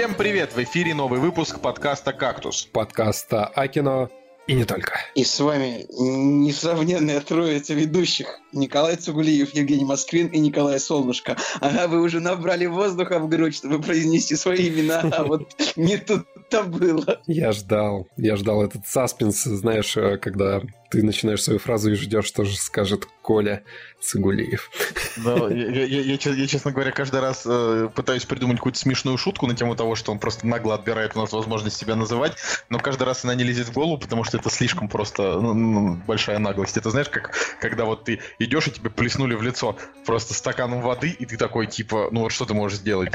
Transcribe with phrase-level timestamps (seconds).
[0.00, 0.54] Всем привет!
[0.54, 2.64] В эфире новый выпуск подкаста «Кактус».
[2.64, 4.08] Подкаста о кино
[4.46, 4.94] и не только.
[5.14, 8.40] И с вами несравненная троица ведущих.
[8.50, 11.36] Николай Цугулиев, Евгений Москвин и Николай Солнышко.
[11.60, 16.62] Ага, вы уже набрали воздуха в грудь, чтобы произнести свои имена, а вот не тут-то
[16.62, 17.20] было.
[17.26, 22.26] Я ждал, я ждал этот саспенс, знаешь, э, когда ты начинаешь свою фразу и ждешь,
[22.26, 23.62] что же скажет Коля
[24.00, 24.70] Цигулиев.
[25.18, 29.46] Да, я, я, я, я, честно говоря, каждый раз э, пытаюсь придумать какую-то смешную шутку
[29.46, 32.32] на тему того, что он просто нагло отбирает у нас возможность себя называть,
[32.70, 35.94] но каждый раз она не лезет в голову, потому что это слишком просто ну, ну,
[36.06, 36.76] большая наглость.
[36.76, 41.10] Это знаешь, как когда вот ты идешь и тебе плеснули в лицо просто стаканом воды,
[41.10, 43.12] и ты такой, типа, ну вот что ты можешь сделать?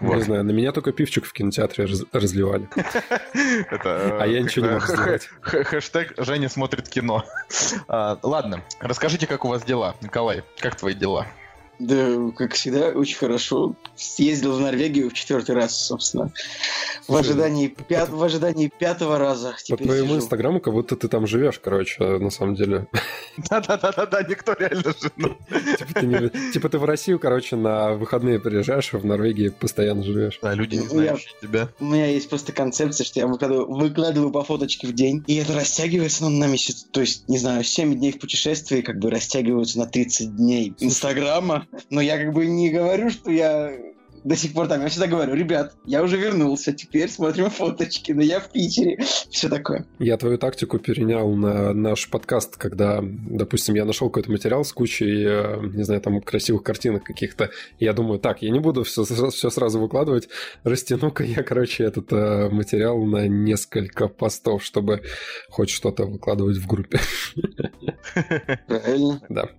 [0.00, 0.16] Вот.
[0.16, 2.68] Не знаю, на меня только пивчик в кинотеатре раз, разливали.
[4.20, 5.28] А я ничего не могу сделать.
[5.40, 7.24] Хэштег Женя смотрит кино кино.
[7.88, 11.26] А, ладно, расскажите, как у вас дела, Николай, как твои дела?
[11.78, 13.76] Да, как всегда, очень хорошо.
[13.94, 16.32] Съездил в Норвегию в четвертый раз, собственно.
[17.06, 18.10] В ожидании, пят...
[18.10, 19.54] в ожидании пятого раза.
[19.68, 20.16] По твоему сижу.
[20.16, 22.86] инстаграму, как будто ты там живешь, короче, на самом деле.
[23.50, 25.38] Да-да-да-да, никто реально живет.
[25.78, 30.38] Типа ты, типа ты в Россию, короче, на выходные приезжаешь, а в Норвегии постоянно живешь.
[30.42, 31.68] Да, люди не знают тебя.
[31.78, 35.54] У меня есть просто концепция, что я выкладываю, выкладываю по фоточке в день, и это
[35.54, 36.86] растягивается ну, на месяц.
[36.90, 41.67] То есть, не знаю, 7 дней в путешествии как бы растягиваются на 30 дней Инстаграма.
[41.90, 43.72] Но я как бы не говорю, что я
[44.24, 44.82] до сих пор там.
[44.82, 48.98] Я всегда говорю, ребят, я уже вернулся, теперь смотрим фоточки, но я в Питере.
[49.30, 49.86] Все такое.
[49.98, 55.24] Я твою тактику перенял на наш подкаст, когда, допустим, я нашел какой-то материал с кучей,
[55.24, 57.50] э, не знаю, там красивых картинок каких-то.
[57.78, 60.28] Я думаю, так, я не буду все, все сразу выкладывать,
[60.64, 65.02] растяну-ка я, короче, этот э, материал на несколько постов, чтобы
[65.50, 67.00] хоть что-то выкладывать в группе.
[68.66, 69.22] Правильно.
[69.28, 69.50] Да.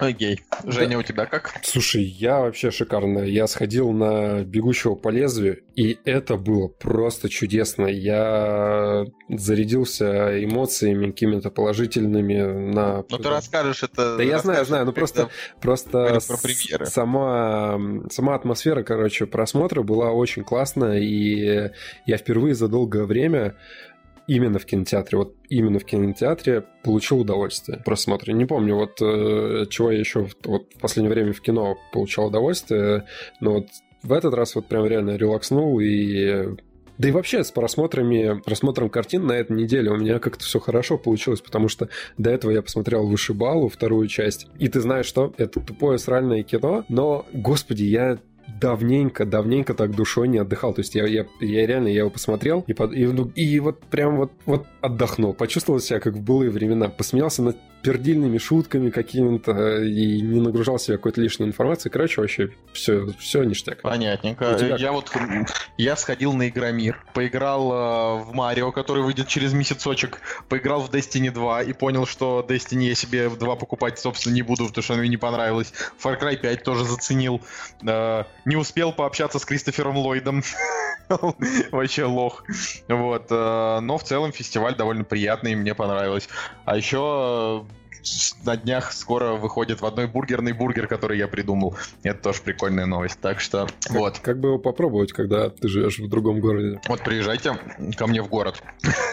[0.00, 0.40] Окей.
[0.64, 1.60] Женя, у тебя как?
[1.62, 3.20] Слушай, я вообще шикарно.
[3.20, 7.86] Я сходил на «Бегущего по лезвию», и это было просто чудесно.
[7.86, 13.04] Я зарядился эмоциями какими-то положительными на...
[13.08, 14.16] Ну, ты расскажешь это...
[14.16, 15.30] Да я знаю, знаю, ну просто,
[15.60, 16.18] просто
[16.84, 17.78] сама,
[18.10, 21.70] сама атмосфера, короче, просмотра была очень классная, и
[22.06, 23.56] я впервые за долгое время
[24.30, 28.30] именно в кинотеатре, вот именно в кинотеатре получил удовольствие просмотра.
[28.30, 33.06] Не помню, вот э, чего я еще вот, в последнее время в кино получал удовольствие,
[33.40, 33.66] но вот
[34.04, 36.46] в этот раз вот прям реально релакснул и
[36.96, 40.98] да и вообще с просмотрами, просмотром картин на этой неделе у меня как-то все хорошо
[40.98, 44.48] получилось, потому что до этого я посмотрел «Вышибалу», вторую часть.
[44.58, 45.32] И ты знаешь что?
[45.38, 48.18] Это тупое сральное кино, но, господи, я
[48.60, 50.74] давненько, давненько так душой не отдыхал.
[50.74, 53.02] То есть я, я, я реально я его посмотрел и, под, и,
[53.34, 55.34] и вот прям вот, вот отдохнул.
[55.34, 56.88] Почувствовал себя как в былые времена.
[56.88, 61.90] Посмеялся над пердильными шутками какими-то и не нагружал себя какой-то лишней информацией.
[61.92, 63.82] Короче, вообще все, все ништяк.
[63.82, 64.56] Понятненько.
[64.78, 65.10] Я вот
[65.76, 71.30] я сходил на Игромир, поиграл э, в Марио, который выйдет через месяцочек, поиграл в Destiny
[71.30, 75.08] 2 и понял, что Destiny я себе 2 покупать, собственно, не буду, потому что мне
[75.08, 75.72] не понравилось.
[76.02, 77.40] Far Cry 5 тоже заценил.
[77.86, 80.42] Э, не успел пообщаться с Кристофером Ллойдом.
[81.72, 82.44] Вообще лох.
[82.88, 83.26] Вот.
[83.30, 86.28] Э, но в целом фестиваль довольно приятный, мне понравилось.
[86.64, 87.64] А еще
[88.44, 91.76] на днях скоро выходит в одной бургерный бургер, который я придумал.
[92.02, 93.20] Это тоже прикольная новость.
[93.20, 94.18] Так что как, вот.
[94.18, 96.80] Как бы его попробовать, когда ты живешь в другом городе?
[96.88, 97.58] Вот приезжайте
[97.96, 98.62] ко мне в город.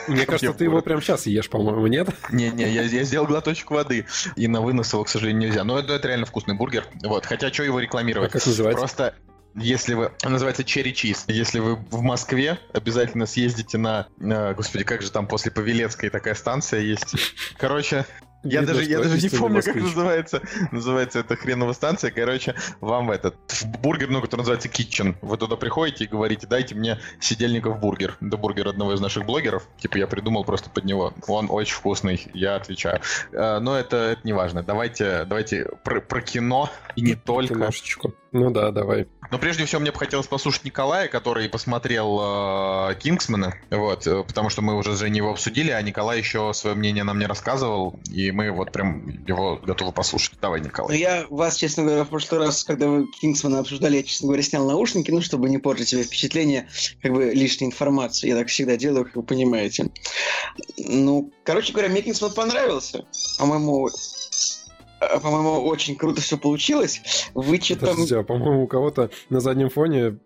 [0.08, 2.10] Мне кажется, ты его прямо сейчас ешь, по-моему, нет?
[2.32, 4.06] Не-не, я, я сделал глоточек воды.
[4.36, 5.64] И на вынос его, к сожалению, нельзя.
[5.64, 6.86] Но это, это реально вкусный бургер.
[7.04, 7.26] Вот.
[7.26, 8.30] Хотя, что его рекламировать?
[8.30, 8.80] А как называется?
[8.80, 9.16] Просто
[9.56, 10.12] если вы...
[10.24, 11.24] называется Cherry Cheese.
[11.28, 14.08] Если вы в Москве, обязательно съездите на...
[14.56, 17.16] Господи, как же там после Павелецкой такая станция есть.
[17.58, 18.06] Короче,
[18.44, 20.42] я Видно, даже, я даже не помню, как называется.
[20.72, 22.12] Называется эта хреновая станция.
[22.12, 25.16] Короче, вам этот в бургерную, который называется Kitchen.
[25.22, 28.18] Вы туда приходите и говорите, дайте мне сидельников бургер.
[28.22, 29.68] Это бургер одного из наших блогеров.
[29.80, 31.14] Типа я придумал просто под него.
[31.28, 33.02] Он очень вкусный, я отвечаю.
[33.34, 34.64] А, но это, это не важно.
[34.64, 37.56] Давайте, давайте про, про кино и не только.
[37.56, 38.14] Киношечку.
[38.32, 39.08] Ну да, давай.
[39.32, 44.50] Но прежде всего мне бы хотелось послушать Николая, который посмотрел э, Кингсмена, вот, э, потому
[44.50, 48.00] что мы уже с Женей его обсудили, а Николай еще свое мнение нам не рассказывал,
[48.10, 50.38] и мы вот прям его готовы послушать.
[50.42, 50.94] Давай, Николай.
[50.94, 54.44] Ну, я вас, честно говоря, в прошлый раз, когда вы Кингсмена обсуждали, я, честно говоря,
[54.44, 56.70] снял наушники, ну, чтобы не портить себе впечатление,
[57.02, 58.30] как бы лишней информации.
[58.30, 59.90] Я так всегда делаю, как вы понимаете.
[60.78, 63.06] Ну, короче говоря, мне Кингсман понравился.
[63.40, 63.90] По-моему,
[65.00, 67.30] по-моему, очень круто все получилось.
[67.34, 67.90] Вычетом...
[67.90, 70.18] Подождите, а по-моему, у кого-то на заднем фоне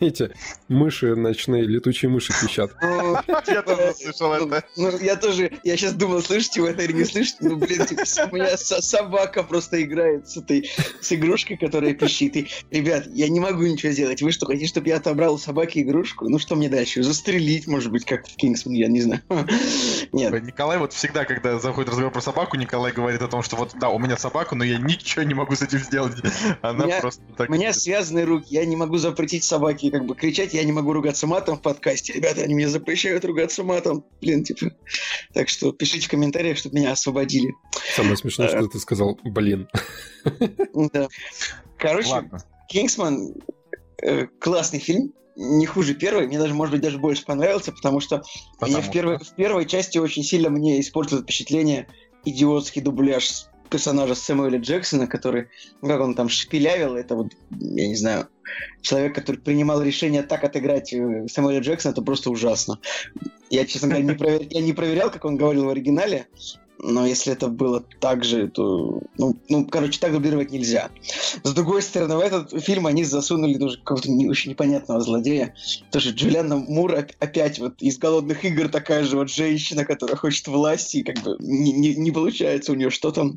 [0.00, 0.30] эти
[0.68, 2.72] мыши ночные, летучие мыши пищат.
[2.82, 3.16] Ну,
[3.46, 4.64] я тоже слышал это.
[4.76, 7.38] Ну, я тоже, я сейчас думал, слышите вы это или не слышите?
[7.40, 12.36] Ну, блин, типа, у меня собака просто играет с этой, с игрушкой, которая пищит.
[12.36, 14.22] И, ребят, я не могу ничего сделать.
[14.22, 16.28] Вы что, хотите, чтобы я отобрал у собаки игрушку?
[16.28, 17.02] Ну, что мне дальше?
[17.02, 19.22] Застрелить, может быть, как в Кингсман, я не знаю.
[20.12, 20.42] Нет.
[20.42, 23.88] Николай вот всегда, когда заходит разговор про собаку, Николай говорит о том, что вот, да,
[23.90, 26.16] у меня собака, но я ничего не могу с этим сделать.
[26.62, 27.48] Она просто так...
[27.48, 30.92] У меня связаны руки, я не могу запретить собаке как бы кричать, я не могу
[30.92, 32.12] ругаться матом в подкасте.
[32.12, 34.04] Ребята, они мне запрещают ругаться матом.
[34.20, 34.72] Блин, типа.
[35.34, 37.54] Так что пишите в комментариях, чтобы меня освободили.
[37.94, 39.68] Самое смешное, что ты сказал, блин.
[40.92, 41.08] Да.
[41.78, 42.30] Короче,
[42.68, 43.34] Кингсман
[44.02, 48.22] э, классный фильм, не хуже первой, мне даже, может быть, даже больше понравился, потому что
[48.58, 51.86] потому мне в, первой, в первой части очень сильно мне испортило впечатление
[52.24, 55.48] идиотский дубляж персонажа Сэмюэля Джексона, который,
[55.82, 58.28] ну, как он там шпилявил, это вот, я не знаю,
[58.80, 62.78] человек, который принимал решение так отыграть э, Сэмюэля Джексона, это просто ужасно.
[63.50, 64.42] Я, честно говоря, не, провер...
[64.50, 66.26] я не проверял, как он говорил в оригинале,
[66.80, 69.00] но если это было так же, то...
[69.16, 70.90] Ну, ну, короче, так дублировать нельзя.
[71.42, 75.54] С другой стороны, в этот фильм они засунули тоже какого-то не, очень непонятного злодея.
[75.90, 80.98] Тоже Джулиана Мур опять вот из «Голодных игр» такая же вот женщина, которая хочет власти,
[80.98, 83.32] и как бы не, не, не получается у нее что-то.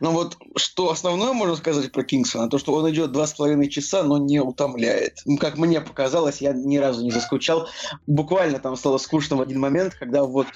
[0.00, 3.68] Но вот что основное можно сказать про Кингсона, то, что он идет два с половиной
[3.68, 5.20] часа, но не утомляет.
[5.24, 7.68] Ну, как мне показалось, я ни разу не заскучал.
[8.06, 10.46] Буквально там стало скучно в один момент, когда вот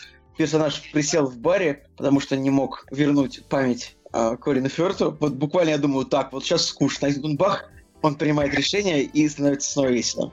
[0.40, 5.14] персонаж присел в баре, потому что не мог вернуть память э, Корину Фёрту.
[5.20, 7.08] Вот буквально я думаю, так, вот сейчас скучно.
[7.08, 7.70] И тут бах,
[8.00, 10.32] он принимает решение и становится снова весело.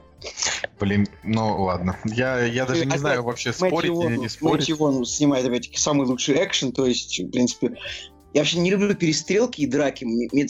[0.80, 1.98] Блин, ну ладно.
[2.06, 4.70] Я, я даже не знаю вообще спорить или не спорить.
[4.70, 7.76] Мэтью снимает опять самый лучший экшен, то есть, в принципе,
[8.34, 10.04] я вообще не люблю перестрелки и драки.
[10.04, 10.46] Мне, мне,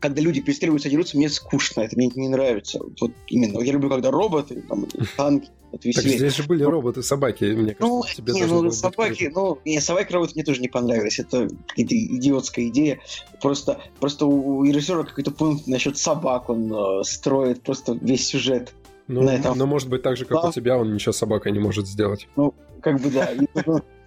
[0.00, 1.82] когда люди перестреливаются, дерутся, мне скучно.
[1.82, 2.80] Это мне не нравится.
[3.00, 3.60] Вот именно.
[3.60, 4.86] Я люблю, когда роботы, там,
[5.16, 6.10] танки, это веселее.
[6.10, 9.80] Так здесь же были роботы, собаки, мне кажется, ну, тебе не, ну, собаки, ну, не,
[9.80, 11.20] собаки роботы мне тоже не понравились.
[11.20, 13.00] Это идиотская идея.
[13.40, 18.74] Просто, просто у режиссера какой-то пункт насчет собак, он э, строит просто весь сюжет.
[19.06, 19.56] Ну, на этом.
[19.56, 20.48] но может быть так же, как да.
[20.48, 22.28] у тебя, он ничего с собакой не может сделать.
[22.36, 23.30] Ну, как бы да.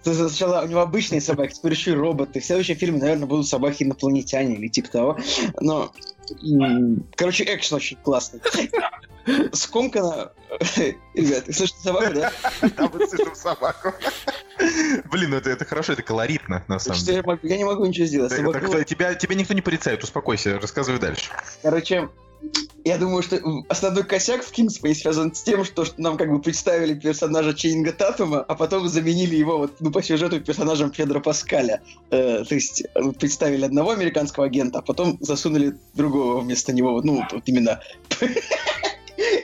[0.04, 2.40] Сначала у него обычные собаки, теперь еще и роботы.
[2.40, 5.18] В следующем фильме, наверное, будут собаки-инопланетяне или типа того.
[5.60, 5.92] Но,
[7.16, 8.40] короче, экшен очень классный.
[9.52, 10.32] Скомкано...
[11.14, 12.32] Ребят, слышите собаку, да?
[12.76, 13.94] Да, мы слышим собаку.
[15.10, 17.24] Блин, ну это, это хорошо, это колоритно, на самом деле.
[17.42, 18.86] Я, не могу ничего сделать.
[18.86, 21.30] Тебя, тебя никто не порицает, успокойся, рассказывай дальше.
[21.62, 22.10] Короче,
[22.84, 26.94] я думаю, что основной косяк в Kingspace связан с тем, что, нам как бы представили
[26.94, 31.80] персонажа Чейнга Татума, а потом заменили его вот, ну, по сюжету персонажем Педро Паскаля.
[32.10, 37.00] Э, то есть э, представили одного американского агента, а потом засунули другого вместо него.
[37.02, 37.80] Ну, вот именно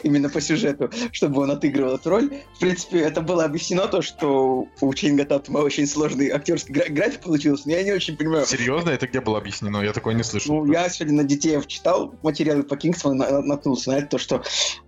[0.03, 2.31] именно по сюжету, чтобы он отыгрывал эту роль.
[2.57, 7.21] В принципе, это было объяснено то, что у Ченнинга Татума очень сложный актерский гра- график
[7.21, 8.47] получился, но я не очень понимаю.
[8.47, 8.91] Серьезно?
[8.91, 9.83] Это где было объяснено?
[9.83, 10.55] Я такое не слышал.
[10.65, 14.43] Ну, я сегодня на детей читал материалы по Кингсману, на- наткнулся на это, то, что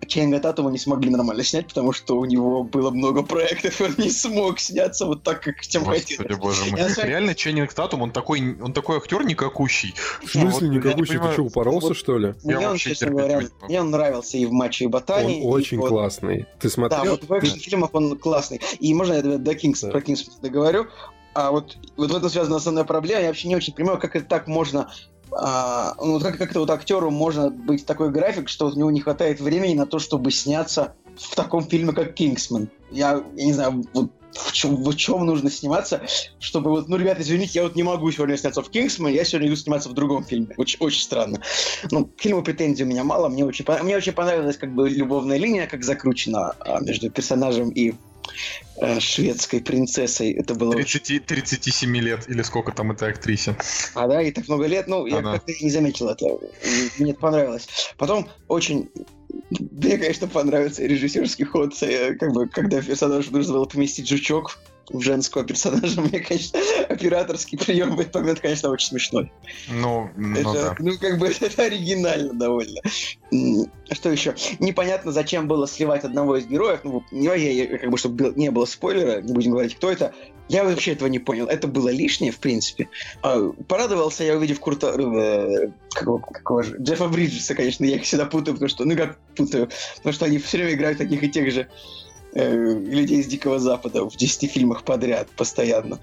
[0.06, 3.94] Ченнинга Татума не смогли нормально снять, потому что у него было много проектов, и он
[3.98, 6.20] не смог сняться вот так, как чем хотел.
[6.38, 6.80] боже мой.
[6.80, 9.94] Я Реально, Ченнинг Татум, он такой, он такой актер никакущий.
[10.24, 11.18] В смысле никакущий?
[11.18, 12.34] Ты что, упоролся, вот, что ли?
[12.42, 15.42] Мне он, честно говоря, мне он нравился и в матче Ботани.
[15.44, 16.46] Он очень вот, классный.
[16.60, 17.04] Ты смотрел?
[17.04, 18.60] Да, вот в экшн-фильмах он классный.
[18.78, 19.90] И можно я до Кингс, да.
[19.90, 20.86] про Кингс договорю?
[21.34, 23.22] А вот, вот в этом связана основная проблема.
[23.22, 24.88] Я вообще не очень понимаю, как это так можно
[25.34, 29.40] а, ну, как, как-то вот актеру можно быть такой график, что у него не хватает
[29.40, 32.68] времени на то, чтобы сняться в таком фильме, как «Кингсман».
[32.90, 36.02] Я, я не знаю, вот в чем, в чем нужно сниматься,
[36.38, 39.48] чтобы вот, ну, ребята, извините, я вот не могу сегодня сняться в «Кингсман», я сегодня
[39.48, 40.54] иду сниматься в другом фильме.
[40.56, 41.40] Очень, очень странно.
[41.90, 45.36] Ну, к фильму претензий у меня мало, мне очень, мне очень понравилась как бы любовная
[45.38, 47.94] линия, как закручена а, между персонажем и
[48.76, 50.32] э, шведской принцессой.
[50.32, 53.56] Это было 30, 37 лет или сколько там этой актрисе.
[53.94, 54.86] А, да, и так много лет.
[54.88, 56.26] Ну, я как-то не заметил это.
[56.98, 57.68] Мне это понравилось.
[57.96, 58.90] Потом очень
[59.50, 64.58] мне, конечно, понравился режиссерский ход, э, как бы, когда персонаж нужно было поместить жучок
[64.90, 66.58] в женского персонажа, мне, конечно,
[66.88, 69.32] операторский прием в этот момент, конечно, очень смешной.
[69.68, 70.76] Ну, ну это, да.
[70.78, 72.80] Ну, как бы это оригинально довольно.
[73.90, 74.34] Что еще?
[74.58, 76.80] Непонятно, зачем было сливать одного из героев.
[76.84, 80.14] Ну, не, как бы, чтобы не было спойлера, не будем говорить, кто это.
[80.48, 81.46] Я вообще этого не понял.
[81.46, 82.88] Это было лишнее, в принципе.
[83.22, 84.88] А, порадовался я, увидев Курта...
[84.88, 86.76] Э, какого, какого же?
[86.78, 88.84] Джеффа Бриджеса, конечно, я их всегда путаю, потому что...
[88.84, 89.70] Ну, как путаю?
[89.96, 91.68] Потому что они все время играют одних и тех же
[92.34, 95.98] э, людей из Дикого Запада в 10 фильмах подряд, постоянно.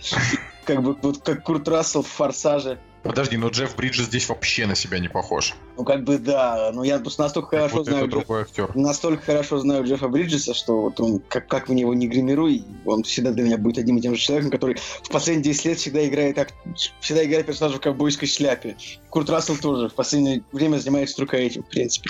[0.65, 4.75] Как бы вот как Курт Рассел в «Форсаже», Подожди, но Джефф Бриджес здесь вообще на
[4.75, 5.53] себя не похож.
[5.77, 8.08] Ну, как бы да, но я просто настолько как хорошо знаю...
[8.08, 8.75] другой актер.
[8.75, 13.03] Настолько хорошо знаю Джеффа Бриджеса, что вот он, как, как в него не гримируй, он
[13.03, 16.06] всегда для меня будет одним и тем же человеком, который в последние 10 лет всегда
[16.06, 16.53] играет, как,
[17.00, 18.75] всегда играет персонажа в ковбойской шляпе.
[19.10, 22.10] Курт Рассел тоже в последнее время занимается только этим, в принципе.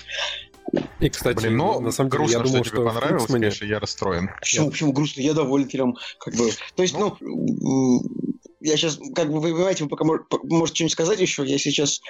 [0.99, 3.41] И, кстати, Блин, ну, на самом деле, грустно, я думал, что, что тебе понравилось, Кингсмане...
[3.45, 4.29] конечно, я расстроен.
[4.39, 4.71] Почему, я...
[4.71, 5.21] почему грустно?
[5.21, 6.49] Я доволен фильмом, как бы.
[6.75, 8.01] То есть, ну, ну
[8.59, 12.01] я сейчас, как бы, вы понимаете, вы пока можете что-нибудь сказать еще, я сейчас...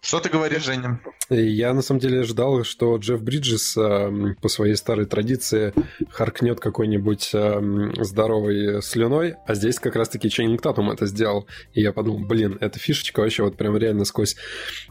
[0.00, 1.00] Что ты говоришь, Женя?
[1.28, 5.74] Я, на самом деле, ждал, что Джефф Бриджес э, по своей старой традиции
[6.10, 11.48] харкнет какой-нибудь э, здоровой слюной, а здесь как раз-таки Ченнинг Татум это сделал.
[11.72, 14.36] И я подумал, блин, эта фишечка вообще вот прям реально сквозь,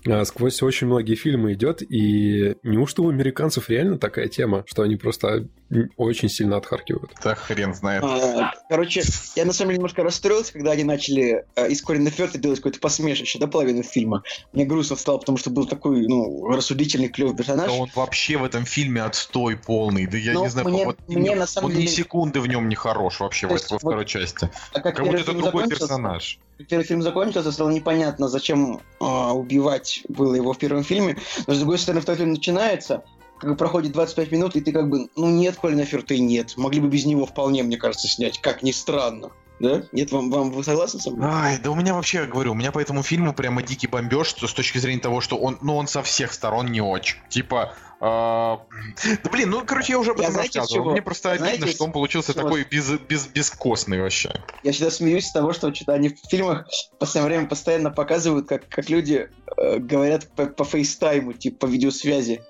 [0.06, 4.98] э, сквозь очень многие фильмы идет, и неужто у американцев реально такая тема, что они
[4.98, 5.48] просто
[5.96, 7.14] очень сильно отхаркивают?
[7.24, 8.04] Так хрен знает.
[8.04, 9.02] А, короче,
[9.36, 12.60] я на самом деле немножко расстроился, когда они начали начали э, из Корина Ферта делать
[12.60, 14.24] какое-то посмешище до половины фильма.
[14.54, 17.68] Мне грустно стало, потому что был такой, ну, рассудительный, клевый персонаж.
[17.68, 20.08] Да он вообще в этом фильме отстой полный.
[20.08, 21.84] Да я Но не знаю, мне, вот, мне, на самом он деле...
[21.84, 24.50] ни секунды в нем не хорош вообще во, во второй части.
[24.74, 26.40] А как, как будто это другой персонаж.
[26.70, 31.18] Первый фильм закончился, стало непонятно, зачем э, убивать было его в первом фильме.
[31.48, 33.04] Но с другой стороны, второй фильм начинается,
[33.40, 36.54] как бы проходит 25 минут, и ты как бы, ну нет Колина Ферта и нет.
[36.56, 39.32] Могли бы без него вполне, мне кажется, снять, как ни странно.
[39.60, 39.84] Да?
[39.92, 41.30] Нет, вам, вам вы согласны со мной?
[41.32, 44.36] Ай, да у меня вообще, я говорю, у меня по этому фильму прямо дикий бомбеж
[44.36, 47.18] с точки зрения того, что он, ну, он со всех сторон не очень.
[47.30, 48.06] Типа, э,
[49.24, 50.84] да блин, ну, короче, я уже об этом я, рассказывал.
[50.84, 50.92] Чего?
[50.92, 52.44] Мне просто знаете, обидно, что он получился чего?
[52.44, 54.34] такой без, без, бескостный вообще.
[54.64, 58.50] Я всегда смеюсь с того, что что-то они в фильмах в последнее время постоянно показывают,
[58.50, 62.42] как, как люди э, говорят по, по фейстайму, типа по видеосвязи.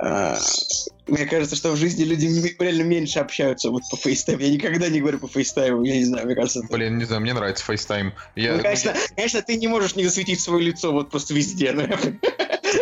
[0.00, 0.36] А,
[1.08, 4.42] мне кажется, что в жизни люди реально меньше общаются вот по фейстайму.
[4.42, 6.60] Я никогда не говорю по фейстайму, я не знаю, мне кажется...
[6.60, 6.72] Это...
[6.72, 8.14] Блин, не знаю, мне нравится фейстайм.
[8.36, 8.56] Я...
[8.56, 11.84] Ну, конечно, конечно, ты не можешь не засветить свое лицо вот просто везде, но...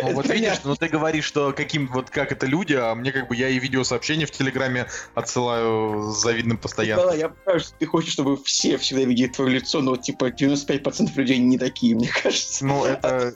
[0.03, 3.29] Ну, вот видишь, ну ты говоришь, что каким, вот как это люди, а мне как
[3.29, 7.07] бы я и видеосообщения в Телеграме отсылаю с завидным постоянно.
[7.07, 10.29] Да, я понимаю, что ты хочешь, чтобы все всегда видели твое лицо, но вот типа
[10.29, 12.65] 95% людей не такие, мне кажется.
[12.65, 13.33] Ну, это...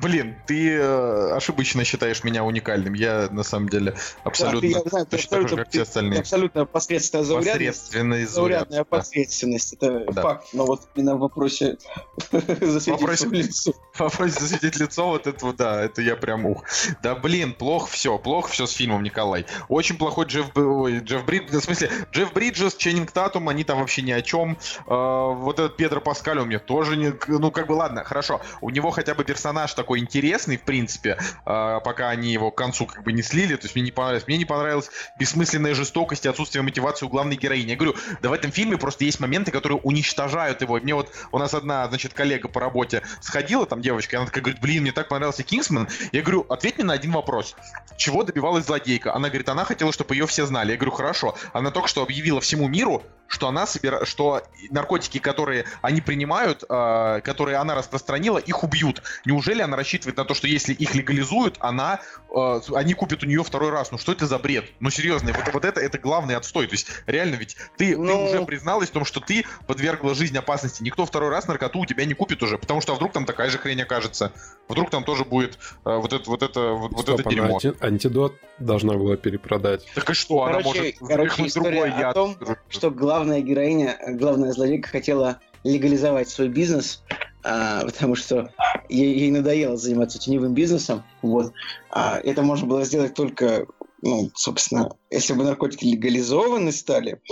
[0.00, 2.94] Блин, ты э, ошибочно считаешь меня уникальным.
[2.94, 3.94] Я, на самом деле,
[4.24, 6.20] абсолютно да, ты, я знаю, точно абсолютно, такой, как все остальные.
[6.20, 7.56] Абсолютно посредственная заурядность.
[7.56, 9.72] Посредственная заурядная посредственность.
[9.74, 10.22] Это да.
[10.22, 10.48] факт.
[10.52, 11.78] Но вот именно в вопросе
[12.30, 13.72] засветить вопросе, лицо.
[13.96, 16.64] В вопросе засветить лицо, вот это, да, это я прям ух.
[17.02, 19.46] Да блин, плохо все, плохо все с фильмом, Николай.
[19.68, 24.02] Очень плохой Джефф, ой, Джефф Бриджес, в смысле, Джефф Бриджес, Ченнинг Татум, они там вообще
[24.02, 24.58] ни о чем.
[24.86, 27.14] А, вот этот Педро Паскаль у меня тоже не...
[27.26, 28.42] Ну, как бы, ладно, хорошо.
[28.60, 32.84] У него хотя бы персонаж такой интересный, в принципе, а, пока они его к концу
[32.84, 34.26] как бы не слили, то есть мне не понравилось.
[34.26, 37.70] Мне не понравилась бессмысленная жестокость и отсутствие мотивации у главной героини.
[37.70, 40.78] Я говорю, да в этом фильме просто есть моменты, которые уничтожают его.
[40.78, 44.60] Мне вот, у нас одна, значит, коллега по работе сходила, там девочка, она такая говорит,
[44.60, 47.54] блин, мне так понравился Кингсман, я говорю, ответь мне на один вопрос.
[47.96, 49.14] Чего добивалась злодейка?
[49.14, 50.72] Она говорит, она хотела, чтобы ее все знали.
[50.72, 51.36] Я говорю, хорошо.
[51.52, 54.04] Она только что объявила всему миру, что она собира...
[54.04, 59.02] что наркотики, которые они принимают, э, которые она распространила, их убьют.
[59.24, 62.00] Неужели она рассчитывает на то, что если их легализуют, она,
[62.34, 63.90] э, они купят у нее второй раз?
[63.92, 64.64] Ну что это за бред?
[64.80, 66.66] Ну серьезно, вот, вот это это главный отстой.
[66.66, 68.06] То есть реально ведь ты, ну...
[68.06, 70.82] ты уже призналась в том, что ты подвергла жизнь опасности.
[70.82, 73.50] Никто второй раз наркоту у тебя не купит уже, потому что а вдруг там такая
[73.50, 74.32] же хрень окажется.
[74.68, 77.56] Вдруг там тоже будет э, вот это вот это вот, Стоп, это дерьмо.
[77.56, 79.86] Анти- антидот должна была перепродать.
[79.94, 80.44] Так и что?
[80.44, 82.14] Короче, она может короче, другой яд.
[82.14, 82.36] том,
[82.68, 87.02] что главная героиня, главная злодейка хотела легализовать свой бизнес,
[87.42, 88.50] а, потому что
[88.90, 91.02] ей, ей надоело заниматься теневым бизнесом.
[91.22, 91.54] Вот.
[91.90, 93.66] А, это можно было сделать только,
[94.02, 97.22] ну, собственно, если бы наркотики легализованы стали,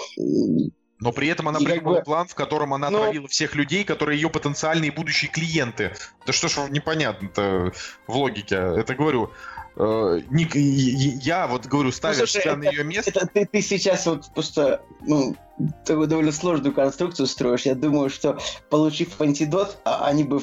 [1.00, 2.02] но при этом она придумала бы...
[2.02, 3.00] план, в котором она Но...
[3.00, 5.92] отравила всех людей, которые ее потенциальные будущие клиенты.
[6.24, 7.72] Да что ж непонятно-то
[8.06, 8.54] в логике.
[8.54, 9.30] Это говорю,
[9.76, 13.10] э, Ник, я вот говорю, ну, слушай, себя это, на ее место.
[13.10, 15.36] Это ты, ты сейчас вот просто ну,
[15.84, 17.62] такую довольно сложную конструкцию строишь.
[17.62, 18.38] Я думаю, что
[18.70, 20.40] получив антидот, а, они бы...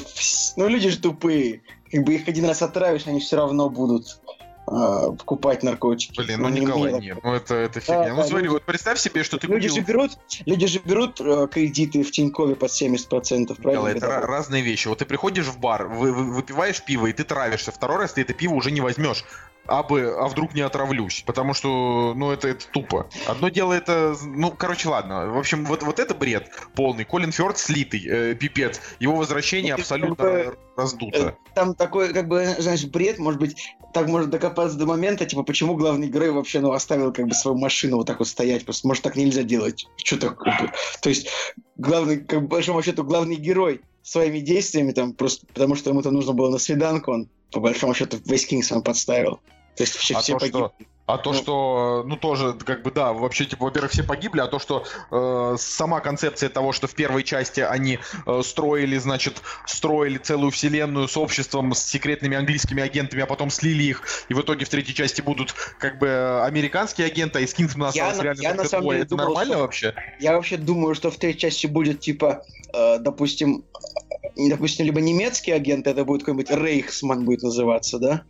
[0.55, 1.61] Ну, люди же тупые.
[1.91, 4.21] Как бы их один раз отравишь, они все равно будут
[4.67, 6.15] а, покупать наркотики.
[6.17, 8.03] Блин, ну, ну Николай, нет, ну это, это фигня.
[8.03, 9.81] Да, ну смотри, люди, вот представь себе, что ты люди купил...
[9.81, 10.11] Же берут,
[10.45, 13.71] люди же берут э, кредиты в Тинькове под 70%, правильно?
[13.71, 14.87] Николай, это р- разные вещи.
[14.87, 17.71] Вот ты приходишь в бар, вы, вы, выпиваешь пиво, и ты травишься.
[17.71, 19.25] Второй раз ты это пиво уже не возьмешь
[19.71, 23.09] а бы, а вдруг не отравлюсь, потому что, ну, это, это тупо.
[23.25, 25.27] Одно дело это, ну, короче, ладно.
[25.31, 27.05] В общем, вот, вот это бред полный.
[27.05, 28.81] Колин Фёрд слитый, э, пипец.
[28.99, 31.17] Его возвращение ну, абсолютно бы, раздуто.
[31.17, 33.55] Э, там такой, как бы, знаешь, бред, может быть,
[33.93, 37.57] так может докопаться до момента, типа, почему главный герой вообще, ну, оставил, как бы, свою
[37.57, 39.87] машину вот так вот стоять, просто, может, так нельзя делать.
[40.03, 40.73] Что такое?
[41.01, 41.29] То есть,
[41.77, 46.33] главный, как бы, большому счету, главный герой своими действиями, там, просто потому что ему-то нужно
[46.33, 49.39] было на свиданку, он, по большому счету, весь Кингсман подставил.
[49.75, 50.59] То есть все, а все то, погибли.
[50.59, 50.73] Что...
[51.07, 54.47] А то, ну, что, ну тоже, как бы, да, вообще, типа, во-первых, все погибли, а
[54.47, 60.19] то, что э, сама концепция того, что в первой части они э, строили, значит, строили
[60.19, 64.63] целую вселенную с обществом, с секретными английскими агентами, а потом слили их, и в итоге
[64.63, 68.53] в третьей части будут, как бы, американские агенты, а из Кингсмана осталось я, реально я
[68.53, 69.95] на самом деле Это думал, нормально что, вообще?
[70.19, 73.65] Я вообще думаю, что в третьей части будет, типа, э, допустим,
[74.35, 78.23] допустим, либо немецкий агент, это будет какой-нибудь Рейхсман будет называться, да?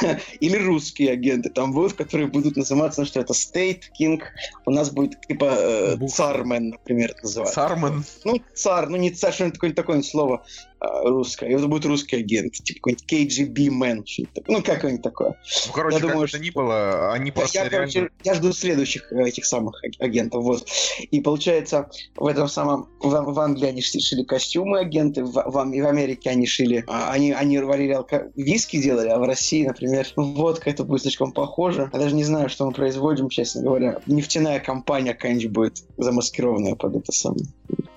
[0.40, 4.20] Или русские агенты там будут, которые будут называться, что это State King.
[4.66, 7.54] У нас будет типа э, Цармен, например, называться.
[7.54, 8.04] Цармен?
[8.24, 10.44] Ну, цар, ну не цар, что-нибудь такое, такое слово.
[10.82, 11.48] А, русская.
[11.48, 14.04] Это будет русский агент, типа какой-нибудь KGB Man,
[14.48, 15.36] ну как-нибудь такое.
[15.66, 17.92] Ну, короче, я думаю, что ни было, они просто я, реально...
[17.92, 20.66] короче, я жду следующих э, этих самых агентов, вот.
[21.12, 25.86] И получается, в этом самом, в, в Англии они шили костюмы агенты, в, в, в
[25.86, 28.32] Америке они шили, а, они, они варили алко...
[28.34, 31.90] виски делали, а в России, например, водка, это будет слишком похоже.
[31.92, 34.00] Я даже не знаю, что мы производим, честно говоря.
[34.06, 37.46] Нефтяная компания какая-нибудь будет замаскированная под это самое.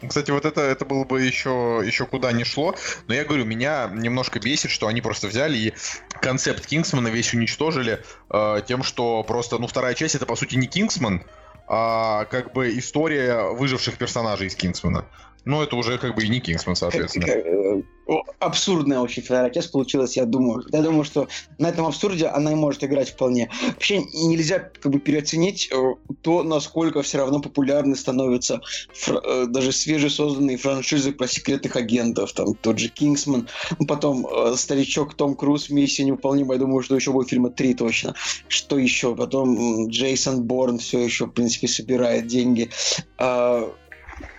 [0.08, 2.76] Кстати, вот это, это было бы еще, еще куда ни шло.
[3.08, 5.74] Но я говорю, меня немножко бесит, что они просто взяли и
[6.22, 10.68] концепт Кингсмана весь уничтожили э, тем, что просто, ну, вторая часть это, по сути, не
[10.68, 11.24] Кингсман,
[11.68, 15.06] а как бы история выживших персонажей из Кингсмана.
[15.46, 17.84] Ну, это уже как бы и не Кингсман, соответственно.
[18.08, 20.64] Э, абсурдная очень часть получилась, я думаю.
[20.72, 23.50] Я думаю, что на этом абсурде она и может играть вполне.
[23.68, 28.62] Вообще нельзя как бы переоценить э, то, насколько все равно популярны становятся
[28.94, 32.34] фр- э, даже свежесозданные франшизы про секретных агентов.
[32.34, 33.48] Там тот же Кингсман,
[33.88, 36.54] потом старичок Том Круз «Миссия невыполнима».
[36.54, 38.16] Я думаю, что еще будет фильма три точно.
[38.48, 39.16] Что еще?
[39.16, 42.70] Потом Джейсон Борн все еще, в принципе, собирает деньги.
[43.18, 43.70] А, Э,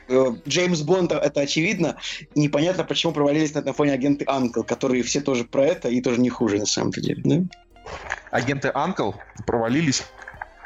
[0.09, 1.97] Джеймс Бонд, это очевидно.
[2.35, 6.21] Непонятно, почему провалились на этом фоне агенты Анкл, которые все тоже про это и тоже
[6.21, 7.23] не хуже на самом деле.
[7.25, 7.91] Да?
[8.31, 9.13] Агенты Анкл
[9.47, 10.05] провалились,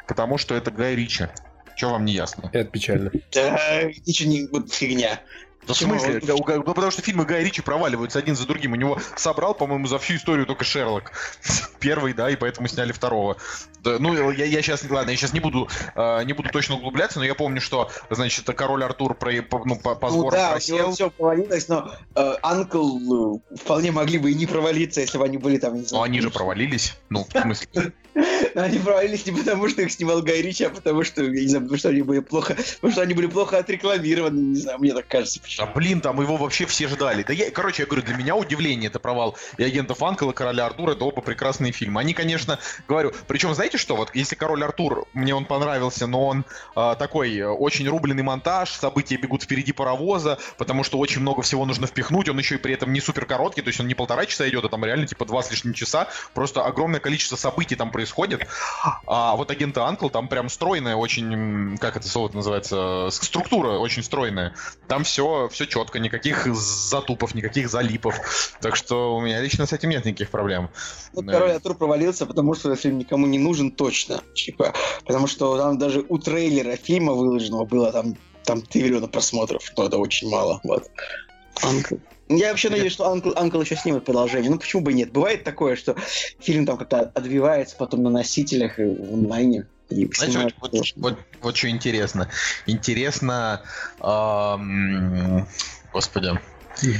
[0.07, 1.27] потому что это Гай Ричи.
[1.75, 2.49] Что вам не ясно?
[2.53, 3.11] Это печально.
[3.31, 4.47] Да, ничего не...
[4.47, 5.19] Вот фигня.
[5.67, 6.19] Да в смысле?
[6.21, 8.73] Да, ну, потому что фильмы Гая Ричи проваливаются один за другим.
[8.73, 11.11] У него собрал, по-моему, за всю историю только Шерлок.
[11.79, 13.37] Первый, да, и поэтому сняли второго.
[13.83, 17.19] Да, ну, я, я сейчас, ладно, я сейчас не буду, э, не буду точно углубляться,
[17.19, 20.51] но я помню, что, значит, король Артур про, по, ну, по, по ну, сборам да,
[20.51, 20.89] просел.
[20.89, 25.25] у все провалилось, но э, Анкл э, вполне могли бы и не провалиться, если бы
[25.25, 26.01] они были там, не знаю.
[26.01, 27.93] Ну, они же провалились, ну, в смысле?
[28.55, 31.63] Они провалились не потому, что их снимал Гай Ричи, а потому что, я не знаю,
[31.63, 35.07] потому что они были плохо, потому что они были плохо отрекламированы, не знаю, мне так
[35.07, 35.39] кажется.
[35.59, 37.23] А блин, там его вообще все ждали.
[37.23, 40.93] Да я, короче, я говорю, для меня удивление это провал и агентов Анкл, Короля Артура,
[40.93, 42.01] это оба прекрасные фильмы.
[42.01, 46.45] Они, конечно, говорю, причем знаете что, вот если Король Артур, мне он понравился, но он
[46.75, 51.65] э, такой э, очень рубленый монтаж, события бегут впереди паровоза, потому что очень много всего
[51.65, 54.25] нужно впихнуть, он еще и при этом не супер короткий, то есть он не полтора
[54.25, 57.91] часа идет, а там реально типа два с лишним часа, просто огромное количество событий там
[57.91, 58.47] происходит.
[59.07, 64.53] А вот агенты Анкл там прям стройная, очень, как это слово называется, структура очень стройная.
[64.87, 65.03] Там
[65.49, 68.15] все, все четко, никаких затупов, никаких залипов.
[68.61, 70.69] Так что у меня лично с этим нет никаких проблем.
[71.13, 74.21] Ну, Король Артур провалился, потому что фильм никому не нужен точно.
[74.33, 74.73] Типа,
[75.05, 79.71] потому что там даже у трейлера фильма выложенного было там, там 3 миллиона просмотров.
[79.77, 80.59] Но это очень мало.
[80.63, 80.89] Вот.
[81.61, 81.95] Анкл.
[82.29, 84.49] Я вообще надеюсь, что Анкл, Анкл еще снимет продолжение.
[84.49, 85.11] Ну почему бы и нет?
[85.11, 85.95] Бывает такое, что
[86.39, 89.67] фильм там как-то отбивается потом на носителях и в онлайне.
[89.91, 92.29] И Знаете, вот, вот, вот, вот что интересно.
[92.65, 93.61] Интересно,
[93.99, 95.47] эм,
[95.91, 96.39] господи,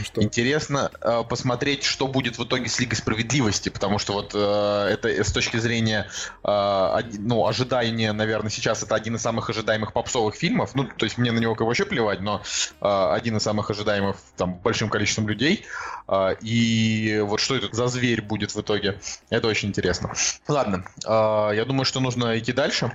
[0.03, 0.21] что?
[0.21, 5.09] Интересно э, посмотреть, что будет в итоге с Лигой Справедливости, потому что вот э, это
[5.09, 6.09] с точки зрения
[6.43, 10.75] э, ну, ожидания, наверное, сейчас это один из самых ожидаемых попсовых фильмов.
[10.75, 12.41] Ну, то есть мне на него как вообще плевать, но
[12.81, 15.65] э, один из самых ожидаемых там большим количеством людей.
[16.07, 20.13] Э, и вот что это за зверь будет в итоге, это очень интересно.
[20.47, 21.09] Ладно, э,
[21.55, 22.91] я думаю, что нужно идти дальше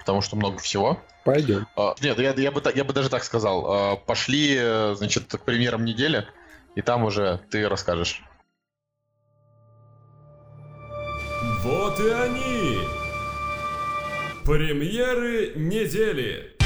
[0.00, 0.98] потому что много всего.
[1.24, 1.66] Пойдем.
[1.76, 3.64] А, нет, я, я, бы, я бы даже так сказал.
[3.66, 4.58] А, пошли,
[4.94, 6.26] значит, к премьерам недели,
[6.74, 8.22] и там уже ты расскажешь.
[11.62, 12.78] Вот и они!
[14.44, 16.59] Премьеры недели!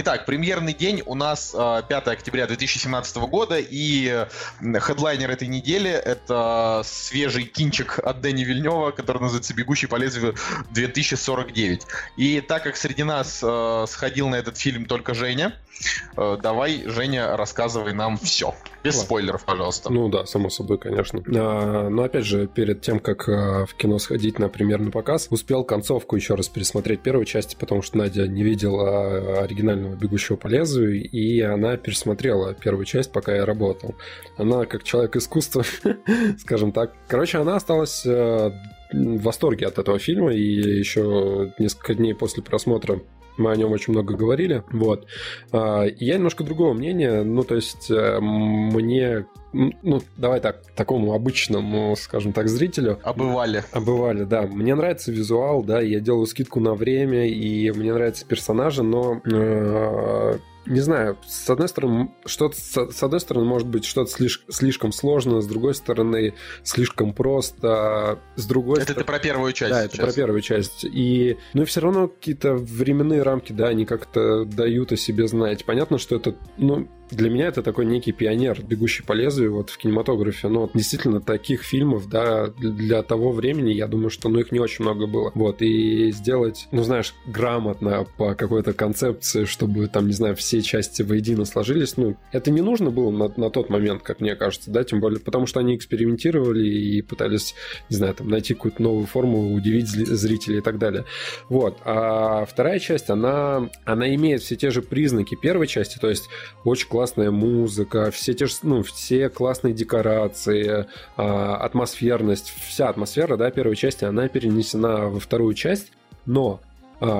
[0.00, 1.82] Итак, премьерный день у нас 5 а,
[2.12, 4.28] октября 2017 года, и
[4.60, 10.36] хедлайнер этой недели— это свежий кинчик от Дэни Вильнева, который называется «Бегущий по лезвию
[10.72, 11.80] 2049».
[12.16, 15.67] И так как среди нас э, сходил на этот фильм только Женя, э,
[16.16, 18.54] давай, Женя, рассказывай нам все.
[18.84, 19.06] Без Ладно.
[19.06, 19.92] спойлеров, пожалуйста.
[19.92, 21.22] Ну да, само собой, конечно.
[21.34, 25.64] А, но опять же, перед тем, как а, в кино сходить на премьерный показ, успел
[25.64, 30.48] концовку еще раз пересмотреть первой части, потому что Надя не видела оригинального современного «Бегущего по
[30.48, 33.94] лезвию», и она пересмотрела первую часть, пока я работал.
[34.36, 35.64] Она, как человек искусства,
[36.38, 36.92] скажем так.
[37.06, 38.50] Короче, она осталась э,
[38.92, 43.00] в восторге от этого фильма, и еще несколько дней после просмотра
[43.38, 44.62] мы о нем очень много говорили.
[44.70, 45.06] Вот.
[45.52, 47.22] А, я немножко другого мнения.
[47.22, 52.98] Ну, то есть, э, мне ну, давай так, такому обычному, скажем так, зрителю.
[53.02, 53.64] Обывали.
[53.72, 54.42] Обывали, да.
[54.42, 60.38] Мне нравится визуал, да, я делаю скидку на время, и мне нравятся персонажи, но э,
[60.68, 65.40] не знаю, с одной стороны, что-то, с одной стороны, может быть, что-то слиш, слишком сложно,
[65.40, 69.04] с другой стороны, слишком просто, с другой Это стороны...
[69.04, 69.94] ты про первую часть Да, сейчас.
[69.94, 70.84] это про первую часть.
[70.84, 75.64] И, ну, и все равно какие-то временные рамки, да, они как-то дают о себе знать.
[75.64, 79.78] Понятно, что это, ну, для меня это такой некий пионер, бегущий по лезвию вот в
[79.78, 80.48] кинематографе.
[80.48, 84.84] Но действительно таких фильмов, да, для того времени, я думаю, что ну их не очень
[84.84, 85.32] много было.
[85.34, 91.02] Вот, и сделать, ну знаешь, грамотно по какой-то концепции, чтобы там, не знаю, все части
[91.02, 94.84] воедино сложились, ну, это не нужно было на, на тот момент, как мне кажется, да,
[94.84, 97.54] тем более потому, что они экспериментировали и пытались,
[97.90, 101.04] не знаю, там найти какую-то новую форму, удивить зрителей и так далее.
[101.48, 101.78] Вот.
[101.84, 106.28] А вторая часть, она, она имеет все те же признаки первой части, то есть
[106.64, 113.52] очень классная музыка, все те же, ну, все классные декорации, а, атмосферность, вся атмосфера, да,
[113.52, 115.92] первой части, она перенесена во вторую часть,
[116.26, 116.58] но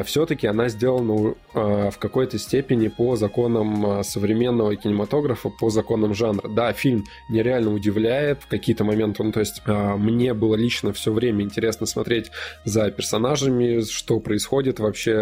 [0.04, 6.48] все-таки она сделана а, в какой-то степени по законам а, современного кинематографа, по законам жанра.
[6.48, 11.44] Да, фильм нереально удивляет в какие-то моменты, ну, то есть мне было лично все время
[11.44, 12.30] интересно смотреть
[12.64, 15.14] за персонажами, что происходит, вообще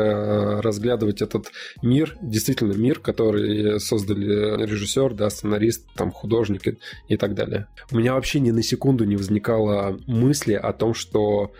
[0.61, 1.49] разглядывать этот
[1.83, 7.67] мир, действительно мир, который создали режиссер, да, сценарист, там, художник и, и так далее.
[7.91, 11.53] У меня вообще ни на секунду не возникало мысли о том, что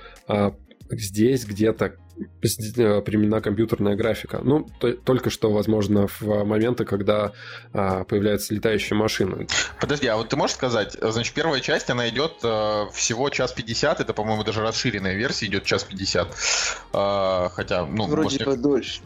[0.91, 4.41] здесь где-то Э, применена компьютерная графика.
[4.43, 7.33] Ну, то, только что, возможно, в моменты, когда
[7.73, 9.47] а, появляются летающие машины.
[9.81, 14.01] Подожди, а вот ты можешь сказать, значит, первая часть, она идет а, всего час пятьдесят,
[14.01, 16.35] это, по-моему, даже расширенная версия идет час пятьдесят.
[16.93, 18.07] А, хотя, ну...
[18.07, 18.47] Вроде после...
[18.47, 19.01] подольше.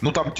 [0.00, 0.32] Ну там,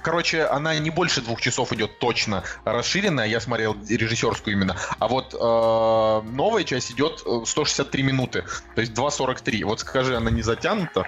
[0.00, 4.76] короче, она не больше двух часов идет точно расширенная, я смотрел режиссерскую именно.
[5.00, 8.44] А вот э, новая часть идет 163 э, минуты,
[8.76, 9.64] то есть 2.43.
[9.64, 11.04] Вот скажи, она не затянута?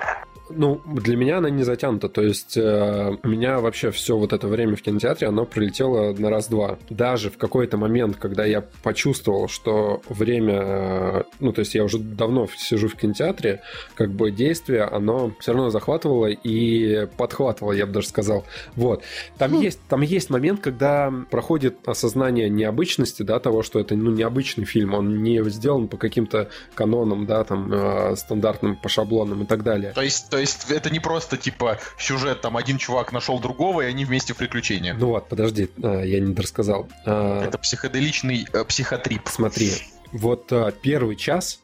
[0.51, 2.09] Ну, для меня она не затянута.
[2.09, 6.29] То есть э, у меня вообще все вот это время в кинотеатре, оно пролетело на
[6.29, 6.79] раз-два.
[6.91, 10.63] Даже в какой-то момент, когда я почувствовал, что время...
[10.63, 13.63] Э, ну, то есть я уже давно сижу в кинотеатре,
[13.95, 18.45] как бы действие, оно все равно захватывало и подхватывало, я бы даже сказал.
[18.77, 19.03] Вот.
[19.39, 19.61] Там, хм.
[19.61, 24.95] есть, там есть момент, когда проходит осознание необычности, да, того, что это, ну, необычный фильм,
[24.95, 29.93] он не сделан по каким-то канонам, да, там, э, стандартным, по шаблонам и так далее.
[29.95, 33.85] То есть то есть это не просто типа сюжет, там один чувак нашел другого, и
[33.85, 34.93] они вместе в приключения.
[34.93, 36.89] Ну вот, подожди, а, я не рассказал.
[37.07, 39.23] А, это психоделичный э, психотрип.
[39.27, 39.71] Смотри,
[40.11, 41.61] вот первый час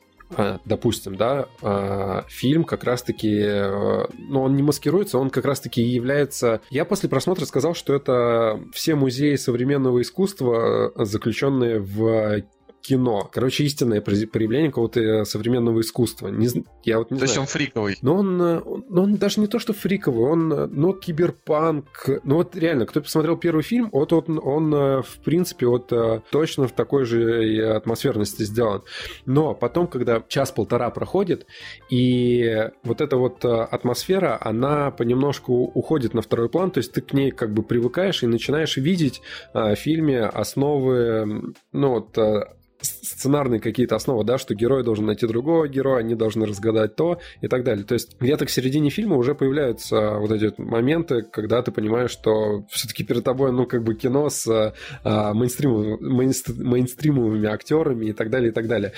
[0.65, 1.49] допустим, да,
[2.29, 3.45] фильм как раз-таки,
[4.17, 6.61] ну, он не маскируется, он как раз-таки является...
[6.71, 12.45] Я после просмотра сказал, что это все музеи современного искусства, заключенные в
[12.81, 13.29] кино.
[13.33, 16.29] Короче, истинное проявление какого-то э, современного искусства.
[16.29, 16.49] Не,
[16.85, 17.29] я вот не То знаю.
[17.29, 17.97] есть он фриковый.
[18.03, 22.09] Но он, э, он, он даже не то, что фриковый, он, э, ну, киберпанк.
[22.25, 25.93] Ну, вот реально, кто посмотрел первый фильм, вот он, он в принципе, вот
[26.31, 28.83] точно в такой же атмосферности сделан.
[29.27, 31.47] Но потом, когда час-полтора проходит,
[31.91, 37.13] и вот эта вот атмосфера, она понемножку уходит на второй план, то есть ты к
[37.13, 42.17] ней как бы привыкаешь и начинаешь видеть в фильме основы, ну, вот
[43.03, 47.49] сценарные какие-то основы, да, что герой должен найти другого героя, они должны разгадать то и
[47.49, 47.85] так далее.
[47.85, 52.65] То есть где-то к середине фильма уже появляются вот эти моменты, когда ты понимаешь, что
[52.71, 58.51] все-таки перед тобой, ну, как бы кино с а, мейнстримовыми, мейнстримовыми актерами и так далее,
[58.51, 58.93] и так далее.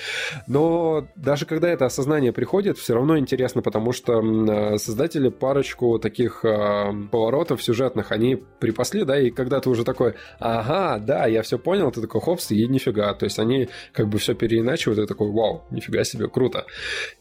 [0.47, 6.91] Но даже когда это осознание приходит, все равно интересно, потому что создатели парочку таких а,
[7.11, 11.91] поворотов сюжетных, они припасли, да, и когда ты уже такой, ага, да, я все понял,
[11.91, 13.13] ты такой, хопс, и нифига.
[13.13, 16.65] То есть они как бы все переиначивают, и такой, вау, нифига себе, круто.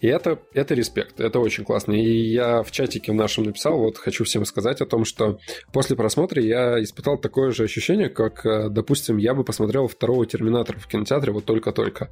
[0.01, 1.93] И это, это респект, это очень классно.
[1.93, 5.39] И я в чатике в нашем написал, вот хочу всем сказать о том, что
[5.73, 10.79] после просмотра я испытал такое же ощущение, как, э, допустим, я бы посмотрел второго Терминатора
[10.79, 12.09] в кинотеатре вот только-только.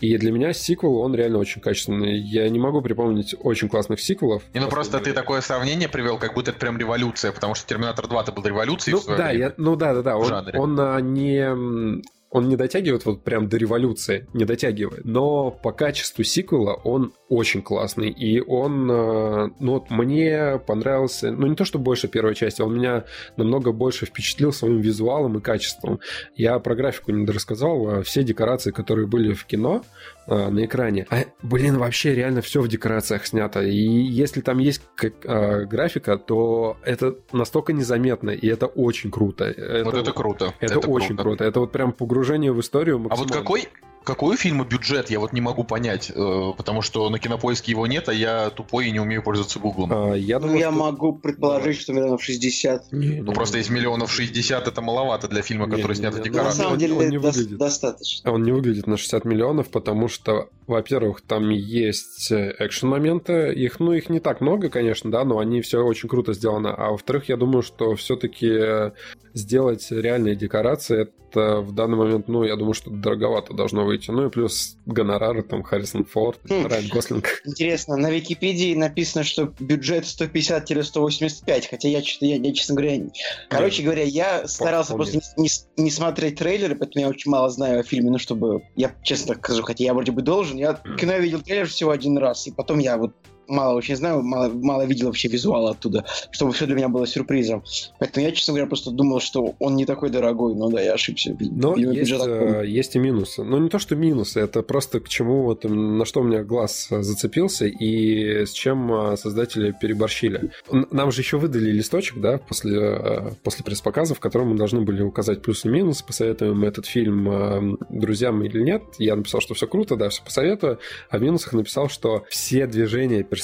[0.00, 2.18] И для меня сиквел, он реально очень качественный.
[2.18, 4.42] Я не могу припомнить очень классных сиквелов.
[4.54, 8.08] Не, ну просто ты такое сравнение привел, как будто это прям революция, потому что Терминатор
[8.08, 9.30] 2 это был революцией ну, да.
[9.30, 10.16] Я, ну да, да, да.
[10.16, 15.04] Он, он а, не он не дотягивает вот прям до революции, не дотягивает.
[15.04, 18.10] Но по качеству сиквела он очень классный.
[18.10, 22.74] И он, э, ну вот мне понравился, ну не то, что больше первой части, он
[22.74, 23.04] меня
[23.36, 26.00] намного больше впечатлил своим визуалом и качеством.
[26.34, 29.82] Я про графику не рассказал, а все декорации, которые были в кино,
[30.28, 31.06] э, на экране.
[31.10, 33.62] А, блин, вообще реально все в декорациях снято.
[33.62, 39.44] И если там есть как, а, графика, то это настолько незаметно, и это очень круто.
[39.44, 40.54] Это, вот это круто.
[40.60, 41.22] Это, это очень круто.
[41.22, 41.44] круто.
[41.44, 43.34] Это вот прям погружение в историю максимально.
[43.34, 43.68] А вот какой,
[44.04, 47.86] какой у фильма бюджет, я вот не могу понять, э, потому что на кинопоиске его
[47.86, 49.92] нет, а я тупой и не умею пользоваться гуглом.
[49.92, 50.78] А, я думаю, ну, я что...
[50.78, 52.92] могу предположить, что миллионов 60.
[52.92, 56.22] Не, ну, не, просто есть миллионов 60, это маловато для фильма, который не, снят в
[56.22, 56.58] декорации.
[56.58, 57.58] На самом деле, он, он не выглядит.
[57.58, 58.32] достаточно.
[58.32, 63.92] Он не выглядит на 60 миллионов, потому что, во-первых, там есть э, экшен-моменты, их, ну,
[63.92, 66.68] их не так много, конечно, да, но они все очень круто сделаны.
[66.68, 68.92] А во-вторых, я думаю, что все-таки
[69.34, 74.10] сделать реальные декорации, это в данный момент, ну, я думаю, что дороговато должно выйти.
[74.10, 76.66] Ну и плюс гонорары, там, Харрисон Форд, хм.
[76.66, 77.42] Райан Гослинг.
[77.44, 83.04] Интересно, на Википедии написано, что бюджет 150-185, хотя я, я, я, честно говоря...
[83.48, 87.82] Короче говоря, я старался просто не, не смотреть трейлеры, поэтому я очень мало знаю о
[87.82, 88.62] фильме, ну, чтобы...
[88.76, 92.46] Я честно скажу, хотя я вроде бы должен, я кино видел трейлер всего один раз,
[92.46, 93.14] и потом я вот
[93.48, 97.64] мало очень знаю, мало, мало видел вообще визуала оттуда, чтобы все для меня было сюрпризом.
[97.98, 101.36] Поэтому я, честно говоря, просто думал, что он не такой дорогой, но да, я ошибся.
[101.40, 103.42] Но есть, э, есть и минусы.
[103.42, 106.88] Но не то, что минусы, это просто к чему вот на что у меня глаз
[106.90, 110.52] зацепился и с чем э, создатели переборщили.
[110.70, 115.02] Нам же еще выдали листочек, да, после, э, после пресс-показа, в котором мы должны были
[115.02, 118.82] указать плюсы и минусы, посоветуем этот фильм друзьям или нет.
[118.98, 120.78] Я написал, что все круто, да, все посоветую.
[121.10, 123.37] А в минусах написал, что все движения персонажей,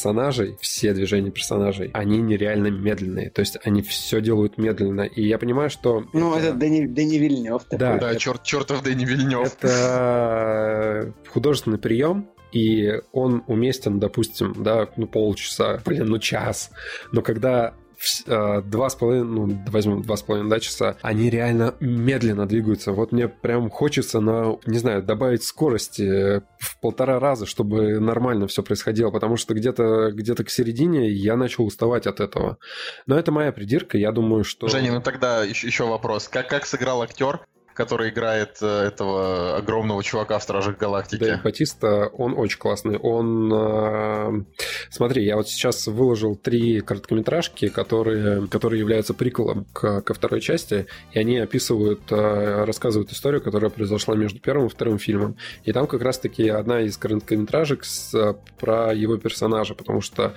[0.60, 3.30] все движения персонажей, они нереально медленные.
[3.30, 5.02] То есть они все делают медленно.
[5.02, 6.04] И я понимаю, что...
[6.12, 7.62] Ну, это, это Дэни, Дэни Вильнев.
[7.70, 9.56] Да, да черт, чертов Дэни Вильнев.
[9.62, 16.70] Это художественный прием, и он уместен, допустим, да, ну полчаса, блин, ну час.
[17.12, 17.83] Но когда Э,
[18.26, 22.92] два с половиной, ну, возьмем два с половиной да, часа, они реально медленно двигаются.
[22.92, 28.62] Вот мне прям хочется на, не знаю, добавить скорости в полтора раза, чтобы нормально все
[28.62, 32.58] происходило, потому что где-то где к середине я начал уставать от этого.
[33.06, 34.68] Но это моя придирка, я думаю, что...
[34.68, 36.28] Женя, ну тогда еще, еще вопрос.
[36.28, 37.40] Как, как сыграл актер?
[37.74, 41.20] Который играет э, этого огромного чувака в Стражах Галактики.
[41.20, 42.96] Дэйв Батиста, он очень классный.
[42.98, 43.52] Он...
[43.52, 44.44] Э,
[44.90, 50.86] смотри, я вот сейчас выложил три короткометражки, которые, которые являются приколом к, ко второй части,
[51.12, 55.36] и они описывают, э, рассказывают историю, которая произошла между первым и вторым фильмом.
[55.64, 60.34] И там как раз-таки одна из короткометражек с, про его персонажа, потому что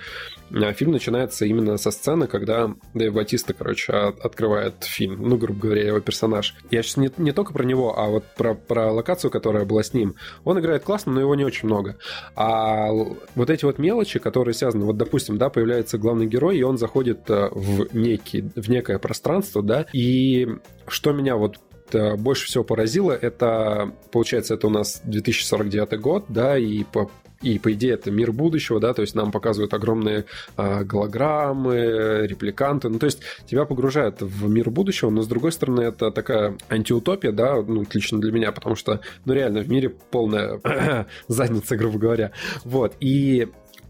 [0.74, 6.00] фильм начинается именно со сцены, когда Дэйв Батиста, короче, открывает фильм, ну, грубо говоря, его
[6.00, 6.54] персонаж.
[6.70, 9.92] Я сейчас не, не только про него, а вот про, про локацию, которая была с
[9.92, 10.14] ним.
[10.44, 11.96] Он играет классно, но его не очень много.
[12.34, 16.78] А вот эти вот мелочи, которые связаны, вот, допустим, да, появляется главный герой, и он
[16.78, 20.48] заходит э, в, некий, в некое пространство, да, и
[20.86, 21.58] что меня вот
[21.92, 27.10] э, больше всего поразило, это, получается, это у нас 2049 год, да, и по
[27.42, 30.24] и, по идее, это мир будущего, да, то есть нам показывают огромные
[30.56, 35.82] э, голограммы, репликанты, ну, то есть тебя погружают в мир будущего, но, с другой стороны,
[35.82, 40.60] это такая антиутопия, да, ну, лично для меня, потому что, ну, реально, в мире полная
[41.28, 42.32] задница, грубо говоря,
[42.64, 43.48] вот, и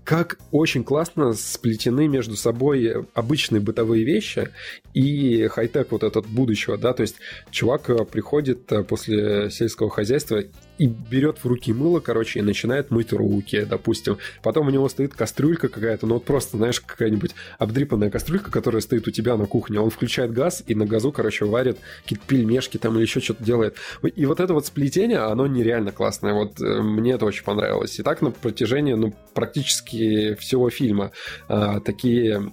[0.08, 4.48] как очень классно сплетены между собой обычные бытовые вещи
[4.94, 7.16] и хай-тек вот этот будущего, да, то есть
[7.50, 10.42] чувак э, приходит э, после сельского хозяйства
[10.78, 14.18] и берет в руки мыло, короче, и начинает мыть руки, допустим.
[14.42, 19.06] Потом у него стоит кастрюлька какая-то, ну вот просто, знаешь, какая-нибудь обдрипанная кастрюлька, которая стоит
[19.08, 19.80] у тебя на кухне.
[19.80, 23.76] Он включает газ и на газу, короче, варит какие-то пельмешки там или еще что-то делает.
[24.02, 26.32] И вот это вот сплетение, оно нереально классное.
[26.32, 27.98] Вот э, мне это очень понравилось.
[27.98, 31.12] И так на протяжении, ну, практически всего фильма
[31.48, 32.50] а, такие,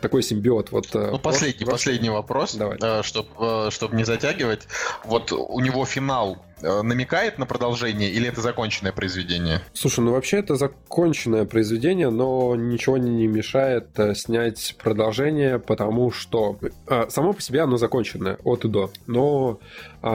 [0.00, 0.70] такой симбиот.
[0.70, 2.78] Вот, э, ну, последний, последний вопрос, Давай.
[3.02, 4.66] чтобы э, чтоб не затягивать.
[5.04, 9.60] Вот у него финал Э, намекает на продолжение или это законченное произведение?
[9.72, 16.58] Слушай, ну вообще это законченное произведение, но ничего не мешает э, снять продолжение, потому что
[16.86, 18.90] э, само по себе оно законченное от и до.
[19.06, 19.60] Но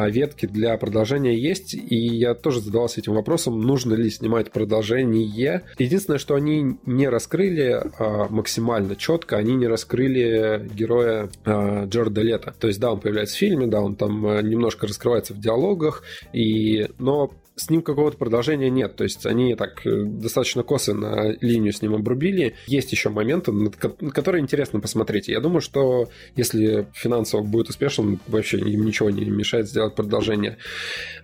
[0.10, 5.64] ветки для продолжения есть, и я тоже задавался этим вопросом, нужно ли снимать продолжение.
[5.78, 12.54] Единственное, что они не раскрыли а, максимально четко, они не раскрыли героя а, Джорда Лето.
[12.60, 16.88] То есть, да, он появляется в фильме, да, он там немножко раскрывается в диалогах, и...
[17.00, 18.96] но с ним какого-то продолжения нет.
[18.96, 22.56] То есть они так э, достаточно косы на линию с ним обрубили.
[22.68, 23.52] Есть еще моменты,
[24.14, 25.28] которые интересно посмотреть.
[25.28, 30.58] Я думаю, что если финансово будет успешен, вообще им ничего не мешает сделать продолжение.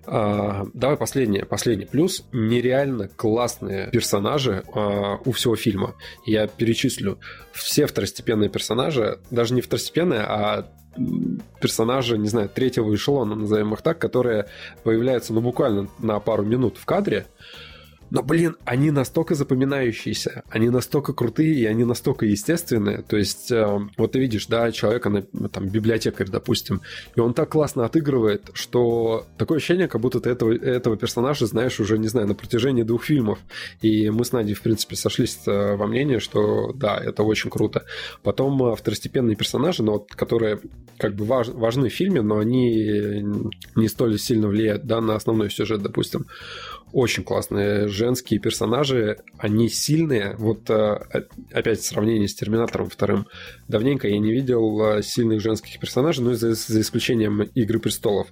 [0.06, 1.46] А, давай последнее.
[1.46, 2.26] Последний плюс.
[2.32, 5.96] Нереально классные персонажи а, у всего фильма.
[6.26, 7.20] Я перечислю.
[7.54, 10.70] Все второстепенные персонажи, даже не второстепенные, а
[11.60, 14.48] персонажи, не знаю, третьего эшелона, назовем их так, которые
[14.84, 17.26] появляются, ну, буквально на пару минут в кадре,
[18.16, 23.02] но, блин, они настолько запоминающиеся, они настолько крутые, и они настолько естественные.
[23.02, 26.80] То есть, э, вот ты видишь, да, человека, на, там, библиотекарь, допустим,
[27.14, 31.78] и он так классно отыгрывает, что такое ощущение, как будто ты этого, этого персонажа знаешь
[31.82, 33.40] уже, не знаю, на протяжении двух фильмов.
[33.82, 37.84] И мы с Надей, в принципе, сошлись э, во мнении, что да, это очень круто.
[38.24, 40.62] Потом э, второстепенные персонажи, но которые
[40.98, 43.26] как бы важ, важны в фильме, но они
[43.76, 46.28] не столь сильно влияют да, на основной сюжет, допустим
[46.92, 50.36] очень классные женские персонажи, они сильные.
[50.38, 51.00] Вот э,
[51.52, 53.28] опять в сравнении с Терминатором вторым.
[53.68, 58.28] Давненько я не видел э, сильных женских персонажей, ну, за, за исключением Игры престолов.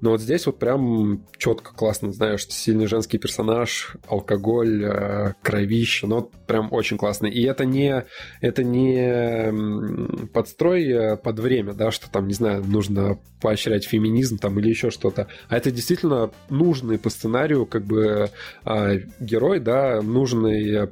[0.00, 6.30] Но вот здесь вот прям четко, классно, знаешь, сильный женский персонаж, алкоголь, э, кровище, ну,
[6.46, 7.26] прям очень классно.
[7.26, 8.04] И это не,
[8.40, 14.58] это не подстрой э, под время, да, что там, не знаю, нужно поощрять феминизм там
[14.58, 18.30] или еще что-то, а это действительно нужный по сценарию как бы
[18.64, 20.86] э, герой, да, нужный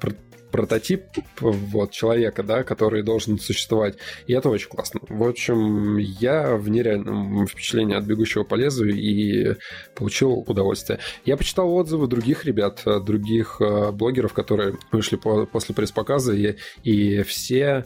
[0.51, 1.05] прототип
[1.41, 3.97] вот, человека, да, который должен существовать.
[4.27, 5.01] И это очень классно.
[5.09, 9.57] В общем, я в нереальном впечатлении от «Бегущего по лезвию» и
[9.95, 10.99] получил удовольствие.
[11.25, 17.23] Я почитал отзывы других ребят, других э, блогеров, которые вышли по, после пресс-показа, и, и
[17.23, 17.85] все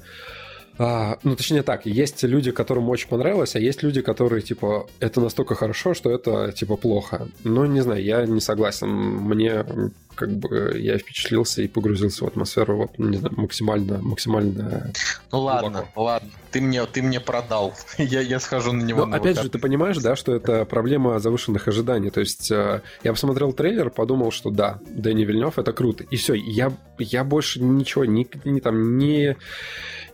[0.79, 5.21] а, ну, точнее так, есть люди, которым очень понравилось, а есть люди, которые, типа, это
[5.21, 7.29] настолько хорошо, что это, типа, плохо.
[7.45, 8.89] Ну, не знаю, я не согласен.
[8.89, 9.67] Мне,
[10.15, 14.93] как бы, я впечатлился и погрузился в атмосферу, вот, не знаю, максимально, максимально...
[15.31, 16.03] Ну, ладно, глубоко.
[16.03, 17.75] ладно, ты мне, ты мне продал.
[17.99, 19.01] я, я схожу на него.
[19.01, 22.11] Но, на опять же, ты понимаешь, да, что это проблема завышенных ожиданий.
[22.11, 26.05] То есть, э, я посмотрел трейлер, подумал, что да, Дэнни Вильнев это круто.
[26.05, 29.37] И все, я, я больше ничего, ни, ни там, ни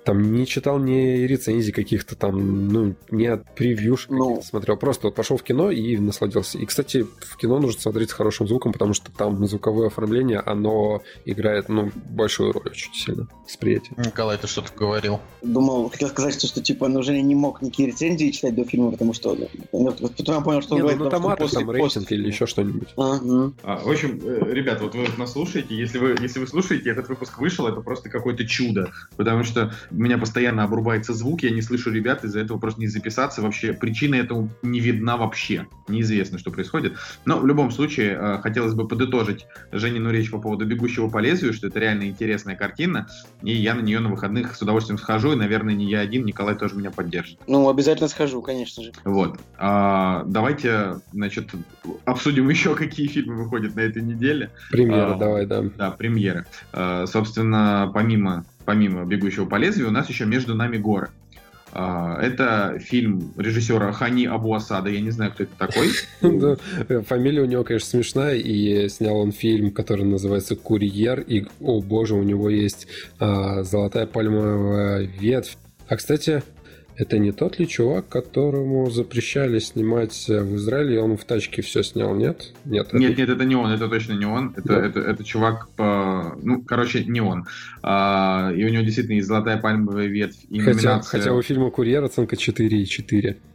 [0.09, 4.79] там не читал ни рецензий каких-то там, ну, не от превьюшек ну, смотрел.
[4.79, 6.57] Просто вот пошел в кино и насладился.
[6.57, 11.03] И, кстати, в кино нужно смотреть с хорошим звуком, потому что там звуковое оформление, оно
[11.27, 13.29] играет, ну, большую роль очень сильно.
[13.44, 13.92] Восприятие.
[13.99, 15.21] Николай, ты что-то говорил?
[15.42, 18.92] Думал, хотел сказать, что, что типа, ну, уже не мог никакие рецензии читать до фильма,
[18.92, 19.37] потому что
[19.73, 22.16] ну, потом я понял, что он не, говорит, ну, там, после, там рейтинг после...
[22.16, 22.88] или еще что-нибудь.
[22.97, 23.21] А,
[23.62, 27.11] а, в общем, э, ребят, вот вы нас слушаете, если вы, если вы слушаете, этот
[27.11, 31.61] выпуск вышел, это просто какое-то чудо, потому что у меня постоянно обрубается звук, я не
[31.61, 33.43] слышу ребят, из-за этого просто не записаться.
[33.43, 35.67] Вообще причина этому не видна вообще.
[35.89, 36.97] Неизвестно, что происходит.
[37.25, 41.53] Но в любом случае, э, хотелось бы подытожить Женину речь по поводу «Бегущего по лезвию»,
[41.53, 43.09] что это реально интересная картина,
[43.43, 46.55] и я на нее на выходных с удовольствием схожу, и, наверное, не я один, Николай
[46.55, 47.41] тоже меня поддержит.
[47.49, 48.93] Ну, обязательно схожу, конечно же.
[49.05, 49.41] Вот.
[49.57, 51.51] А, давайте, значит,
[52.05, 54.53] обсудим еще, какие фильмы выходят на этой неделе.
[54.71, 55.65] Премьера, а, давай, да.
[55.77, 56.47] Да, премьеры.
[56.73, 61.09] А, собственно, помимо помимо «Бегущего по лезвию», у нас еще «Между нами горы».
[61.73, 64.91] А, это фильм режиссера Хани Абу Асада.
[64.91, 65.89] Я не знаю, кто это такой.
[67.05, 68.35] Фамилия у него, конечно, смешная.
[68.35, 71.21] И снял он фильм, который называется «Курьер».
[71.21, 75.57] И, о боже, у него есть а, золотая пальмовая ветвь.
[75.89, 76.43] А, кстати,
[76.99, 81.85] это не тот ли чувак, которому запрещали снимать в Израиле, и он в тачке все
[81.85, 82.53] снял, нет?
[82.65, 82.99] Нет, это...
[82.99, 84.53] нет, нет, это не он, это точно не он.
[84.57, 84.85] Это, да.
[84.85, 86.37] это, это чувак по...
[86.43, 87.47] Ну, короче, не он.
[87.83, 90.45] А, и у него действительно есть золотая пальмовая ветвь.
[90.51, 91.19] И хотя, номинация...
[91.19, 93.37] хотя у фильма «Курьер» оценка 4,4.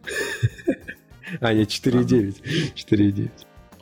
[1.40, 2.36] А, нет, 4,9.
[2.76, 3.30] 4,9.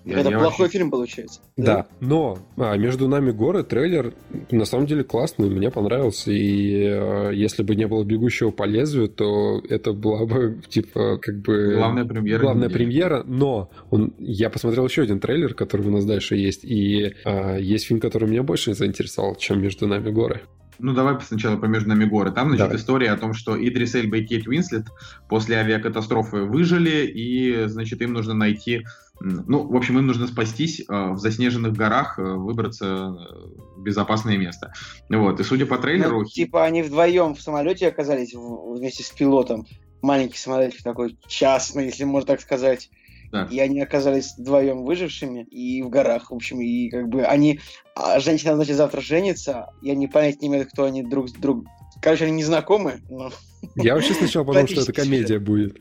[0.03, 0.79] Я, это я плохой вообще...
[0.79, 1.41] фильм получается.
[1.57, 1.87] Да, да.
[1.99, 4.13] но а, между нами горы трейлер
[4.49, 6.31] на самом деле классный, мне понравился.
[6.31, 11.41] И а, если бы не было бегущего по лезвию, то это была бы типа как
[11.41, 12.41] бы главная премьера.
[12.41, 12.77] Главная недели.
[12.77, 17.57] премьера, но он, я посмотрел еще один трейлер, который у нас дальше есть, и а,
[17.57, 20.41] есть фильм, который меня больше заинтересовал, чем между нами горы.
[20.81, 22.31] Ну, давай сначала по «Между нами горы».
[22.31, 22.77] Там, значит, Давай.
[22.77, 24.87] история о том, что Идрис Эльба и Кейт Уинслет
[25.29, 28.83] после авиакатастрофы выжили, и, значит, им нужно найти
[29.23, 34.37] ну, в общем, им нужно спастись э, в заснеженных горах, э, выбраться э, в безопасное
[34.37, 34.73] место.
[35.09, 35.39] Вот.
[35.39, 36.21] И судя по трейлеру...
[36.21, 39.67] Ну, типа они вдвоем в самолете оказались в, вместе с пилотом.
[40.01, 42.89] Маленький самолетик такой частный, если можно так сказать.
[43.31, 43.47] Да.
[43.49, 47.59] И они оказались вдвоем выжившими и в горах, в общем, и как бы они...
[47.95, 51.67] А женщина, значит, завтра женится, и они понять не имеют, кто они друг с другом.
[52.01, 53.31] Короче, они не знакомы, но...
[53.75, 55.77] Я вообще сначала подумал, что это комедия будет.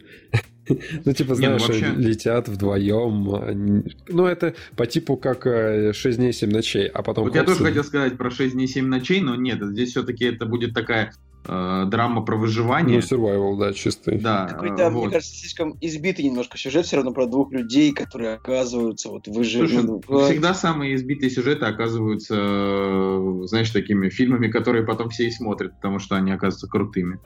[1.05, 1.63] Ну, типа, знаешь,
[1.97, 3.85] летят вдвоем.
[4.09, 7.25] Ну, это по типу как 6 дней, 7 ночей, а потом...
[7.25, 10.47] Вот я тоже хотел сказать про 6 дней, 7 ночей, но нет, здесь все-таки это
[10.47, 11.13] будет такая
[11.47, 13.01] э, драма про выживание.
[13.01, 14.19] Ну, survival, да, чистый.
[14.19, 14.47] Да.
[14.47, 15.05] Какой-то, э, вот.
[15.05, 20.05] мне кажется, слишком избитый немножко сюжет все равно про двух людей, которые оказываются вот выживают.
[20.09, 25.75] Ну, всегда самые избитые сюжеты оказываются, э, знаешь, такими фильмами, которые потом все и смотрят,
[25.77, 27.19] потому что они оказываются крутыми.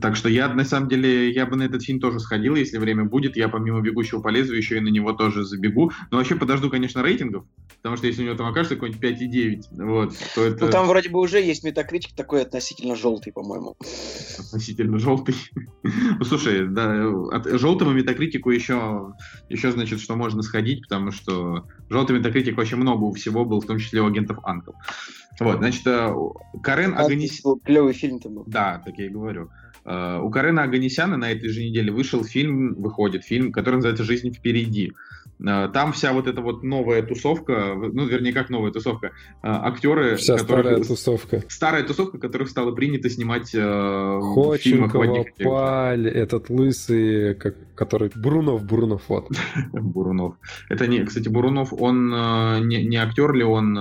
[0.00, 3.04] Так что я, на самом деле, я бы на этот фильм тоже сходил, если время
[3.04, 3.36] будет.
[3.36, 5.92] Я помимо «Бегущего по лезвию» еще и на него тоже забегу.
[6.10, 7.44] Но вообще подожду, конечно, рейтингов,
[7.76, 10.66] потому что если у него там окажется какой-нибудь 5,9, вот, то это...
[10.66, 13.76] Ну, там вроде бы уже есть метакритик такой относительно желтый, по-моему.
[14.38, 15.36] Относительно желтый?
[15.82, 19.14] ну, слушай, да, от желтого метакритику еще,
[19.48, 23.66] еще, значит, что можно сходить, потому что желтый метакритик вообще много у всего был, в
[23.66, 24.72] том числе у агентов Анкл.
[25.38, 26.14] Вот, значит, э,
[26.62, 27.60] Карен Аганесян...
[27.60, 28.44] Клевый фильм-то был.
[28.46, 29.50] Да, так я и говорю.
[29.86, 34.32] Э, у Карена Аганесяна на этой же неделе вышел фильм, выходит фильм, который называется «Жизнь
[34.32, 34.92] впереди».
[35.44, 39.10] Э, там вся вот эта вот новая тусовка, ну, вернее, как новая тусовка, э,
[39.42, 40.16] актеры...
[40.16, 41.42] Вся которых, старая тусовка.
[41.48, 48.10] Старая тусовка, которых стало принято снимать э, Ходченкова, Паль, этот лысый, как, который...
[48.14, 49.28] Бурунов, Бурунов, вот.
[49.72, 50.36] Бурунов.
[50.68, 52.08] Это не, кстати, Бурунов, он
[52.68, 53.76] не, не актер ли он...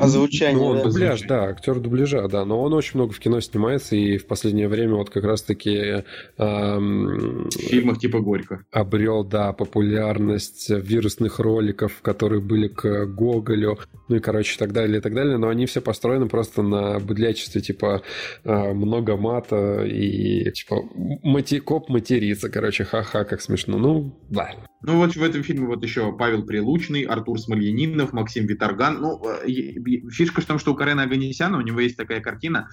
[0.00, 0.84] Озвучание, ну, он да?
[0.84, 4.68] дубляж, да, актер дубляжа, да, но он очень много в кино снимается, и в последнее
[4.68, 6.04] время вот как раз-таки...
[6.36, 8.64] Эм, в фильмах типа Горько.
[8.70, 13.78] Обрел, да, популярность вирусных роликов, которые были к Гоголю,
[14.08, 16.98] ну и, короче, и так далее, и так далее, но они все построены просто на
[16.98, 18.02] быдлячестве, типа,
[18.44, 20.82] а, много мата и, типа,
[21.22, 21.60] мати...
[21.60, 23.78] коп матерится, короче, ха-ха, как смешно.
[23.78, 24.50] Ну, да.
[24.82, 29.00] Ну вот в этом фильме вот еще Павел Прилучный, Артур Смольянинов, Максим Виторган.
[29.00, 29.48] Ну, э,
[30.10, 32.68] фишка в том, что у Карена Аганесяна у него есть такая картина,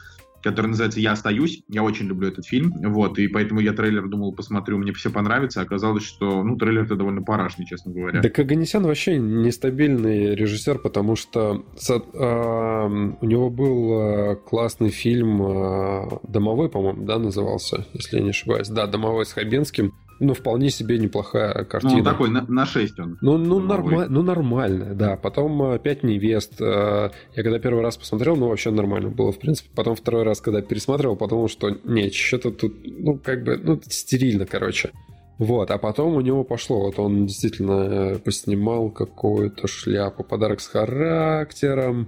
[0.45, 1.63] который называется «Я остаюсь».
[1.67, 5.61] Я очень люблю этот фильм, вот, и поэтому я трейлер думал, посмотрю, мне все понравится.
[5.61, 8.21] Оказалось, что, ну, трейлер-то довольно парашный, честно говоря.
[8.21, 16.19] Да Каганесян вообще нестабильный режиссер, потому что э, у него был э, классный фильм э,
[16.27, 18.69] «Домовой», по-моему, да, назывался, если я не ошибаюсь.
[18.69, 21.97] Да, «Домовой» с Хабенским ну, вполне себе неплохая картина.
[21.97, 23.17] Ну, такой, на, на 6 он.
[23.21, 25.17] Ну, ну, норма, ну, нормально, да.
[25.17, 26.61] Потом «Пять невест».
[26.61, 29.69] Э, я когда первый раз посмотрел, ну, вообще нормально было, в принципе.
[29.75, 34.45] Потом второй раз, когда пересматривал, подумал, что нет, что-то тут, ну, как бы, ну, стерильно,
[34.45, 34.91] короче.
[35.37, 37.71] Вот, а потом у него пошло, вот он действительно
[38.13, 42.07] э, поснимал какую-то шляпу, подарок с характером,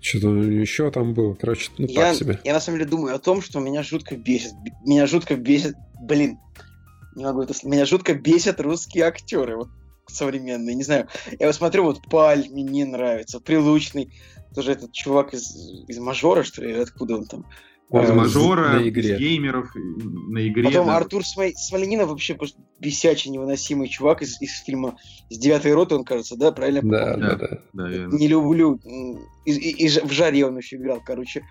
[0.00, 2.40] что-то еще там было, короче, ну я, так себе.
[2.42, 6.38] Я на самом деле думаю о том, что меня жутко бесит, меня жутко бесит, блин,
[7.14, 7.54] не могу это...
[7.64, 9.68] Меня жутко бесят русские актеры, вот
[10.06, 11.08] современные, не знаю.
[11.38, 14.12] Я вот смотрю, вот Паль мне не нравится, Прилучный,
[14.54, 15.54] тоже этот чувак из,
[15.88, 17.46] из Мажора, что ли, откуда он там?
[17.90, 19.14] Из а, Мажора, на игре.
[19.14, 20.64] из геймеров, на игре.
[20.64, 20.96] Потом да.
[20.96, 24.96] Артур Смоленинов вообще просто бесячий, невыносимый чувак из, из фильма
[25.30, 26.80] «С девятой роты», он, кажется, да, правильно?
[26.82, 27.60] Да, да, да.
[27.72, 27.88] да.
[27.88, 28.80] Не люблю.
[29.44, 31.44] И, и, и в «Жаре» он еще играл, короче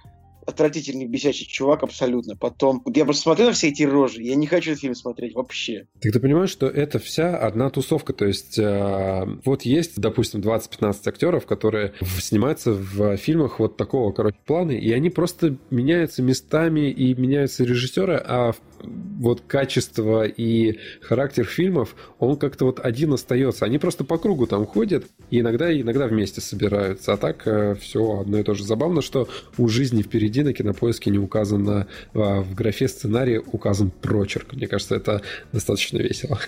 [0.46, 2.36] отвратительный бесячий чувак абсолютно.
[2.36, 5.88] Потом, я просто смотрю на все эти рожи, я не хочу этот фильм смотреть вообще.
[6.02, 10.96] Так ты понимаешь, что это вся одна тусовка, то есть э, вот есть, допустим, 20-15
[11.06, 17.14] актеров, которые снимаются в фильмах вот такого, короче, плана, и они просто меняются местами и
[17.14, 23.66] меняются режиссеры, а вот качество и характер фильмов, он как-то вот один остается.
[23.66, 27.14] Они просто по кругу там ходят, и иногда, иногда вместе собираются.
[27.14, 28.64] А так э, все одно и то же.
[28.64, 29.28] Забавно, что
[29.58, 34.54] у жизни впереди на кинопоиске не указано а, в графе сценария указан прочерк.
[34.54, 35.22] Мне кажется, это
[35.52, 36.40] достаточно весело.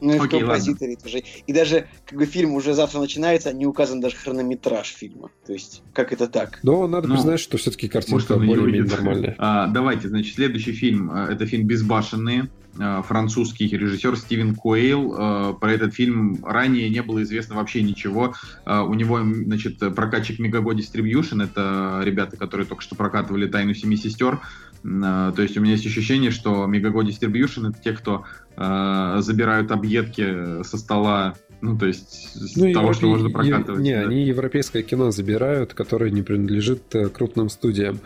[0.00, 1.22] Ну и в композиторе тоже.
[1.46, 5.30] И даже как бы фильм уже завтра начинается, не указан даже хронометраж фильма.
[5.46, 6.60] То есть, как это так?
[6.62, 9.34] Но надо ну, признать, что все-таки картинка более-менее нормальная.
[9.38, 11.10] А, давайте, значит, следующий фильм.
[11.10, 15.14] Э, это фильм «Без «Безбашенные», э, французский режиссер Стивен Куэйл.
[15.14, 18.34] Э, про этот фильм ранее не было известно вообще ничего.
[18.64, 23.96] Э, у него, значит, прокатчик Megago Distribution, это ребята, которые только что прокатывали «Тайну семи
[23.96, 24.40] сестер».
[24.82, 28.24] То есть у меня есть ощущение, что Megago Distribution— это те, кто
[28.56, 33.80] забирают объедки со стола ну, то есть ну, того, что можно прокатывать.
[33.80, 34.00] Не, да.
[34.00, 38.00] они европейское кино забирают, которое не принадлежит э, крупным студиям.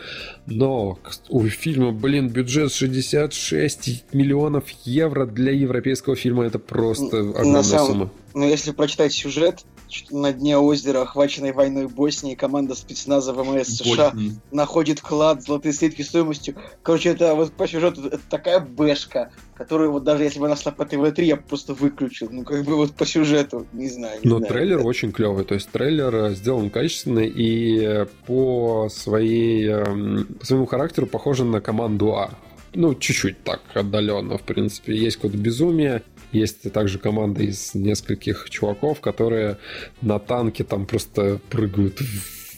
[0.45, 0.99] Но
[1.31, 7.87] у фильма, блин, бюджет 66 миллионов евро для европейского фильма это просто огромная На самом...
[7.87, 8.13] сумма.
[8.35, 9.65] Ну, если прочитать сюжет,
[10.11, 14.33] на дне озера, охваченной войной Боснии, команда спецназа ВМС США Боснии.
[14.51, 16.57] находит клад, золотые слитки стоимостью.
[16.83, 20.73] Короче, это вот по сюжету это такая бэшка, которую вот даже если бы она шла
[20.73, 22.29] по ТВ-3, я бы просто выключил.
[22.31, 24.21] Ну, как бы вот по сюжету, не знаю.
[24.23, 24.87] Не Но знаю, трейлер это...
[24.87, 25.45] очень клевый.
[25.45, 31.61] То есть трейлер э, сделан качественно и по своей эм, по своему характеру похож на
[31.61, 32.31] команду А
[32.77, 34.95] ну, чуть-чуть так отдаленно, в принципе.
[34.95, 36.03] Есть какое-то безумие,
[36.37, 39.59] Есть также команда из нескольких чуваков, которые
[40.03, 42.01] на танке там просто прыгают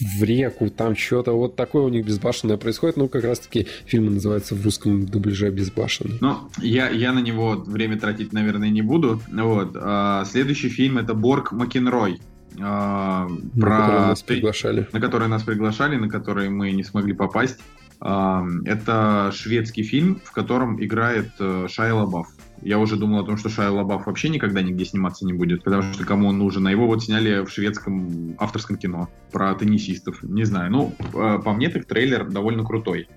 [0.01, 2.97] в реку, там что-то вот такое у них безбашенное происходит.
[2.97, 6.19] Ну, как раз-таки фильм называется в русском дубляже «Безбашенный».
[6.21, 9.21] Ну, я, я на него время тратить, наверное, не буду.
[9.33, 9.77] Вот.
[9.77, 12.21] А, следующий фильм— это «Борг Макенрой».
[12.61, 13.79] А, на про...
[13.79, 14.89] который нас приглашали.
[14.93, 17.59] На который нас приглашали, на который мы не смогли попасть.
[18.01, 22.29] А, это шведский фильм, в котором играет э, Шайа Лабаф.
[22.63, 25.83] Я уже думал о том, что Шайа Лабаф вообще никогда нигде сниматься не будет, потому
[25.93, 26.67] что кому он нужен.
[26.67, 30.23] А его вот сняли в шведском авторском кино про теннисистов.
[30.23, 30.71] Не знаю.
[30.71, 33.09] Ну, э, по мне так трейлер довольно крутой.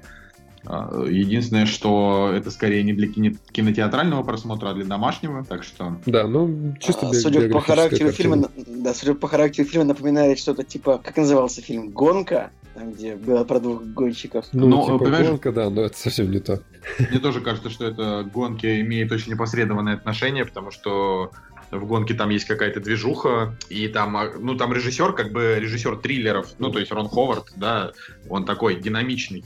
[0.66, 5.98] А, единственное, что это скорее не для кинотеатрального просмотра, а для домашнего, так что...
[6.06, 10.64] Да, ну, чисто а, Судя по характеру фильма, да, судя по характеру фильма, напоминает что-то
[10.64, 14.46] типа, как назывался фильм, «Гонка», там, где было про двух гонщиков.
[14.54, 15.28] Ну, ну типа понимаешь...
[15.28, 16.62] гонка, да, но это совсем не то.
[17.00, 21.32] Мне тоже кажется, что это гонки имеет очень непосредственное отношение, потому что
[21.72, 25.98] в гонке там есть какая-то движуха, и там, а, ну, там режиссер, как бы режиссер
[25.98, 27.92] триллеров, ну, то есть Рон Ховард, да,
[28.30, 29.46] он такой динамичный.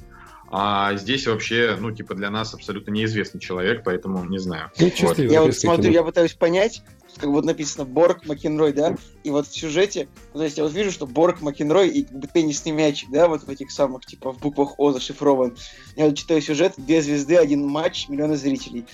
[0.52, 4.72] А здесь вообще, ну, типа, для нас абсолютно неизвестный человек, поэтому не знаю.
[4.80, 5.20] Ну, вот.
[5.20, 6.84] Я вот смотрю, я пытаюсь понять,
[7.18, 10.92] как вот написано Борг Макенрой, да, и вот в сюжете, то есть я вот вижу,
[10.92, 14.40] что Борг Макенрой и как бы теннисный мячик, да, вот в этих самых, типа, в
[14.40, 15.56] буквах О зашифрован.
[15.96, 18.86] Я вот читаю сюжет, две звезды, один матч, миллионы зрителей.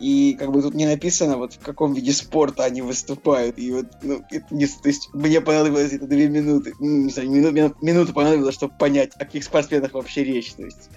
[0.00, 3.58] И как бы тут не написано, вот в каком виде спорта они выступают.
[3.58, 7.30] И вот, ну, это не, то есть мне понадобилось это две минуты, ну, не знаю,
[7.30, 10.52] минут, минуту понадобилось, чтобы понять, о каких спортсменах вообще речь.
[10.52, 10.90] То есть,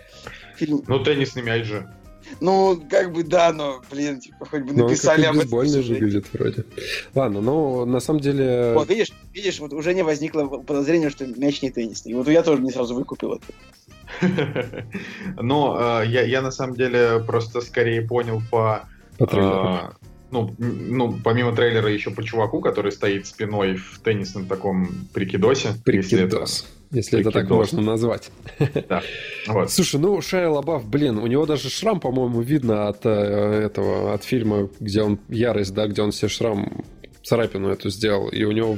[0.56, 0.84] фильм...
[0.88, 1.92] Ну, теннисный мяч же.
[2.40, 5.50] Ну, как бы да, но, блин, типа, хоть бы ну, написали об этом.
[5.50, 6.66] больно выглядит вроде.
[7.14, 8.74] Ладно, ну, на самом деле...
[8.74, 12.14] Вот, видишь, видишь, вот уже не возникло подозрения, что мяч не теннисный.
[12.14, 13.46] Вот я тоже не сразу выкупил это.
[15.42, 18.84] Но э, я, я на самом деле просто скорее понял по...
[19.18, 19.94] По трейлеру.
[20.32, 25.70] Ну, ну, помимо трейлера еще по чуваку, который стоит спиной в теннисном таком прикидосе.
[25.84, 26.66] Прикидос.
[26.92, 28.32] Если это, если это так можно назвать.
[28.90, 29.04] Да.
[29.48, 29.72] Вот.
[29.72, 34.24] Слушай, ну Шайя Лабаф, блин, у него даже шрам, по-моему, видно от э, этого, от
[34.24, 36.84] фильма, где он Ярость, да, где он себе шрам
[37.24, 38.78] царапину эту сделал, и у него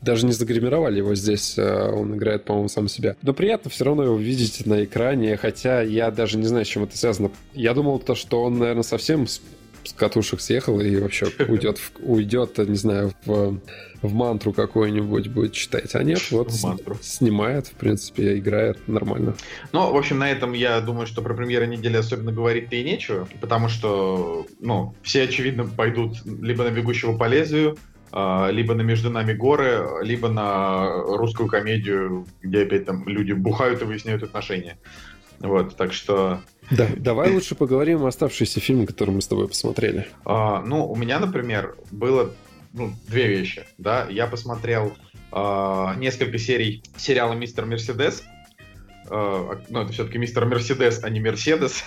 [0.00, 3.16] даже не загримировали его здесь, э, он играет, по-моему, сам себя.
[3.22, 6.84] Но приятно все равно его видеть на экране, хотя я даже не знаю, с чем
[6.84, 7.30] это связано.
[7.52, 9.26] Я думал то, что он, наверное, совсем
[9.84, 13.60] с катушек съехал и вообще уйдет, уйдет не знаю, в,
[14.02, 15.94] в мантру какую-нибудь будет читать.
[15.94, 16.52] А нет, вот
[17.02, 19.34] снимает, в принципе, играет нормально.
[19.72, 23.28] Ну, в общем, на этом я думаю, что про премьеры недели особенно говорить-то и нечего,
[23.40, 27.76] потому что, ну, все, очевидно, пойдут либо на «Бегущего по лезвию»,
[28.12, 33.82] а, либо на «Между нами горы», либо на русскую комедию, где опять там люди бухают
[33.82, 34.78] и выясняют отношения.
[35.40, 36.40] Вот, так что...
[36.70, 40.06] Да, давай лучше поговорим о оставшиеся фильмы, которые мы с тобой посмотрели.
[40.24, 42.32] А, ну, у меня, например, было
[42.72, 44.06] ну, две вещи, да.
[44.10, 44.94] Я посмотрел
[45.30, 48.22] а, несколько серий сериала «Мистер Мерседес».
[49.08, 51.84] А, ну, это все-таки «Мистер Мерседес», а не «Мерседес».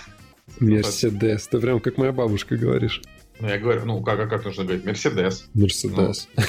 [0.60, 3.02] Мерседес, ты прям как моя бабушка говоришь.
[3.40, 4.86] Ну, я говорю, ну, как, как нужно говорить?
[4.86, 5.48] Мерседес.
[5.54, 6.28] Мерседес.
[6.36, 6.44] Ну,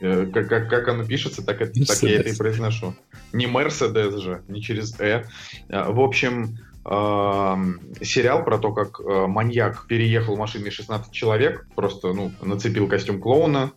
[0.00, 2.94] э, как, как, как оно пишется, так, это, так я это и произношу.
[3.32, 5.24] Не Мерседес же, не через «э».
[5.68, 12.12] А, в общем, сериал про то, как э, маньяк переехал в машине 16 человек, просто,
[12.12, 13.72] ну, нацепил костюм клоуна,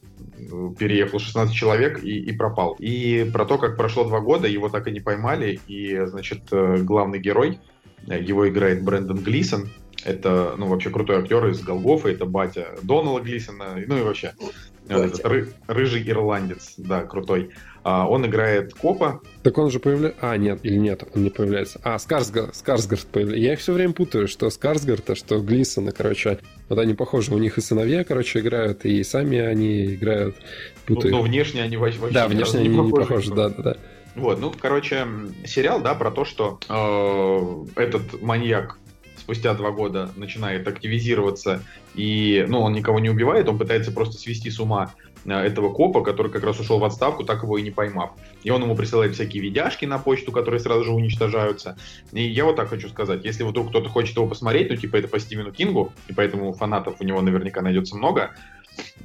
[0.79, 2.75] переехал 16 человек и, и пропал.
[2.79, 6.77] И про то, как прошло два года, его так и не поймали, и, значит, э,
[6.77, 7.59] главный герой,
[8.07, 9.69] его играет Брэндон Глисон,
[10.03, 14.33] это, ну, вообще крутой актер из Голгофа, это батя Донала Глисона, ну и вообще
[14.87, 17.51] этот ры, рыжий ирландец, да, крутой.
[17.83, 19.21] А, он играет копа.
[19.43, 20.17] Так он же появляется...
[20.21, 21.79] А, нет, или нет, он не появляется.
[21.83, 23.45] А, Скарсгард, Скарсгард появляется.
[23.45, 26.39] Я их все время путаю, что Скарсгард, что Глисона, короче.
[26.67, 30.35] Вот они похожи, у них и сыновья, короче, играют, и сами они играют.
[30.87, 31.11] Путаю.
[31.11, 33.77] Ну, но внешне они вообще Да, внешне они не похожи, да, да, да.
[34.15, 35.05] Вот, ну, короче,
[35.45, 38.79] сериал, да, про то, что э, этот маньяк
[39.25, 41.63] спустя два года начинает активизироваться,
[41.95, 44.93] и, ну, он никого не убивает, он пытается просто свести с ума
[45.25, 48.11] э, этого копа, который как раз ушел в отставку, так его и не поймав.
[48.43, 51.75] И он ему присылает всякие видяшки на почту, которые сразу же уничтожаются.
[52.11, 55.07] И я вот так хочу сказать, если вдруг кто-то хочет его посмотреть, ну, типа, это
[55.07, 58.29] по Стивену Кингу, и поэтому фанатов у него наверняка найдется много,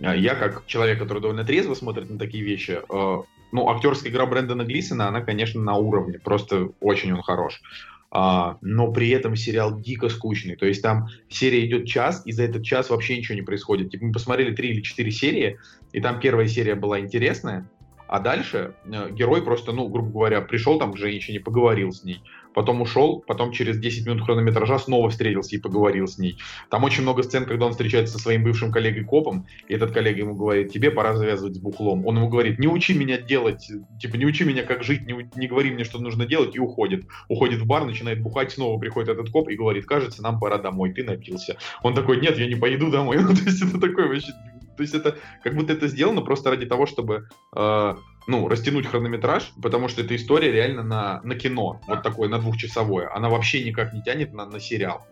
[0.01, 4.27] э, я, как человек, который довольно трезво смотрит на такие вещи, э, ну, актерская игра
[4.27, 7.63] Брэндона Глисона, она, конечно, на уровне, просто очень он хорош
[8.11, 10.57] а, но при этом сериал дико скучный.
[10.57, 13.91] То есть там серия идет час, и за этот час вообще ничего не происходит.
[13.91, 15.59] Типа мы посмотрели три или четыре серии,
[15.93, 17.69] и там первая серия была интересная,
[18.09, 22.21] А дальше э, герой просто, ну, грубо говоря, пришел там к женщине, поговорил с ней,
[22.55, 26.39] потом ушел, потом через 10 минут хронометража снова встретился и поговорил с ней.
[26.71, 30.35] Там очень много сцен, когда он встречается со своим бывшим коллегой-копом, и этот коллега ему
[30.35, 32.07] говорит, тебе пора завязывать с бухлом.
[32.07, 33.71] Он ему говорит, не учи меня делать,
[34.01, 37.07] типа, не учи меня, как жить, не, не говори мне, что нужно делать, и уходит.
[37.29, 40.93] Уходит в бар, начинает бухать, снова приходит этот коп и говорит, кажется, нам пора домой,
[40.93, 41.57] ты напился.
[41.83, 43.19] Он такой, нет, я не поеду домой.
[43.31, 44.33] Ну, то есть это такой вообще
[44.81, 47.95] то есть это как будто это сделано просто ради того, чтобы э,
[48.27, 53.11] ну, растянуть хронометраж, потому что эта история реально на, на кино, вот такое, на двухчасовое.
[53.15, 55.07] Она вообще никак не тянет на, на сериал.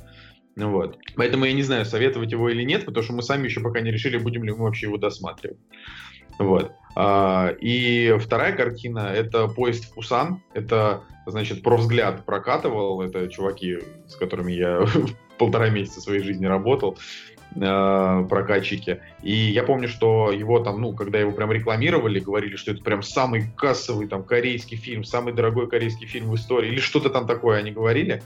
[0.56, 0.98] Вот.
[1.16, 3.90] Поэтому я не знаю, советовать его или нет, потому что мы сами еще пока не
[3.90, 5.58] решили, будем ли мы вообще его досматривать.
[6.38, 6.72] Вот.
[6.94, 10.42] А, и вторая картина— это «Поезд в Пусан».
[10.54, 13.02] Это, значит, про взгляд прокатывал.
[13.02, 14.84] Это чуваки, с которыми я
[15.38, 16.98] полтора месяца своей жизни работал
[17.54, 19.00] э, прокатчики.
[19.22, 23.02] И я помню, что его там, ну, когда его прям рекламировали, говорили, что это прям
[23.02, 27.58] самый кассовый там корейский фильм, самый дорогой корейский фильм в истории, или что-то там такое
[27.58, 28.22] они говорили.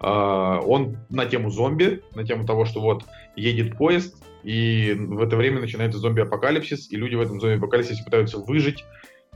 [0.00, 3.04] Э, он на тему зомби, на тему того, что вот
[3.36, 8.84] едет поезд, и в это время начинается зомби-апокалипсис, и люди в этом зомби-апокалипсисе пытаются выжить,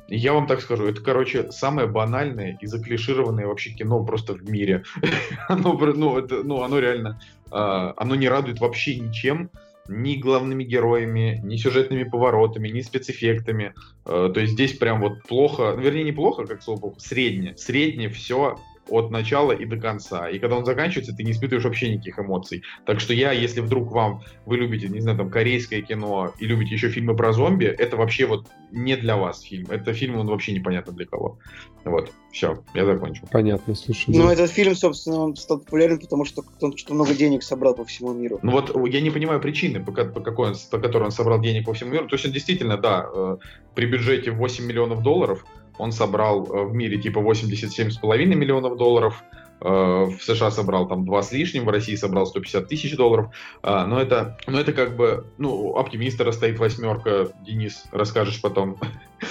[0.09, 4.85] я вам так скажу, это, короче, самое банальное и заклишированное вообще кино просто в мире.
[5.49, 7.21] оно, ну, это, ну, оно реально,
[7.55, 9.51] оно не радует вообще ничем,
[9.89, 13.75] ни главными героями, ни сюжетными поворотами, ни спецэффектами.
[14.07, 17.57] Э, то есть здесь прям вот плохо, вернее не плохо, как слово среднее.
[17.57, 18.59] Среднее все
[18.89, 20.29] от начала и до конца.
[20.29, 22.63] И когда он заканчивается, ты не испытываешь вообще никаких эмоций.
[22.85, 26.75] Так что я, если вдруг вам, вы любите, не знаю, там, корейское кино и любите
[26.75, 29.67] еще фильмы про зомби, это вообще вот не для вас фильм.
[29.71, 31.39] Это фильм, он вообще непонятно для кого.
[31.85, 33.29] Вот, все, я закончил.
[33.31, 34.07] Понятно, слушай.
[34.09, 34.33] Ну, да.
[34.33, 38.13] этот фильм, собственно, он стал популярен, потому что он что много денег собрал по всему
[38.15, 38.41] миру.
[38.43, 41.67] Ну вот, я не понимаю причины, по, по, какой он, по которой он собрал денег
[41.67, 42.09] по всему миру.
[42.09, 43.37] То есть он действительно, да, э,
[43.75, 45.45] при бюджете 8 миллионов долларов
[45.79, 49.23] он собрал э, в мире типа 87,5 миллионов долларов,
[49.61, 53.35] э, в США собрал там два с лишним, в России собрал 150 тысяч долларов.
[53.63, 58.79] А, но это, но это как бы, ну, оптимиста стоит восьмерка, Денис, расскажешь потом,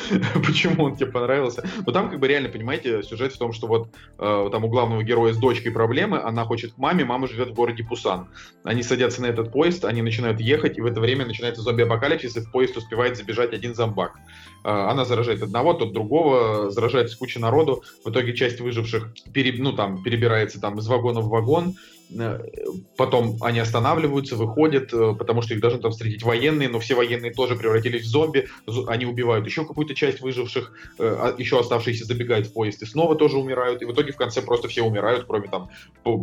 [0.46, 1.64] почему он тебе понравился.
[1.86, 3.90] Но там как бы реально, понимаете, сюжет в том, что вот
[4.20, 7.54] э, там у главного героя с дочкой проблемы, она хочет к маме, мама живет в
[7.54, 8.28] городе Пусан.
[8.64, 12.42] Они садятся на этот поезд, они начинают ехать, и в это время начинается зомби-апокалипсис, и
[12.42, 14.18] в поезд успевает забежать один зомбак.
[14.64, 17.84] Э, она заражает одного, тот другого, заражает куча народу.
[18.04, 21.76] В итоге часть выживших пере, ну, там, перебирается там, из вагона в вагон,
[22.20, 22.40] Э,
[22.98, 27.32] потом они останавливаются, выходят, э, потому что их должны там встретить военные, но все военные
[27.32, 28.48] тоже превратились в зомби,
[28.88, 33.16] они убивают еще какую-то часть выживших, э, а еще оставшиеся забегают в поезд и снова
[33.16, 35.70] тоже умирают, и в итоге в конце просто все умирают, кроме там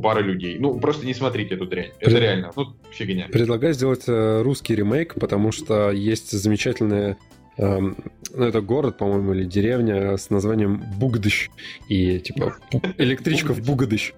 [0.02, 0.58] пары людей.
[0.58, 1.90] Ну, просто не смотрите эту дрянь.
[1.98, 2.20] Это Пред...
[2.20, 3.28] реально, ну, фигня.
[3.30, 7.16] Предлагаю сделать русский ремейк, потому что есть замечательная
[7.56, 7.96] эм,
[8.34, 11.50] ну, это город, по-моему, или деревня с названием Бугдыш.
[11.88, 12.56] И, типа,
[12.98, 14.14] электричка в Бугдыш.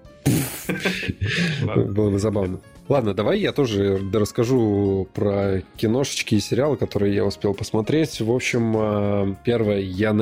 [1.75, 2.59] Было бы забавно.
[2.89, 8.19] Ладно, давай я тоже расскажу про киношечки и сериалы, которые я успел посмотреть.
[8.19, 10.15] В общем, а, первое, я,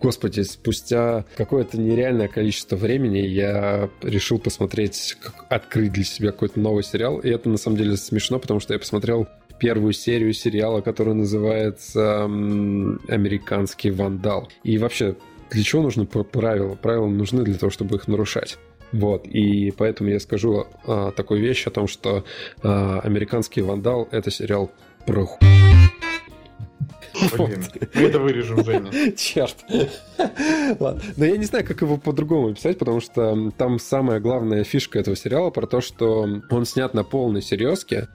[0.00, 5.16] господи, спустя какое-то нереальное количество времени я решил посмотреть,
[5.48, 7.18] открыть для себя какой-то новый сериал.
[7.18, 9.28] И это на самом деле смешно, потому что я посмотрел
[9.58, 14.48] первую серию сериала, который называется «Американский вандал».
[14.62, 15.16] И вообще,
[15.50, 16.74] для чего нужны правила?
[16.74, 18.58] Правила нужны для того, чтобы их нарушать.
[18.92, 22.24] Вот, и поэтому я скажу а, такую вещь о том, что
[22.62, 24.70] а, «Американский вандал»— это сериал
[25.06, 25.38] про ху...
[27.36, 28.90] Блин, мы это вырежем, Женя.
[29.16, 29.56] Черт.
[30.80, 31.02] Ладно.
[31.16, 35.16] Но я не знаю, как его по-другому описать, потому что там самая главная фишка этого
[35.16, 38.08] сериала про то, что он снят на полной серьезке,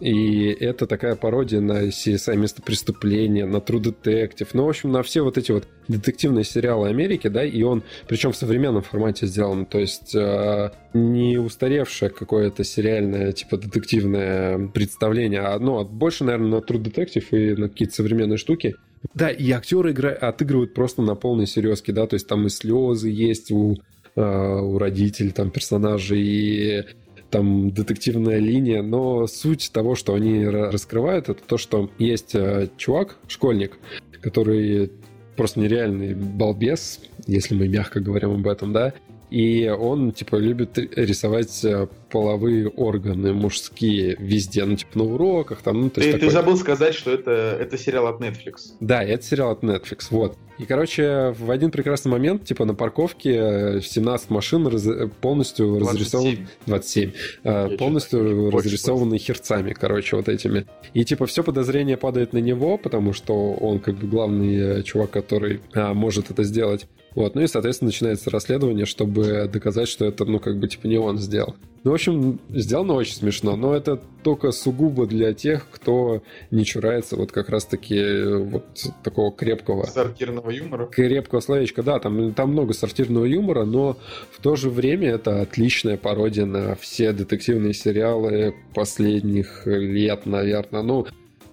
[0.00, 5.02] и это такая пародия на CSI место преступления, на True Detective, ну, в общем, на
[5.02, 9.66] все вот эти вот детективные сериалы Америки, да, и он, причем в современном формате сделан,
[9.66, 16.64] то есть э, не устаревшее какое-то сериальное, типа, детективное представление, а, ну, больше, наверное, на
[16.64, 18.76] True Detective и на какие-то современные штуки.
[19.14, 20.10] Да, и актеры игра...
[20.10, 23.76] отыгрывают просто на полной серьезке, да, то есть там и слезы есть у
[24.16, 26.84] у родителей, там, персонажей, и
[27.30, 33.16] там детективная линия, но суть того, что они раскрывают, это то, что есть э, чувак,
[33.28, 33.78] школьник,
[34.20, 34.90] который
[35.36, 38.92] просто нереальный балбес, если мы мягко говорим об этом, да,
[39.30, 45.82] И он, типа, любит рисовать э, половые органы мужские везде, ну, типа, на уроках, там,
[45.82, 46.28] ну, то есть ты, такой...
[46.28, 48.72] ты забыл сказать, что это, это сериал от Netflix.
[48.80, 50.36] Да, это сериал от Netflix, вот.
[50.58, 54.86] И, короче, в один прекрасный момент, типа, на парковке 17 э, машин раз...
[55.20, 55.90] полностью 27.
[55.90, 56.48] разрисованы...
[56.66, 57.12] 27.
[57.44, 60.66] Я полностью разрисованы херцами, короче, вот этими.
[60.92, 65.60] И, типа, все подозрение падает на него, потому что он, как бы, главный чувак, который
[65.72, 66.88] а, может это сделать.
[67.14, 70.98] Вот, ну и, соответственно, начинается расследование, чтобы доказать, что это, ну, как бы, типа, не
[70.98, 71.56] он сделал.
[71.82, 77.16] Ну, в общем, сделано очень смешно, но это только сугубо для тех, кто не чурается
[77.16, 78.64] вот как раз-таки вот
[79.02, 79.84] такого крепкого...
[79.84, 80.86] Сортирного юмора?
[80.86, 83.96] Крепкого словечка, да, там, там много сортирного юмора, но
[84.30, 90.82] в то же время это отличная пародия на все детективные сериалы последних лет, наверное.
[90.82, 91.06] Ну,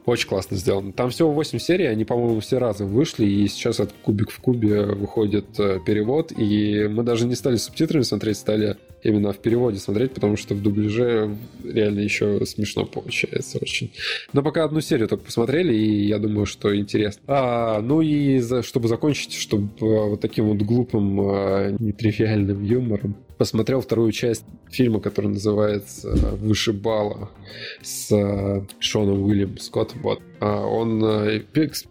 [0.07, 0.93] очень классно сделано.
[0.93, 4.83] Там всего 8 серий, они, по-моему, все разом вышли, и сейчас от кубик в кубе
[4.83, 10.13] выходит э, перевод, и мы даже не стали субтитрами смотреть, стали именно в переводе смотреть,
[10.13, 13.91] потому что в дубляже реально еще смешно получается очень.
[14.31, 17.21] Но пока одну серию только посмотрели, и я думаю, что интересно.
[17.27, 23.15] А, ну и за, чтобы закончить, чтобы э, вот таким вот глупым, э, нетривиальным юмором,
[23.37, 27.29] посмотрел вторую часть фильма, который называется «Выше бала»
[27.81, 30.01] с э, Шоном Уильям Скоттом.
[30.01, 30.21] Вот.
[30.39, 31.01] А он,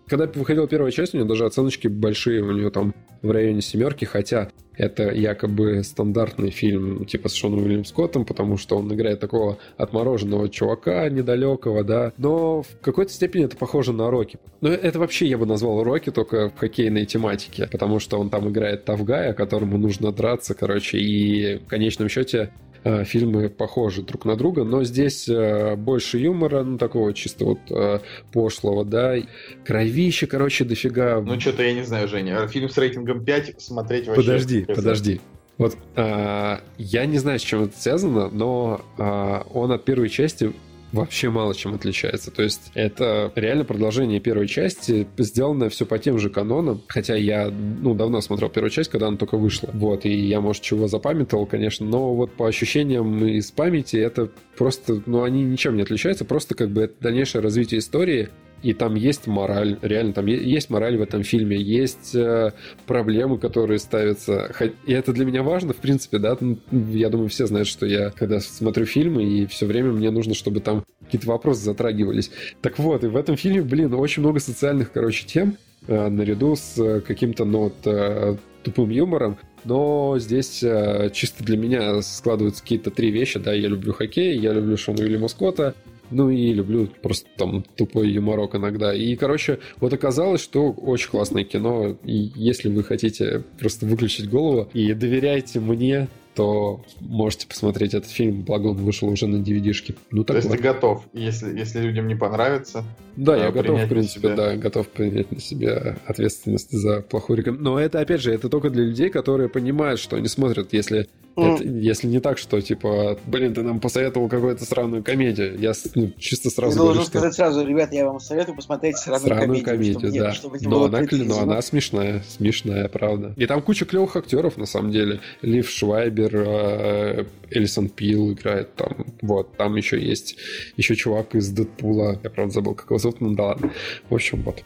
[0.07, 4.05] когда выходила первая часть, у него даже оценочки большие, у него там в районе семерки,
[4.05, 9.59] хотя это якобы стандартный фильм типа с Шоном Уильям Скоттом, потому что он играет такого
[9.79, 12.13] отмороженного чувака недалекого, да.
[12.19, 14.39] Но в какой-то степени это похоже на Рокки.
[14.61, 18.49] Но это вообще я бы назвал Рокки только в хоккейной тематике, потому что он там
[18.51, 24.37] играет Тавгая, которому нужно драться, короче, и в конечном счете Э, фильмы похожи друг на
[24.37, 28.01] друга, но здесь э, больше юмора, ну, такого чисто вот э,
[28.33, 29.17] пошлого, да.
[29.65, 31.21] Кровище, короче, дофига.
[31.21, 32.47] Ну, что-то я не знаю, Женя.
[32.49, 34.23] Фильм с рейтингом 5 смотреть вообще...
[34.23, 35.21] Подожди, подожди.
[35.59, 40.53] Вот а, я не знаю, с чем это связано, но а, он от первой части
[40.97, 42.31] вообще мало чем отличается.
[42.31, 46.83] То есть это реально продолжение первой части, сделанное все по тем же канонам.
[46.89, 49.71] Хотя я, ну, давно смотрел первую часть, когда она только вышла.
[49.73, 55.03] Вот, и я, может, чего запамятовал, конечно, но вот по ощущениям из памяти это просто,
[55.07, 58.31] ну, они ничем не отличаются, просто как бы это дальнейшее развитие истории
[58.63, 62.53] и там есть мораль, реально там есть мораль в этом фильме, есть э,
[62.87, 64.53] проблемы, которые ставятся.
[64.87, 66.37] И это для меня важно, в принципе, да.
[66.71, 70.61] Я думаю, все знают, что я, когда смотрю фильмы, и все время мне нужно, чтобы
[70.61, 72.31] там какие-то вопросы затрагивались.
[72.63, 77.01] Так вот, и в этом фильме, блин, очень много социальных, короче, тем, э, наряду с
[77.03, 79.39] каким-то, ну, вот, э, тупым юмором.
[79.65, 83.39] Но здесь э, чисто для меня складываются какие-то три вещи.
[83.39, 85.75] Да, я люблю хоккей, я люблю Шона Уильяма Скотта,
[86.11, 88.95] ну и люблю просто там тупой юморок иногда.
[88.95, 91.97] И, короче, вот оказалось, что очень классное кино.
[92.05, 98.43] И если вы хотите просто выключить голову и доверяйте мне, то можете посмотреть этот фильм,
[98.43, 99.97] благо он вышел уже на DVD-шке.
[100.11, 102.85] Ну, так то есть ты готов, если, если людям не понравится?
[103.17, 107.73] Да, я готов, в принципе, да, готов принять на себя ответственность за плохую рекомендацию.
[107.73, 111.65] Но это, опять же, это только для людей, которые понимают, что они смотрят, если это,
[111.65, 115.59] если не так, что типа, блин, ты нам посоветовал какую-то сраную комедию.
[115.59, 117.19] Я ну, чисто сразу я говорю, должен что...
[117.19, 120.01] сказать сразу, ребят, я вам советую посмотреть сраную, сраную комедию.
[120.01, 120.59] комедию чтобы, да.
[120.59, 123.35] чтобы но, она, но она смешная, смешная, правда.
[123.37, 125.21] И там куча клевых актеров, на самом деле.
[125.43, 129.07] Лив Швайбер, э, Элисон Пил играет там.
[129.23, 130.37] Вот, там еще есть
[130.77, 132.19] еще чувак из Дэдпула.
[132.23, 133.73] Я, правда, забыл, как его зовут, ну да ладно.
[134.09, 134.63] В общем, вот.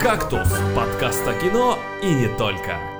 [0.00, 2.97] «Кактус»— подкаст о кино и не только.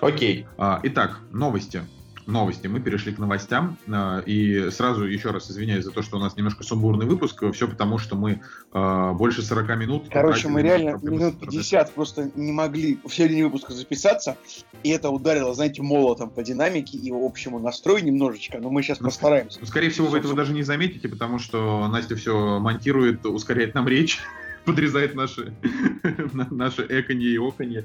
[0.00, 0.46] Окей.
[0.56, 1.82] А, итак, новости.
[2.26, 2.66] Новости.
[2.66, 3.78] Мы перешли к новостям.
[3.88, 7.42] А, и сразу еще раз извиняюсь за то, что у нас немножко сумбурный выпуск.
[7.52, 8.42] Все потому, что мы
[8.72, 10.08] а, больше 40 минут...
[10.10, 14.36] Короче, мы реально минут 50 просто не могли в середине выпуска записаться.
[14.82, 18.58] И это ударило, знаете, молотом по динамике и общему настрою немножечко.
[18.58, 19.58] Но мы сейчас ну, постараемся.
[19.60, 23.88] Ну, скорее всего, вы этого даже не заметите, потому что Настя все монтирует, ускоряет нам
[23.88, 24.20] речь
[24.68, 25.54] подрезает наши,
[26.50, 27.84] наши эконье и оконье.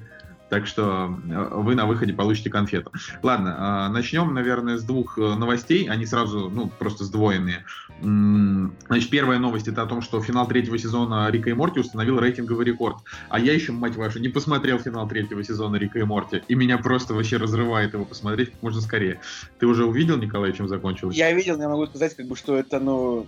[0.53, 2.91] Так что э, вы на выходе получите конфету.
[3.23, 5.89] Ладно, а, начнем, наверное, с двух э, новостей.
[5.89, 7.65] Они сразу, ну, просто сдвоенные.
[7.99, 12.67] Значит, первая новость это о том, что финал третьего сезона Рика и Морти установил рейтинговый
[12.67, 12.97] рекорд.
[13.29, 16.43] А я еще, мать вашу, не посмотрел финал третьего сезона Рика и Морти.
[16.47, 19.21] И меня просто вообще разрывает его посмотреть как можно скорее.
[19.57, 21.17] Ты уже увидел, Николай, чем закончилось?
[21.17, 23.25] Я видел, я могу сказать, как бы, что это, ну,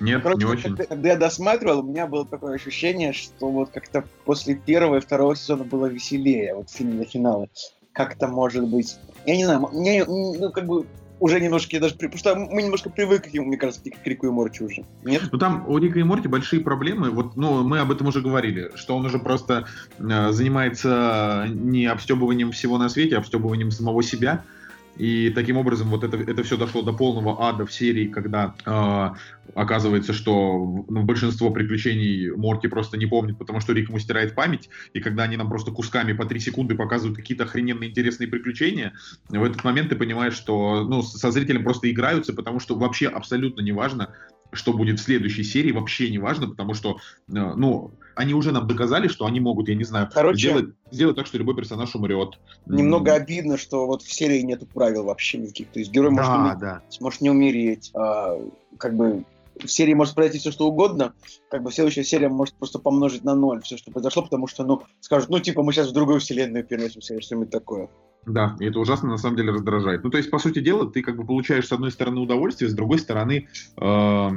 [0.00, 0.76] нет, Короче, не очень.
[0.76, 5.36] Когда, я досматривал, у меня было такое ощущение, что вот как-то после первого и второго
[5.36, 7.48] сезона было веселее, вот фильм на финалы.
[7.92, 8.98] Как-то может быть.
[9.24, 10.86] Я не знаю, мне, ну, как бы
[11.18, 14.26] уже немножко, я даже, потому что мы немножко привыкли к нему, мне кажется, к Рику
[14.26, 14.84] и Морти уже.
[15.02, 15.22] Нет?
[15.32, 17.10] Ну там у Рика и Морти большие проблемы.
[17.10, 19.66] Вот, ну, мы об этом уже говорили, что он уже просто
[19.98, 24.44] э, занимается не обстебыванием всего на свете, а обстебыванием самого себя.
[24.96, 29.50] И таким образом вот это, это все дошло до полного ада в серии, когда э,
[29.54, 34.70] оказывается, что ну, большинство приключений Морти просто не помнит, потому что Рик ему стирает память,
[34.94, 38.94] и когда они нам просто кусками по три секунды показывают какие-то охрененные интересные приключения,
[39.28, 43.60] в этот момент ты понимаешь, что ну, со зрителем просто играются, потому что вообще абсолютно
[43.60, 44.14] не важно,
[44.52, 48.66] что будет в следующей серии, вообще не важно, потому что, э, ну, они уже нам
[48.66, 52.38] доказали, что они могут, я не знаю, Короче, сделать, сделать так, что любой персонаж умрет.
[52.64, 53.14] Немного mm.
[53.14, 55.68] обидно, что вот в серии нету правил вообще никаких.
[55.68, 56.82] То есть герой да, может, умереть, да.
[57.00, 57.90] может не умереть.
[57.94, 58.40] А,
[58.78, 59.24] как бы
[59.62, 61.14] в серии может произойти все, что угодно,
[61.50, 64.82] как бы следующая серия может просто помножить на ноль все, что произошло, потому что, ну,
[65.00, 67.90] скажут, ну, типа, мы сейчас в другую вселенную переносимся или что-нибудь такое.
[68.26, 70.02] Да, и это ужасно на самом деле раздражает.
[70.02, 72.74] Ну, то есть, по сути дела, ты как бы получаешь с одной стороны удовольствие, с
[72.74, 73.46] другой стороны,
[73.76, 74.30] э,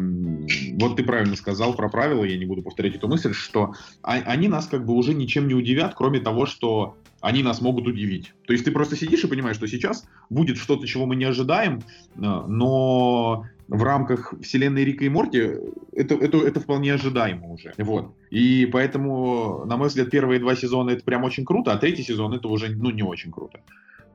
[0.79, 3.73] вот ты правильно сказал про правила, я не буду повторять эту мысль, что
[4.03, 7.87] а, они нас как бы уже ничем не удивят, кроме того, что они нас могут
[7.87, 8.31] удивить.
[8.45, 11.79] То есть ты просто сидишь и понимаешь, что сейчас будет что-то, чего мы не ожидаем,
[11.79, 15.37] э, но в рамках вселенной Рика и Морти
[15.93, 17.73] это, это, это вполне ожидаемо уже.
[17.77, 18.15] Вот.
[18.31, 22.33] И поэтому, на мой взгляд, первые два сезона это прям очень круто, а третий сезон
[22.33, 23.59] это уже ну, не очень круто.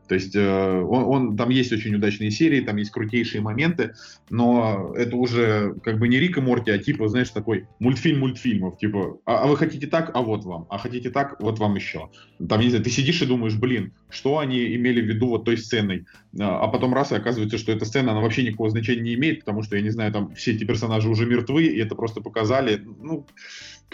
[0.09, 3.94] То есть э, он, он, там есть очень удачные серии, там есть крутейшие моменты,
[4.30, 8.78] но это уже как бы не Рик и Морти, а типа, знаешь, такой мультфильм мультфильмов.
[8.78, 10.66] Типа, а, а вы хотите так, а вот вам.
[10.68, 12.11] А хотите так, вот вам еще.
[12.48, 15.57] Там, не знаю, ты сидишь и думаешь, блин, что они имели в виду вот той
[15.57, 16.07] сценой.
[16.38, 19.40] А, а потом раз и оказывается, что эта сцена, она вообще никакого значения не имеет,
[19.40, 22.82] потому что, я не знаю, там все эти персонажи уже мертвы, и это просто показали.
[22.84, 23.26] Ну,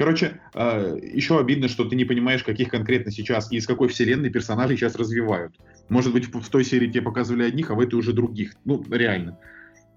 [0.00, 4.30] Короче, э, еще обидно, что ты не понимаешь, каких конкретно сейчас и из какой вселенной
[4.30, 5.54] персонажей сейчас развивают.
[5.90, 8.55] Может быть, в, той серии тебе показывали одних, а в этой уже других.
[8.64, 9.38] Ну, реально.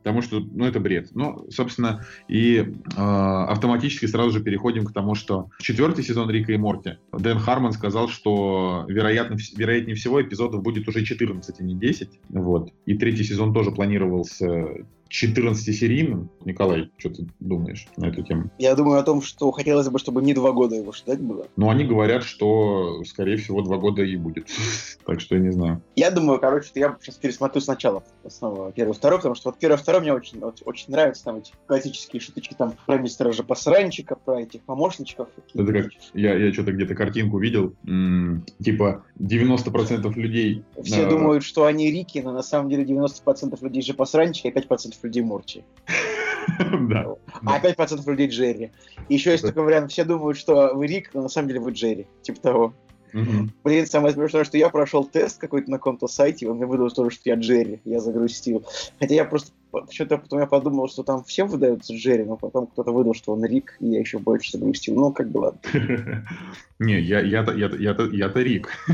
[0.03, 1.11] Потому что, ну, это бред.
[1.13, 2.65] Ну, собственно, и э,
[2.97, 6.97] автоматически сразу же переходим к тому, что четвертый сезон Рика и Морти.
[7.13, 12.19] Дэн Харман сказал, что вероятно, вероятнее всего эпизодов будет уже 14, а не 10.
[12.29, 12.73] Вот.
[12.85, 16.29] И третий сезон тоже планировался 14-серийным.
[16.43, 18.51] Николай, что ты думаешь на эту тему?
[18.57, 21.45] Я думаю о том, что хотелось бы, чтобы не два года его ждать было.
[21.55, 24.47] Ну, они говорят, что, скорее всего, два года и будет.
[25.05, 25.81] так что я не знаю.
[25.95, 30.01] Я думаю, короче, я сейчас пересмотрю сначала снова первый, второй, потому что вот первый, второй
[30.01, 34.61] мне очень, очень, нравятся там эти классические шуточки там про мистера же посранчика, про этих
[34.61, 35.27] помощничков.
[35.53, 40.63] Это как, я, я что-то где-то картинку видел, м-м, типа 90% людей...
[40.83, 44.51] Все э- думают, что они Рики, но на самом деле 90% людей же посранчика и
[44.51, 45.63] 5% людей Морчи.
[46.89, 47.15] Да.
[47.45, 48.71] А 5% людей Джерри.
[49.07, 52.05] Еще есть такой вариант, все думают, что вы Рик, но на самом деле вы Джерри.
[52.21, 52.73] Типа того.
[53.13, 56.89] Блин, самое смешное, что я прошел тест какой-то на каком-то сайте, и он мне выдал
[56.89, 58.65] тоже, что я Джерри, я загрустил.
[58.99, 59.51] Хотя я просто
[59.89, 63.43] что-то потом я подумал, что там всем выдаются Джерри, но потом кто-то выдал, что он
[63.45, 64.95] Рик, и я еще больше загрустил.
[64.95, 65.59] Ну, как бы ладно.
[66.79, 68.69] Не, я-то Рик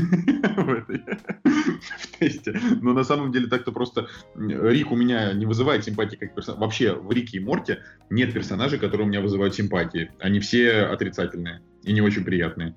[1.98, 2.60] в тесте.
[2.80, 6.60] Но на самом деле так-то просто Рик у меня не вызывает симпатии как персонаж.
[6.60, 10.10] Вообще в Рике и Морте нет персонажей, которые у меня вызывают симпатии.
[10.18, 12.74] Они все отрицательные и не очень приятные.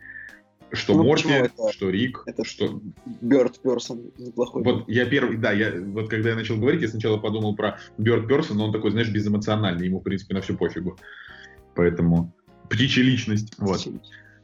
[0.74, 2.82] Что ну, Морти, это, что Рик, это что...
[3.21, 4.63] Бёрд Персон неплохой.
[4.63, 8.28] Вот я первый, да, я вот когда я начал говорить, я сначала подумал про Бёрд
[8.28, 10.97] Персон, но он такой, знаешь, безэмоциональный, ему, в принципе, на все пофигу.
[11.76, 12.34] Поэтому
[12.69, 13.53] птичья личность.
[13.59, 13.88] Вот.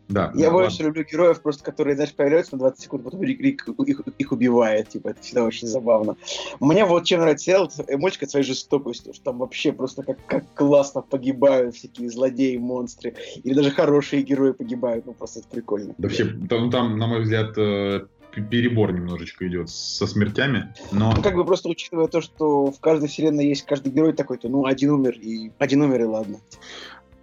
[0.09, 0.83] Да, я да, больше ладно.
[0.87, 4.89] люблю героев, просто которые, знаешь, появляются на 20 секунд, потом Рик, Рик их, их убивает.
[4.89, 6.17] Типа, это всегда очень забавно.
[6.59, 10.43] Мне вот чем нравится сериал, мультик от своей жестокостью, что там вообще просто как, как
[10.55, 13.13] классно погибают всякие злодеи, монстры.
[13.43, 15.05] Или даже хорошие герои погибают.
[15.05, 15.93] Ну, просто это прикольно.
[15.99, 18.07] Да вообще, там, там на мой взгляд, э,
[18.49, 21.13] перебор немножечко идет со смертями, но...
[21.15, 24.65] Ну, как бы просто учитывая то, что в каждой вселенной есть каждый герой такой-то, ну,
[24.65, 26.37] один умер, и один умер, и ладно.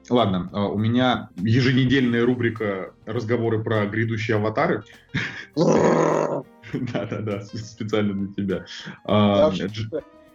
[0.08, 4.84] Ладно, а, у меня еженедельная рубрика разговоры про грядущие аватары.
[5.54, 8.66] Да-да-да, специально для тебя.
[9.04, 9.52] А,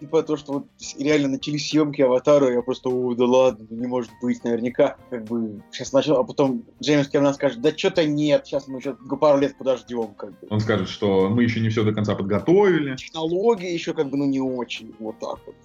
[0.01, 0.67] типа то, что вот
[0.97, 5.61] реально начались съемки аватара, я просто, о, да ладно, не может быть, наверняка, как бы,
[5.72, 9.55] сейчас начал, а потом Джеймс Кэмерон скажет, да что-то нет, сейчас мы еще пару лет
[9.57, 10.47] подождем, как бы.
[10.49, 12.95] Он скажет, что мы еще не все до конца подготовили.
[12.95, 15.55] Технологии еще как бы, ну, не очень, вот так вот.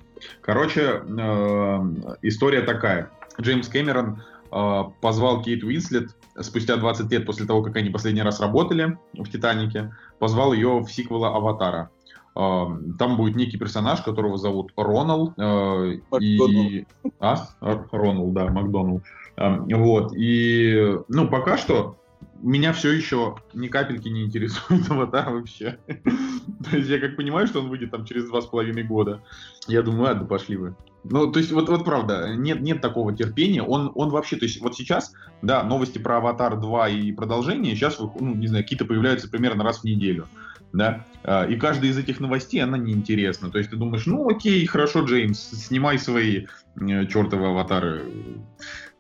[0.43, 1.79] Короче, э,
[2.23, 3.11] история такая.
[3.41, 8.41] Джеймс Кэмерон э, позвал Кейт Уинслет спустя 20 лет после того, как они последний раз
[8.41, 11.91] работали в «Титанике», позвал ее в сиквела «Аватара».
[12.37, 12.67] Э,
[12.99, 15.33] там будет некий персонаж, которого зовут Ронал.
[15.37, 16.87] Э, и...
[17.19, 17.37] А?
[17.61, 19.03] Ронал, да, Макдоналл.
[19.37, 20.13] Э, вот.
[20.17, 21.97] И, ну, пока что
[22.43, 25.79] меня все еще ни капельки не интересует аватар вообще.
[25.87, 29.23] То есть я как понимаю, что он выйдет там через два с половиной года.
[29.67, 30.75] Я думаю, ладно, пошли вы.
[31.05, 33.63] Ну, то есть, вот, вот правда, нет, нет такого терпения.
[33.63, 37.99] Он, он вообще, то есть, вот сейчас, да, новости про Аватар 2 и продолжение сейчас,
[37.99, 40.27] ну, не знаю, какие-то появляются примерно раз в неделю.
[40.73, 43.51] Да, а, и каждая из этих новостей, она неинтересна.
[43.51, 46.47] То есть ты думаешь, ну окей, хорошо, Джеймс, снимай свои
[46.81, 48.05] э, чертовы аватары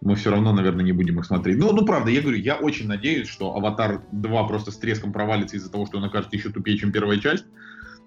[0.00, 1.58] мы все равно, наверное, не будем их смотреть.
[1.58, 5.56] Ну, ну, правда, я говорю, я очень надеюсь, что «Аватар 2» просто с треском провалится
[5.56, 7.46] из-за того, что он окажется еще тупее, чем первая часть.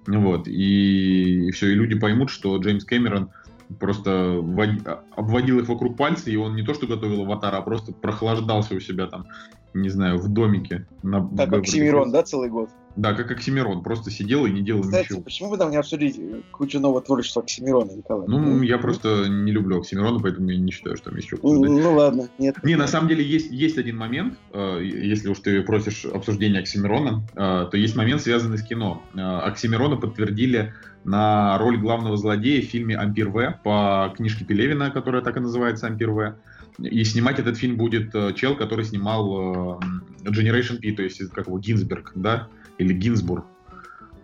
[0.07, 3.31] Вот, и, и все, и люди поймут, что Джеймс Кэмерон
[3.79, 4.69] просто вод...
[5.15, 8.79] обводил их вокруг пальца, и он не то что готовил аватар, а просто прохлаждался у
[8.79, 9.27] себя там,
[9.73, 10.87] не знаю, в домике.
[11.03, 11.27] На...
[11.35, 12.69] Так, как Оксимирон, да, целый год?
[12.99, 15.21] Да, как Оксимирон, просто сидел и не делал Кстати, ничего.
[15.21, 16.19] почему бы нам не обсудить
[16.51, 18.27] кучу нового творчества Оксимирона, Николай?
[18.27, 21.69] Ну, я просто не люблю Оксимирона, поэтому я не считаю, что там есть что обсуждать.
[21.71, 22.61] Ну, ну ладно, нет.
[22.61, 27.23] Не, на самом деле есть, есть один момент, э, если уж ты просишь обсуждения Оксимирона,
[27.35, 29.01] э, то есть момент, связанный с кино.
[29.15, 30.73] Э, Оксимирона подтвердили
[31.05, 35.87] на роль главного злодея в фильме «Ампир В» по книжке Пелевина, которая так и называется
[35.87, 36.35] «Ампир В».
[36.79, 39.79] И снимать этот фильм будет чел, который снимал
[40.23, 43.45] Generation P, то есть как его Гинзберг, да, или Гинзбург.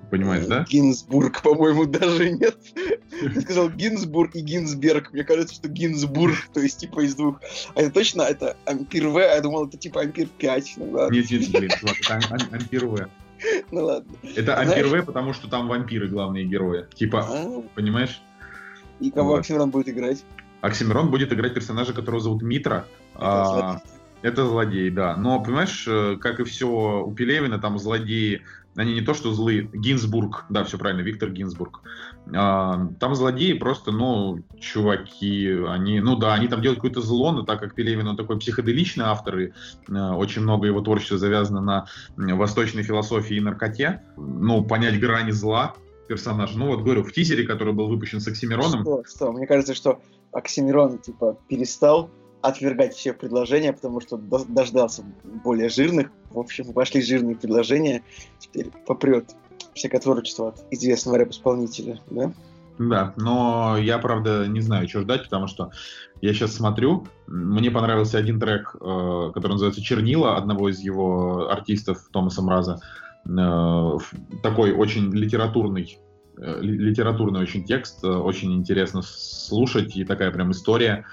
[0.10, 0.66] Понимаешь, да?
[0.70, 2.58] Гинзбург, по-моему, даже нет.
[3.10, 5.12] Ты сказал Гинзбург и Гинзберг.
[5.14, 7.42] Мне кажется, что Гинзбург, то есть типа из двух.
[7.76, 10.74] А это точно, это Ампир В, а я думал, это типа Ампир 5.
[10.78, 11.14] Ну, ладно.
[11.14, 13.10] Нет, нет, блин, чувак, это Ампир В.
[13.72, 14.14] Ну ладно.
[14.36, 16.86] Это Ампир В, потому что там вампиры главные герои.
[16.94, 17.64] Типа, а.
[17.74, 18.22] понимаешь?
[19.00, 19.36] И кого.
[19.36, 20.24] Оксимирон будет играть?
[20.62, 22.86] Оксимирон будет играть персонажа, которого зовут Митра.
[24.22, 25.16] Это, злодей, да.
[25.16, 28.42] Но, понимаешь, э, как и все у Пелевина, там злодеи
[28.76, 31.82] они не то что злые, Гинзбург, да, все правильно, Виктор Гинзбург.
[32.36, 37.44] А, там злодеи просто, ну, чуваки, они, ну да, они там делают какое-то зло, но
[37.44, 39.52] так как Пелевин, он такой психоделичный автор, и
[39.90, 41.88] а, очень много его творчества завязано на
[42.18, 45.76] восточной философии и наркоте, ну, понять грани зла
[46.08, 46.58] персонажа.
[46.58, 48.82] Ну, вот говорю, в тизере, который был выпущен с Оксимироном...
[48.82, 49.32] Что, что?
[49.32, 50.02] Мне кажется, что
[50.34, 52.12] Оксимирон, типа, перестал
[52.48, 55.04] отвергать все предложения, потому что дождался
[55.44, 56.12] более жирных.
[56.30, 58.04] В общем, пошли жирные предложения.
[58.40, 59.36] Теперь попрет
[59.74, 62.32] всякое творчество от известного рэп-исполнителя, да?
[62.78, 65.72] Да, но я, правда, не знаю, что ждать, потому что
[66.22, 72.10] я сейчас смотрю, мне понравился один трек, э, который называется «Чернила», одного из его артистов
[72.12, 72.82] Томаса Мраза.
[73.26, 73.98] Э,
[74.44, 75.98] такой очень литературный
[76.38, 81.06] э, литературный очень текст, очень интересно слушать, и такая прям история.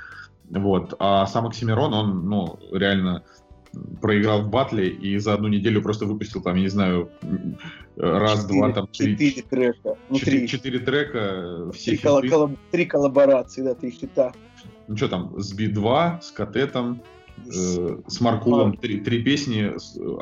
[0.53, 0.95] Вот.
[0.99, 3.25] А сам Оксимирон, он, ну, реально
[4.03, 7.11] проиграл в батле и за одну неделю просто выпустил там, я не знаю,
[7.97, 9.13] раз, четыре, два, там, три...
[9.13, 9.97] Четыре трека.
[10.11, 12.29] Ну, четыре, четыре трека, все три, хиты.
[12.29, 12.51] Коллаб...
[12.71, 14.33] три коллаборации, да, три хита.
[14.89, 17.01] Ну что там, с Би-2, с Катетом,
[17.47, 19.73] э, с Маркулом, три, три песни,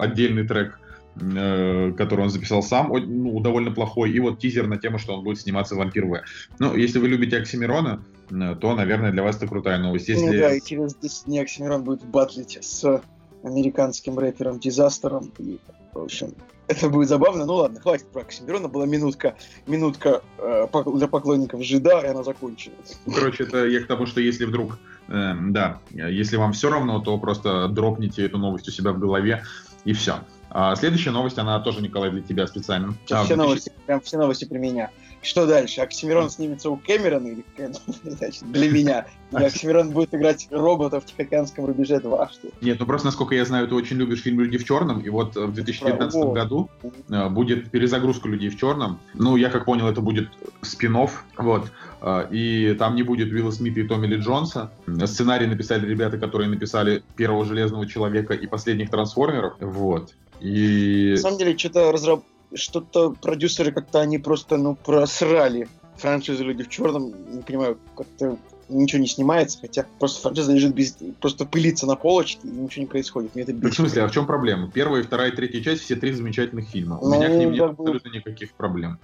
[0.00, 0.78] отдельный трек–
[1.20, 5.40] который он записал сам, ну, довольно плохой, и вот тизер на тему, что он будет
[5.40, 6.22] сниматься в «Вампир В».
[6.58, 10.08] Ну, если вы любите Оксимирона, э, то, наверное, для вас это крутая новость.
[10.08, 10.26] Если...
[10.26, 13.02] Ну да, и через 10 дней Оксимирон будет батлить с
[13.42, 15.58] американским рэпером Дизастером, и,
[15.92, 16.34] в общем,
[16.68, 17.44] это будет забавно.
[17.44, 22.76] Ну ладно, хватит про Оксимирона, была минутка, минутка э, для поклонников Жида, и она закончена.
[23.06, 27.00] Ну, короче, это я к тому, что если вдруг, э, да, если вам все равно,
[27.00, 29.42] то просто дропните эту новость у себя в голове,
[29.84, 30.20] и все.
[30.50, 32.94] А следующая новость, она тоже, Николай, для тебя специально.
[33.04, 33.36] Сейчас а, все, 2000...
[33.36, 34.90] новости, прям все новости про меня.
[35.22, 35.82] Что дальше?
[35.82, 37.44] Оксимирон снимется у Кэмерона или
[38.04, 39.06] значит, для меня?
[39.32, 43.44] Или Оксимирон будет играть робота в Тихоокеанском рубеже 2, что Нет, ну просто, насколько я
[43.44, 46.34] знаю, ты очень любишь фильм «Люди в черном», и вот в 2019 Право.
[46.34, 46.70] году
[47.10, 48.98] э, будет перезагрузка «Людей в черном».
[49.12, 50.30] Ну, я как понял, это будет
[50.62, 50.96] спин
[51.36, 51.70] вот.
[52.00, 54.72] Э, и там не будет Уилла Смита и Томми Ли Джонса.
[55.04, 60.14] Сценарий написали ребята, которые написали «Первого железного человека» и «Последних трансформеров», вот.
[60.40, 61.12] И...
[61.12, 62.24] На самом деле, что-то разраб...
[62.54, 67.14] что-то продюсеры как-то они просто, ну, просрали франшизу «Люди в черном».
[67.34, 68.38] Не понимаю, как-то
[68.68, 70.96] ничего не снимается, хотя просто франшиза лежит без...
[71.20, 73.34] просто пылится на полочке, и ничего не происходит.
[73.34, 73.74] Мне это бесит.
[73.74, 74.70] В смысле, а в чем проблема?
[74.70, 76.98] Первая, вторая, третья часть, все три замечательных фильма.
[76.98, 78.98] У ну, меня к ним нет абсолютно никаких проблем.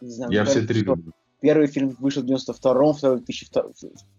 [0.00, 1.12] Не знаю, Я все три люблю.
[1.40, 3.62] Первый фильм вышел в 92-м, второй в 2002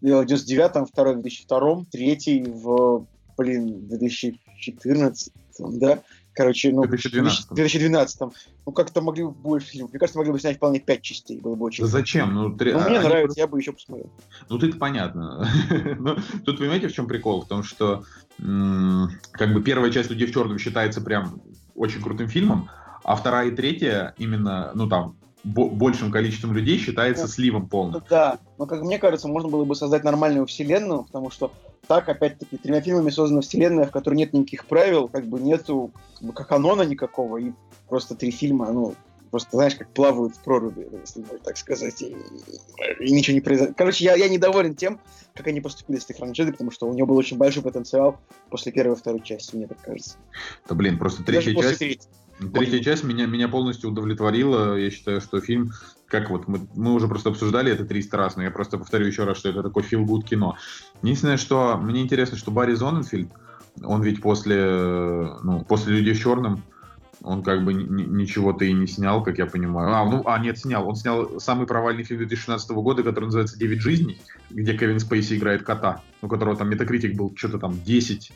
[0.01, 5.99] в 99-м, второй в 2002-м, третий в, блин, 2014 да?
[6.33, 7.49] Короче, ну, в 2012.
[7.51, 8.21] 2012
[8.65, 9.91] ну, как-то могли бы больше фильмов.
[9.91, 11.39] Мне кажется, могли бы снять вполне пять частей.
[11.39, 11.83] Было бы очень...
[11.83, 12.33] Да зачем?
[12.33, 12.73] Ну, три...
[12.73, 13.41] ну мне Они нравится, просто...
[13.41, 14.09] я бы еще посмотрел.
[14.49, 15.47] Ну, это понятно.
[15.99, 17.43] ну, тут понимаете, в чем прикол?
[17.43, 18.03] В том, что
[18.37, 21.41] как бы первая часть «Людей в черном» считается прям
[21.75, 22.69] очень крутым фильмом,
[23.03, 28.01] а вторая и третья именно, ну, там, большим количеством людей считается ну, сливом полным.
[28.09, 31.51] Да, но, как мне кажется, можно было бы создать нормальную вселенную, потому что
[31.87, 36.27] так, опять-таки, тремя фильмами создана вселенная, в которой нет никаких правил, как бы нету как,
[36.27, 37.51] бы, канона никакого, и
[37.89, 38.95] просто три фильма, ну,
[39.31, 42.15] просто, знаешь, как плавают в проруби, если можно так сказать, и,
[42.99, 43.73] и ничего не произошло.
[43.75, 44.99] Короче, я, я недоволен тем,
[45.33, 48.19] как они поступили с этой франшизой, потому что у него был очень большой потенциал
[48.49, 50.17] после первой и второй части, мне так кажется.
[50.69, 52.09] Да блин, просто третья часть...
[52.53, 54.75] Третья часть меня, меня полностью удовлетворила.
[54.75, 55.71] Я считаю, что фильм,
[56.13, 59.23] как вот мы, мы уже просто обсуждали это 300 раз, но я просто повторю еще
[59.23, 60.55] раз, что это такой фил гуд кино.
[61.01, 63.31] Единственное, что мне интересно, что Барри Зоненфильд,
[63.83, 64.63] он ведь после,
[65.41, 66.61] ну, после «Людей в черном»,
[67.23, 69.95] он как бы ничего-то и не снял, как я понимаю.
[69.95, 70.87] А, ну, а, нет, снял.
[70.87, 75.63] Он снял самый провальный фильм 2016 года, который называется «Девять жизней», где Кевин Спейси играет
[75.63, 78.33] кота, у которого там метакритик был что-то там 10.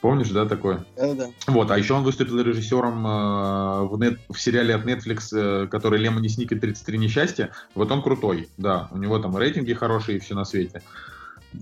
[0.00, 0.84] Помнишь, да, такое?
[0.96, 1.26] Да, да.
[1.46, 5.98] Вот, а еще он выступил режиссером э, в, нет, в сериале от Netflix, э, который
[5.98, 7.52] Лемони Сникет 33 несчастья.
[7.74, 8.88] Вот он крутой, да.
[8.90, 10.82] У него там рейтинги хорошие и все на свете.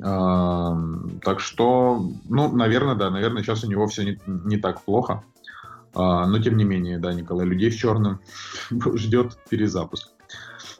[0.00, 0.76] Э,
[1.22, 5.22] так что, ну, наверное, да, наверное, сейчас у него все не, не так плохо.
[5.94, 8.20] Э, но тем не менее, да, Николай, людей в черном
[8.70, 10.10] ждет перезапуск.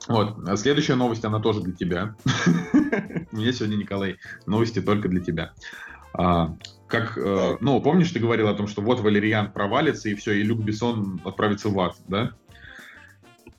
[0.08, 2.16] Вот, а следующая новость, она тоже для тебя.
[3.32, 5.52] У меня сегодня, Николай, новости только для тебя.
[6.92, 10.42] Как, э, ну, помнишь, ты говорил о том, что вот Валериан провалится, и все, и
[10.42, 12.32] Люк Бессон отправится в ад, да?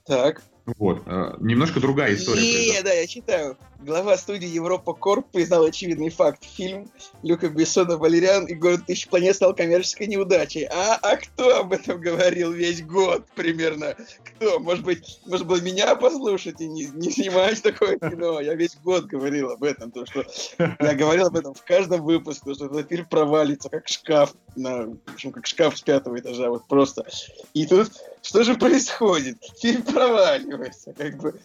[0.06, 0.40] Так.
[0.78, 1.02] Вот.
[1.06, 2.40] Э, немножко другая история.
[2.40, 3.58] Не, да, я читаю.
[3.84, 6.42] Глава студии Европа Корп признал очевидный факт.
[6.42, 6.90] Фильм
[7.22, 10.64] Люка Бессона «Валериан» и «Город тысяч планет» стал коммерческой неудачей.
[10.64, 13.94] А, а кто об этом говорил весь год примерно?
[14.24, 14.58] Кто?
[14.58, 18.40] Может быть, может быть меня послушать и не, не снимать такое кино?
[18.40, 19.90] Я весь год говорил об этом.
[19.90, 20.24] То, что
[20.58, 24.96] я говорил об этом в каждом выпуске, что этот фильм провалится, как шкаф, на, в
[25.12, 27.04] общем, как шкаф с пятого этажа, вот просто.
[27.52, 27.90] И тут
[28.22, 29.36] что же происходит?
[29.60, 31.38] Фильм проваливается, как бы.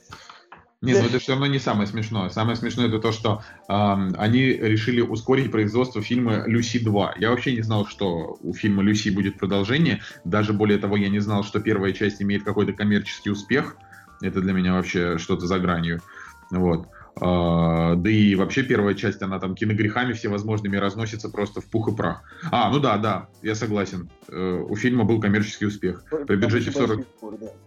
[0.81, 2.29] Нет, ну это все равно не самое смешное.
[2.29, 7.15] Самое смешное это то, что э, они решили ускорить производство фильма «Люси 2».
[7.17, 10.01] Я вообще не знал, что у фильма «Люси» будет продолжение.
[10.23, 13.75] Даже более того, я не знал, что первая часть имеет какой-то коммерческий успех.
[14.21, 16.01] Это для меня вообще что-то за гранью.
[16.49, 16.87] Вот.
[17.21, 21.95] Uh, да и вообще первая часть, она там киногрехами всевозможными разносится просто в пух и
[21.95, 22.23] прах.
[22.51, 24.09] А, ну да, да, я согласен.
[24.27, 26.03] Uh, у фильма был коммерческий успех.
[26.27, 27.05] При бюджете в 40,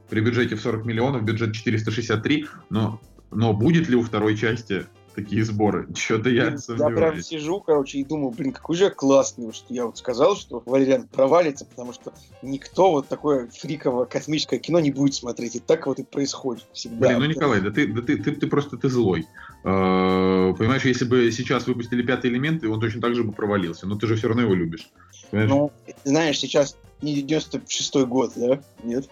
[0.08, 3.00] при бюджете в 40 миллионов, бюджет 463, но,
[3.30, 5.88] но будет ли у второй части такие сборы.
[5.94, 9.86] Что-то я Я прям сижу, короче, и думаю, блин, какой же я классный, что я
[9.86, 15.14] вот сказал, что Валериан провалится, потому что никто вот такое фриковое космическое кино не будет
[15.14, 15.56] смотреть.
[15.56, 17.08] И так вот и происходит всегда.
[17.08, 19.26] Блин, ну, Николай, да ты, да ты, ты, ты просто ты злой.
[19.64, 23.86] Э, понимаешь, если бы сейчас выпустили пятый элемент, он точно так же бы провалился.
[23.86, 24.90] Но ты же все равно его любишь.
[25.30, 25.50] Понимаешь?
[25.50, 25.72] Ну,
[26.04, 28.60] знаешь, сейчас не 96-й год, да?
[28.82, 29.08] Нет?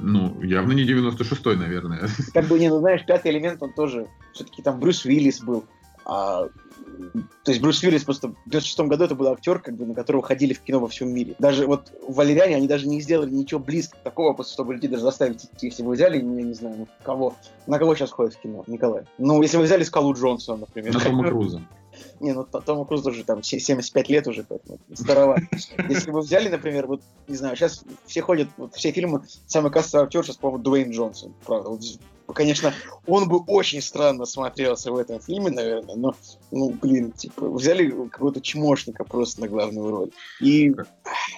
[0.00, 2.08] Ну, явно не 96-й, наверное.
[2.32, 4.06] Как бы, не, ну знаешь, пятый элемент, он тоже,
[4.38, 5.64] все-таки там Брюс Уиллис был.
[6.04, 6.48] А,
[7.44, 10.22] то есть Брюс Уиллис просто в 96 году это был актер, как бы, на которого
[10.22, 11.34] ходили в кино во всем мире.
[11.38, 15.46] Даже вот «Валериане» они даже не сделали ничего близко такого, просто чтобы людей даже заставить.
[15.60, 17.34] Если вы взяли, я не знаю, ну, кого,
[17.66, 19.04] на кого сейчас ходит в кино, Николай?
[19.18, 20.94] Ну, если вы взяли Скалу Джонсона, например.
[20.94, 21.62] На Тома Круза.
[22.20, 25.42] Не, ну Тома Круз тоже там 75 лет уже, поэтому старовато.
[25.88, 30.06] Если бы взяли, например, вот, не знаю, сейчас все ходят, вот все фильмы, самый кассовый
[30.06, 31.70] актер сейчас, по-моему, Дуэйн Джонсон, правда.
[31.70, 31.82] Вот,
[32.34, 32.74] конечно,
[33.06, 36.14] он бы очень странно смотрелся в этом фильме, наверное, но,
[36.50, 40.10] ну, блин, типа, взяли какого-то чмошника просто на главную роль.
[40.40, 40.74] И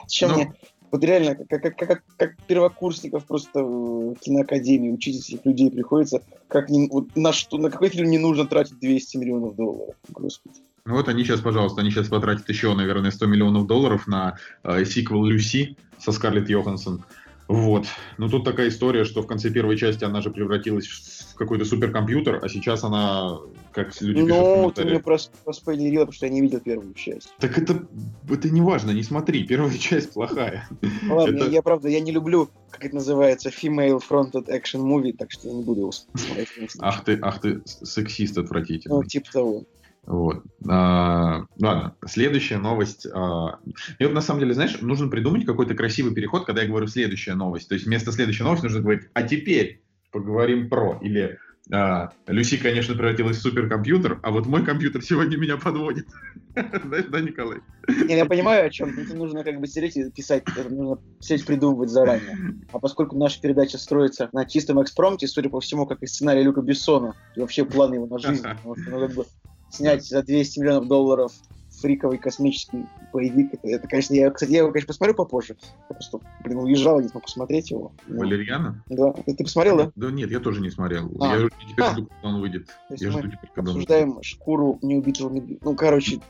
[0.09, 0.55] чем ну, мне
[0.91, 6.69] вот реально, как, как, как, как первокурсников просто в киноакадемии учить этих людей приходится, как
[6.69, 9.95] не, вот на, что, на какой фильм не нужно тратить 200 миллионов долларов.
[10.09, 10.57] Господи.
[10.85, 14.85] Ну вот они сейчас, пожалуйста, они сейчас потратят еще, наверное, 100 миллионов долларов на э,
[14.85, 17.05] сиквел «Люси» со Скарлетт Йоханссон.
[17.51, 17.89] Вот.
[18.17, 22.39] Ну, тут такая история, что в конце первой части она же превратилась в какой-то суперкомпьютер,
[22.41, 23.41] а сейчас она,
[23.73, 27.35] как люди пишут Ну, ты мне просто проспойлерил, потому что я не видел первую часть.
[27.41, 27.85] Так это,
[28.29, 30.69] это не важно, не смотри, первая часть плохая.
[31.03, 31.51] Ну, ладно, это...
[31.51, 35.55] я, правда, я не люблю, как это называется, female fronted action movie, так что я
[35.55, 36.77] не буду его смотреть.
[36.79, 38.99] Ах ты, ах ты, сексист отвратительный.
[38.99, 39.65] Ну, типа того.
[40.07, 40.45] Вот.
[40.69, 43.07] А, ладно, следующая новость.
[43.13, 43.59] А,
[43.99, 47.35] и вот на самом деле, знаешь, нужно придумать какой-то красивый переход, когда я говорю следующая
[47.35, 47.69] новость.
[47.69, 50.99] То есть вместо следующей новости нужно говорить, а теперь поговорим про.
[51.03, 51.39] Или
[51.73, 56.07] а, Люси, конечно, превратилась в суперкомпьютер, а вот мой компьютер сегодня меня подводит.
[56.55, 57.59] Знаешь, да, Николай?
[57.89, 58.99] Не, я понимаю, о чем.
[58.99, 62.57] Это нужно как бы сидеть и писать, это нужно сидеть придумывать заранее.
[62.73, 66.61] А поскольку наша передача строится на чистом экспромте, судя по всему, как и сценарий Люка
[66.61, 69.27] Бессона, и вообще планы его на жизнь, потому что, ну, как бы,
[69.71, 71.33] снять за 200 миллионов долларов
[71.81, 73.55] фриковый космический боевик.
[73.55, 75.57] Это, это конечно, я, кстати, я его, конечно, посмотрю попозже.
[75.89, 77.93] Я просто, блин, уезжал, не смог посмотреть его.
[78.07, 78.83] Валерьяна?
[78.89, 79.13] Да.
[79.13, 79.93] Ты, ты посмотрел, да?
[79.97, 81.11] Да нет, я тоже не смотрел.
[81.21, 81.37] А.
[81.37, 81.93] Я теперь а.
[81.93, 82.69] жду, когда он выйдет.
[82.91, 85.61] Я жду теперь, когда обсуждаем он шкуру неубитого медведя.
[85.65, 86.21] Ну, короче,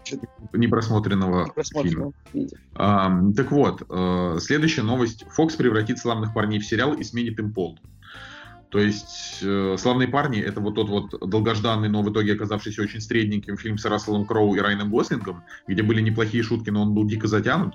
[0.53, 2.51] непросмотренного, непросмотренного фильма.
[2.75, 5.25] А, так вот, э, следующая новость.
[5.31, 7.79] Фокс превратит славных парней в сериал и сменит им пол.
[8.71, 13.01] То есть э, «Славные парни»— это вот тот вот долгожданный, но в итоге оказавшийся очень
[13.01, 17.05] средненьким фильм с Расселом Кроу и Райаном Гослингом, где были неплохие шутки, но он был
[17.05, 17.75] дико затянут.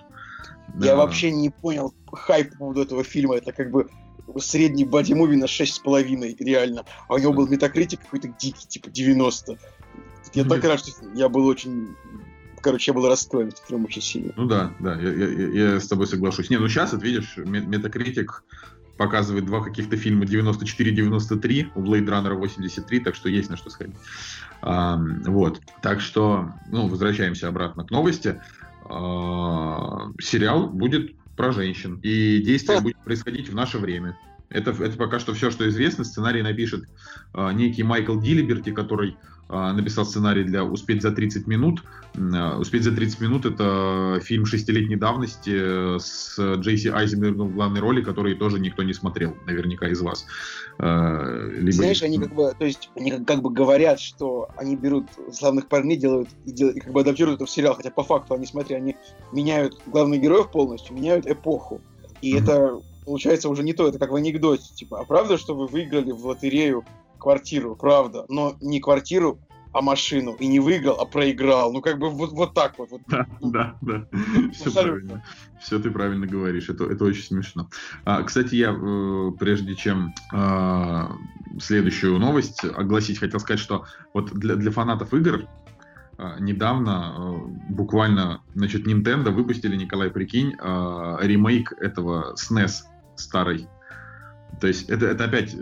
[0.75, 0.95] Я да.
[0.95, 3.35] вообще не понял хайп по поводу этого фильма.
[3.35, 3.89] Это как бы
[4.37, 6.85] средний боди-муви на 6,5, реально.
[7.09, 9.57] А у него был метакритик какой-то дикий, типа 90.
[10.33, 11.95] Я так рад, что я был очень
[12.61, 14.33] короче, я был расстроен фильмом очень сильно.
[14.35, 16.49] Ну да, да, я, я, я с тобой соглашусь.
[16.49, 18.43] Не, ну сейчас, вот видишь, Метакритик
[18.97, 23.95] показывает два каких-то фильма 94-93, у Blade Runner 83, так что есть на что сходить.
[24.61, 25.61] А, вот.
[25.81, 28.41] Так что, ну, возвращаемся обратно к новости.
[28.89, 34.17] А, сериал будет про женщин, и действие будет происходить в наше время.
[34.49, 36.03] Это, это пока что все, что известно.
[36.03, 36.85] Сценарий напишет
[37.33, 39.17] э, некий Майкл Дилиберти, который
[39.47, 41.83] написал сценарий для «Успеть за 30 минут».
[42.15, 47.79] Э, «Успеть за 30 минут»— это фильм шестилетней давности э, с Джейси Айзенбергом в главной
[47.79, 50.25] роли, который тоже никто не смотрел, наверняка из вас.
[50.79, 51.71] Э, либо...
[51.71, 55.97] Знаешь, они как бы, то есть, они как бы говорят, что они берут славных парней,
[55.97, 58.75] делают и, делают, и как бы адаптируют это в сериал, хотя по факту они, смотри,
[58.75, 58.95] они
[59.31, 61.81] меняют главных героев полностью, меняют эпоху.
[62.21, 62.43] И mm-hmm.
[62.43, 66.11] это получается уже не то, это как в анекдоте, типа, а правда, что вы выиграли
[66.11, 66.83] в лотерею
[67.17, 67.75] квартиру?
[67.75, 69.39] Правда, но не квартиру,
[69.73, 70.35] а машину.
[70.39, 71.73] И не выиграл, а проиграл.
[71.73, 72.89] Ну, как бы вот, вот так вот.
[73.07, 74.07] Да, да, да.
[74.53, 75.23] Все правильно.
[75.59, 76.69] Все ты правильно говоришь.
[76.69, 77.69] Это, это очень смешно.
[78.05, 81.07] А, кстати, я, э, прежде чем э,
[81.59, 85.45] следующую новость огласить, хотел сказать, что вот для, для фанатов игр
[86.17, 87.33] а, недавно а,
[87.69, 92.83] буквально, значит, Nintendo выпустили, Николай, прикинь, а, ремейк этого SNES
[93.15, 93.67] старый.
[94.59, 95.53] То есть это, это опять,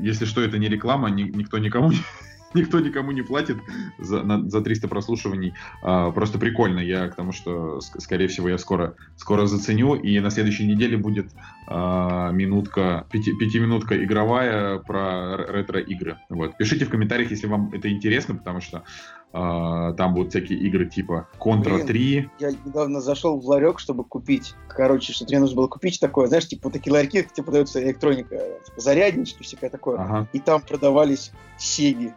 [0.00, 1.90] если что, это не реклама, ни, никто никому
[2.56, 3.58] никто никому не платит
[3.98, 5.54] за, на, за 300 прослушиваний.
[5.82, 6.80] А, просто прикольно.
[6.80, 9.94] Я к тому, что, скорее всего, я скоро, скоро заценю.
[9.94, 11.30] И на следующей неделе будет
[11.68, 16.18] а, минутка, пяти, пятиминутка игровая про ретро-игры.
[16.28, 16.56] Вот.
[16.56, 18.84] Пишите в комментариях, если вам это интересно, потому что
[19.32, 22.30] там будут всякие игры типа Contra 3.
[22.38, 24.54] Я недавно зашел в ларек, чтобы купить.
[24.68, 28.80] Короче, что мне нужно было купить такое, знаешь, типа такие ларьки, где продается электроника, типа
[28.80, 29.98] заряднички, всякое такое.
[29.98, 30.28] Ага.
[30.32, 32.14] И там продавались сеги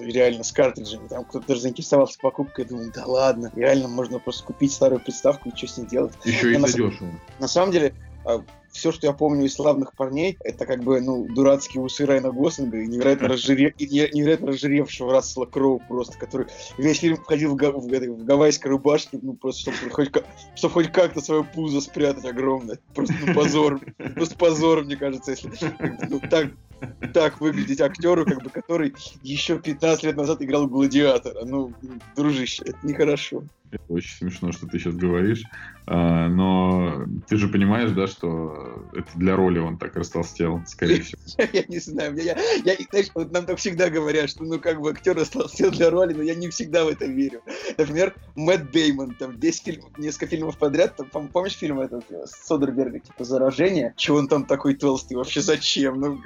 [0.00, 1.08] реально с картриджами.
[1.08, 5.48] Там кто-то даже заинтересовался покупкой, я думаю, да ладно, реально можно просто купить старую приставку
[5.48, 6.14] и что с ней делать.
[6.24, 7.10] Еще и на, дешево.
[7.38, 7.94] На самом деле,
[8.24, 12.30] а, все, что я помню из славных парней, это как бы, ну, дурацкие усы Райана
[12.30, 13.74] Гослинга и невероятно, разжире...
[13.78, 16.46] и невероятно разжиревшего Рассела Кроу просто, который
[16.78, 17.72] весь фильм входил в, га...
[17.72, 20.10] в, в гавайской рубашке, ну, просто, чтобы хоть,
[20.54, 22.78] чтобы хоть как-то свое пузо спрятать огромное.
[22.94, 23.80] Просто, ну, позор.
[24.14, 25.50] Просто позор, мне кажется, если
[26.08, 26.50] ну, так,
[27.12, 31.44] так выглядеть актеру, как бы, который еще 15 лет назад играл Гладиатора.
[31.44, 31.72] Ну,
[32.16, 33.44] дружище, это нехорошо.
[33.70, 35.42] Это очень смешно, что ты сейчас говоришь.
[35.86, 38.59] А, но ты же понимаешь, да, что
[38.92, 41.20] это для роли он так растолстел, скорее всего.
[41.52, 42.16] Я не знаю.
[42.16, 45.90] Я, я, знаешь, вот нам так всегда говорят, что ну как бы актер растолстел для
[45.90, 47.42] роли, но я не всегда в это верю.
[47.76, 53.00] Например, Мэтт Деймон, там 10 фильмов, несколько фильмов подряд, там, помнишь фильм этот э, Содерберга,
[53.00, 53.94] типа «Заражение»?
[53.96, 55.14] Чего он там такой толстый?
[55.14, 56.00] Вообще зачем?
[56.00, 56.20] Ну,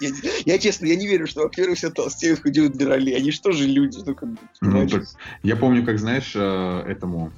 [0.00, 0.10] я,
[0.44, 3.12] я честно, я не верю, что актеры все толстеют, худеют для роли.
[3.12, 3.98] Они что же люди?
[4.04, 4.28] Ну, как,
[4.60, 5.04] ну, так,
[5.42, 7.32] я помню, как, знаешь, э, этому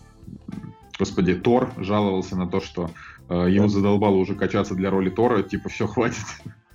[0.98, 2.90] господи, Тор жаловался на то, что
[3.28, 6.24] ему задолбало уже качаться для роли Тора, типа, все, хватит.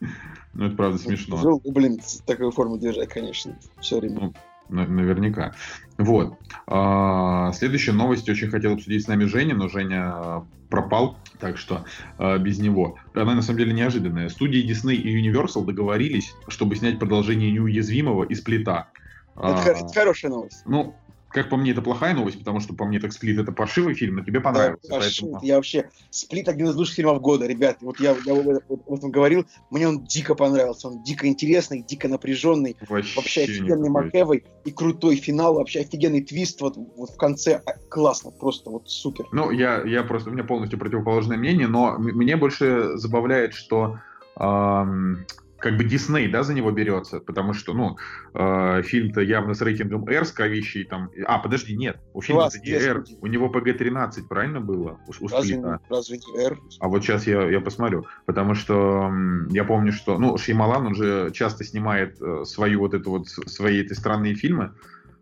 [0.54, 1.38] ну, это правда смешно.
[1.38, 4.20] Жил, блин, такую форму держать, конечно, все время.
[4.20, 4.34] Ну,
[4.70, 5.54] наверняка.
[5.98, 6.38] Вот.
[6.68, 11.86] А, следующая новость очень хотел обсудить с нами Женя, но Женя пропал, так что
[12.18, 12.98] а, без него.
[13.14, 14.30] Она на самом деле неожиданная.
[14.30, 18.90] Студии Disney и Universal договорились, чтобы снять продолжение неуязвимого из плита.
[19.36, 20.64] Это, а, это хорошая новость.
[20.66, 20.96] Ну,
[21.34, 24.18] как по мне, это плохая новость, потому что по мне так Сплит это паршивый фильм,
[24.18, 24.88] но тебе понравился.
[24.88, 25.40] Да, поэтому...
[25.42, 25.90] Я вообще...
[26.12, 27.78] Сплит один из лучших фильмов года, ребят.
[27.82, 28.48] Вот я, я об
[28.94, 30.88] этом говорил, мне он дико понравился.
[30.88, 32.78] Он дико интересный, дико напряженный.
[32.88, 37.62] Вообще, вообще офигенный МакЭвой и крутой финал, вообще офигенный твист вот, вот в конце.
[37.66, 39.26] А, классно, просто вот супер.
[39.32, 40.30] Ну, я, я просто...
[40.30, 44.00] У меня полностью противоположное мнение, но мне больше забавляет, что...
[44.38, 45.26] Эм
[45.64, 47.96] как бы Дисней, да, за него берется, потому что, ну,
[48.34, 51.10] э, фильм-то явно с рейтингом R, с кавищей там...
[51.26, 55.00] А, подожди, нет, у фильма не R, у него PG-13, правильно было?
[55.08, 55.80] У, у разве, сплита.
[55.90, 56.58] разве не R?
[56.82, 59.10] А вот сейчас я, я посмотрю, потому что
[59.52, 63.80] я помню, что, ну, Шеймалан, он же часто снимает э, свою вот эту вот, свои
[63.80, 64.74] эти странные фильмы,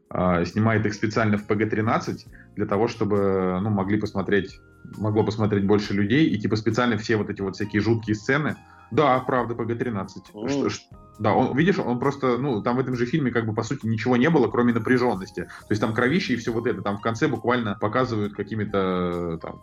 [0.09, 2.18] э, снимает их специально в PG-13
[2.55, 4.59] для того, чтобы, ну, могли посмотреть,
[4.97, 8.57] могло посмотреть больше людей, и типа специально все вот эти вот всякие жуткие сцены,
[8.91, 10.07] да, правда, PG-13.
[10.34, 10.49] Mm.
[10.49, 10.85] Что, что,
[11.19, 13.85] да, он, видишь, он просто, ну, там в этом же фильме, как бы, по сути,
[13.85, 15.41] ничего не было, кроме напряженности.
[15.43, 19.61] То есть там кровище и все вот это, там в конце буквально показывают какими-то, там,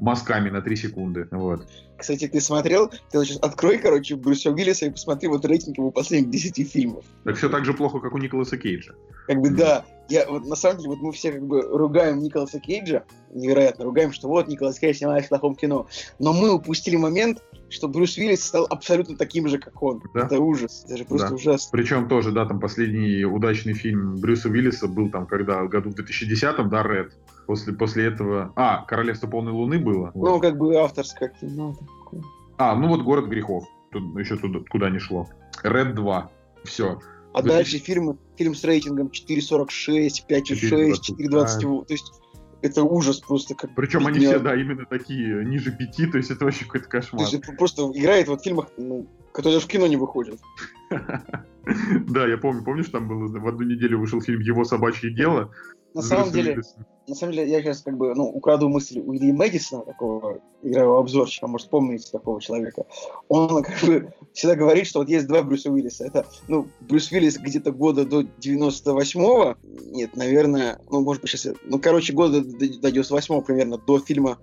[0.00, 1.28] мазками на 3 секунды.
[1.30, 1.66] Вот.
[1.98, 2.90] Кстати, ты смотрел?
[3.10, 7.04] Ты сейчас открой, короче, Брюса Уиллиса и посмотри вот рейтинг его последних 10 фильмов.
[7.24, 8.94] Так все так же плохо, как у Николаса Кейджа.
[9.26, 9.84] Как бы да.
[10.08, 14.12] Я, вот, на самом деле, вот мы все как бы ругаем Николаса Кейджа, невероятно ругаем,
[14.12, 15.86] что вот Николас Кейдж снимает в плохом кино.
[16.18, 20.02] Но мы упустили момент, что Брюс Уиллис стал абсолютно таким же, как он.
[20.14, 20.26] Да?
[20.26, 20.84] Это ужас.
[20.86, 21.34] Это же просто да.
[21.34, 21.68] ужасно.
[21.72, 26.68] Причем тоже, да, там последний удачный фильм Брюса Уиллиса был там, когда, году в 2010-м,
[26.68, 27.16] да, Ред.
[27.46, 28.52] После, после этого...
[28.56, 30.10] А, «Королевство полной луны» было?
[30.14, 30.40] Ну, вот.
[30.40, 31.76] как бы авторское кино.
[32.58, 33.64] А, ну вот «Город грехов».
[33.92, 35.28] Тут еще туда, куда не шло.
[35.62, 36.28] «Ред 2».
[36.64, 37.00] Все.
[37.32, 37.48] А 2000...
[37.48, 41.84] дальше фильмы, фильм с рейтингом 4.46, 5.6, 4.20.
[41.86, 42.12] То есть
[42.62, 43.54] это ужас просто.
[43.54, 47.28] Как Причем они все, да, именно такие, ниже пяти, то есть это вообще какой-то кошмар.
[47.28, 50.40] То есть просто играет вот в фильмах, ну, которые даже в кино не выходят.
[52.08, 55.52] Да, я помню, помнишь, там было в одну неделю вышел фильм «Его собачье дело»,
[55.94, 56.60] на самом деле,
[57.06, 61.00] на самом деле, я сейчас как бы, ну, украду мысль у Ильи Мэдисона, такого игрового
[61.00, 62.84] обзорщика, может, помните такого человека.
[63.28, 66.04] Он как бы всегда говорит, что вот есть два Брюса Уиллиса.
[66.04, 69.56] Это, ну, Брюс Уиллис где-то года до 98-го,
[69.90, 74.38] нет, наверное, ну, может быть, сейчас, ну, короче, года до 98-го примерно, до фильма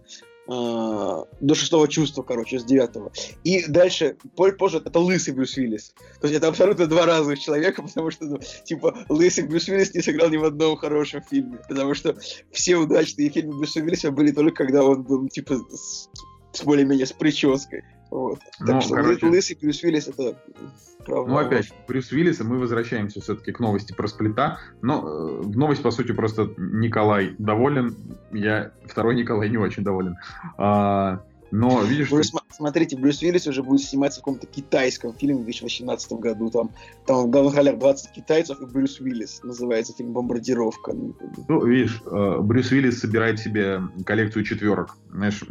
[0.48, 3.12] до шестого чувства, короче, с девятого.
[3.44, 5.94] И дальше, позже, это лысый Брюс Уиллис.
[6.22, 10.02] То есть это абсолютно два разных человека, потому что, ну, типа, лысый Брюс Уиллис не
[10.02, 11.60] сыграл ни в одном хорошем фильме.
[11.68, 12.16] Потому что
[12.52, 16.10] все удачные фильмы Брюса Уиллиса были только когда он был, типа, с,
[16.54, 17.84] с более-менее с прической.
[18.10, 18.40] Вот.
[18.60, 19.26] Так ну, что короче...
[19.26, 20.36] лысый Брюс Уиллис это
[21.06, 21.32] правда.
[21.32, 24.60] Ну, опять, Брюс Уиллис, и мы возвращаемся все-таки к новости про сплита.
[24.82, 27.96] Но э, новость, по сути, просто Николай доволен.
[28.32, 30.16] Я второй Николай не очень доволен.
[30.58, 32.10] А, но видишь...
[32.10, 32.40] Вы что...
[32.50, 36.50] смотрите, Брюс Уиллис уже будет сниматься в каком-то китайском фильме в 2018 году.
[36.50, 36.72] Там,
[37.06, 39.42] там в главных ролях 20 китайцев и Брюс Уиллис.
[39.44, 40.94] Называется фильм «Бомбардировка».
[41.48, 44.98] Ну, видишь, э, Брюс Уиллис собирает себе коллекцию четверок.
[45.12, 45.44] Знаешь,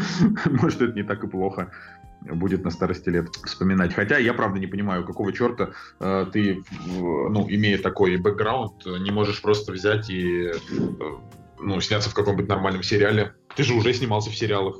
[0.46, 1.70] может, это не так и плохо
[2.24, 3.94] будет на старости лет вспоминать.
[3.94, 5.70] Хотя я, правда, не понимаю, какого черта
[6.00, 10.52] э, ты, ну, имея такой бэкграунд, не можешь просто взять и, э,
[11.60, 13.34] ну, сняться в каком-нибудь нормальном сериале.
[13.56, 14.78] Ты же уже снимался в сериалах.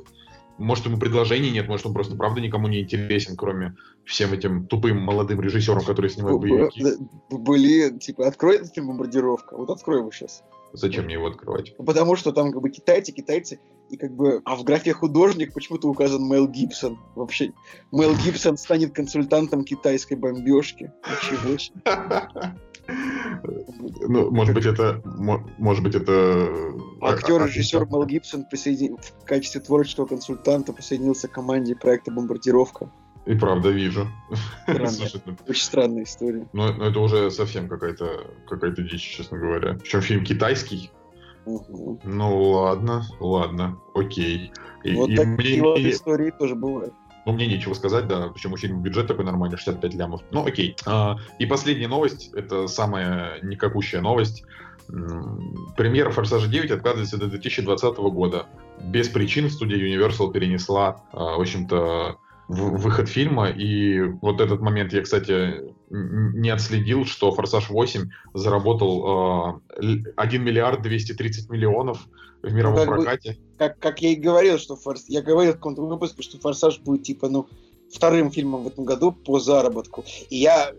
[0.57, 3.75] Может, ему предложений нет, может, он просто правда никому не интересен, кроме
[4.05, 6.97] всем этим тупым молодым режиссерам, которые снимают боевики.
[7.29, 9.57] Блин, типа, открой этот фильм «Бомбардировка».
[9.57, 10.43] Вот открой его сейчас.
[10.73, 11.75] Зачем мне его открывать?
[11.77, 13.59] Потому что там как бы китайцы, китайцы,
[13.89, 14.41] и как бы...
[14.45, 16.99] А в графе художник почему-то указан Мэл Гибсон.
[17.15, 17.51] Вообще,
[17.91, 20.91] Мэл Гибсон станет консультантом китайской бомбежки.
[21.05, 21.81] Ничего себе.
[22.87, 25.01] Ну, может быть, это...
[25.57, 26.49] Может быть, это...
[27.01, 28.97] Актер-режиссер Мэл Гибсон присоедин...
[28.97, 32.89] в качестве творческого консультанта присоединился к команде проекта «Бомбардировка».
[33.25, 34.07] И правда вижу.
[34.67, 36.47] Слушай, ну, Очень странная история.
[36.53, 39.73] Но, но это уже совсем какая-то какая дичь, честно говоря.
[39.81, 40.91] Причем фильм китайский.
[41.45, 42.01] Угу.
[42.03, 44.51] Ну ладно, ладно, окей.
[44.83, 45.61] И, вот и такие мне...
[45.61, 46.93] вот истории тоже бывают.
[47.25, 50.21] Ну, мне нечего сказать, да, причем у фильма бюджет такой нормальный, 65 лямов.
[50.31, 50.75] Ну, окей.
[50.85, 54.43] А, и последняя новость, это самая никакущая новость.
[54.87, 58.45] Премьера «Форсажа 9» откладывается до 2020 года.
[58.83, 65.01] Без причин студия Universal перенесла, а, в общем-то, выход фильма, и вот этот момент я,
[65.01, 72.07] кстати, не отследил, что «Форсаж 8» заработал э, 1 миллиард 230 миллионов
[72.45, 73.31] в мировом ну, как прокате.
[73.31, 75.05] Бы, как, как я и говорил, что Форс...
[75.07, 77.47] я говорил в каком-то выпуске, что «Форсаж» будет, типа, ну,
[77.91, 80.05] вторым фильмом в этом году по заработку.
[80.29, 80.73] И я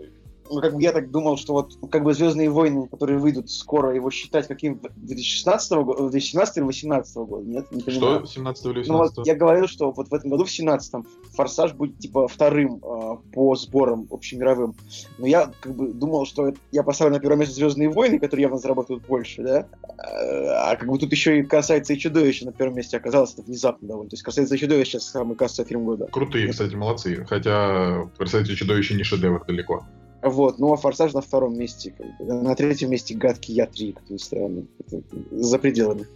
[0.50, 3.94] ну, как бы я так думал, что вот как бы Звездные войны, которые выйдут скоро,
[3.94, 7.72] его считать каким 2016 года, 2017 или 2018 года, нет?
[7.72, 8.20] Не понимаю.
[8.20, 8.26] Что?
[8.26, 11.74] 17 или 18 ну, вот я говорил, что вот в этом году, в 17 Форсаж
[11.74, 14.74] будет типа вторым э, по сборам общемировым.
[15.18, 18.42] Но я как бы думал, что это, я поставлю на первое место Звездные войны, которые
[18.42, 19.66] явно заработают больше, да?
[19.98, 23.42] А, а как бы тут еще и касается и чудовища на первом месте оказалось это
[23.42, 24.10] внезапно довольно.
[24.10, 26.06] То есть касается и чудовища сейчас самый кассовый фильм года.
[26.06, 27.24] Крутые, кстати, молодцы.
[27.28, 29.84] Хотя касается чудовища не шедевр далеко.
[30.26, 31.94] Вот, ну а Форсаж на втором месте.
[31.96, 32.24] Как бы.
[32.34, 34.66] На третьем месте гадкий Я 3, как ни странно.
[34.80, 36.06] Это за пределами.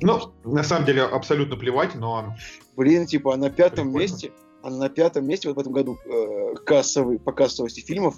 [0.00, 2.34] Ну, на самом деле, абсолютно плевать, но...
[2.76, 3.98] Блин, типа, а на пятом Прикольно.
[3.98, 4.32] месте,
[4.62, 8.16] а на пятом месте вот в этом году э, кассовый, по кассовости фильмов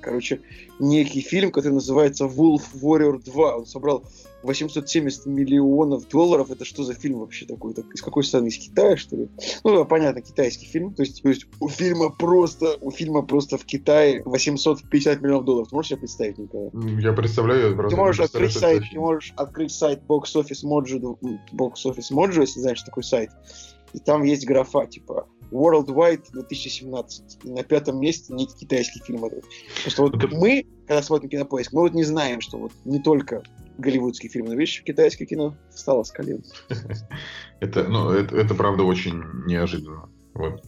[0.00, 0.40] короче,
[0.78, 3.56] некий фильм, который называется Wolf Warrior 2.
[3.56, 4.04] Он собрал
[4.44, 6.50] 870 миллионов долларов.
[6.50, 7.74] Это что за фильм вообще такой?
[7.74, 8.48] Так, из какой страны?
[8.48, 9.28] Из Китая, что ли?
[9.64, 10.94] Ну, понятно, китайский фильм.
[10.94, 15.68] То есть, то есть у фильма просто у фильма просто в Китае 850 миллионов долларов.
[15.70, 16.70] Ты можешь себе представить, Николай?
[17.00, 17.76] Я представляю.
[17.76, 21.18] Я ты можешь открыть сайт, ты можешь открыть сайт Box Office Mojo,
[21.52, 23.30] Box Office Mojo, если знаешь такой сайт.
[23.94, 27.44] И там есть графа, типа, Worldwide 2017.
[27.44, 29.20] И на пятом месте не китайский фильм.
[29.20, 29.42] Потому
[29.86, 30.34] что вот Это...
[30.34, 33.42] мы, когда смотрим кинопоиск, мы вот не знаем, что вот не только
[33.78, 36.42] голливудский фильм, но видишь, китайское кино стало с колен.
[37.60, 40.10] Это, ну, это, это правда очень неожиданно.
[40.34, 40.62] Вот.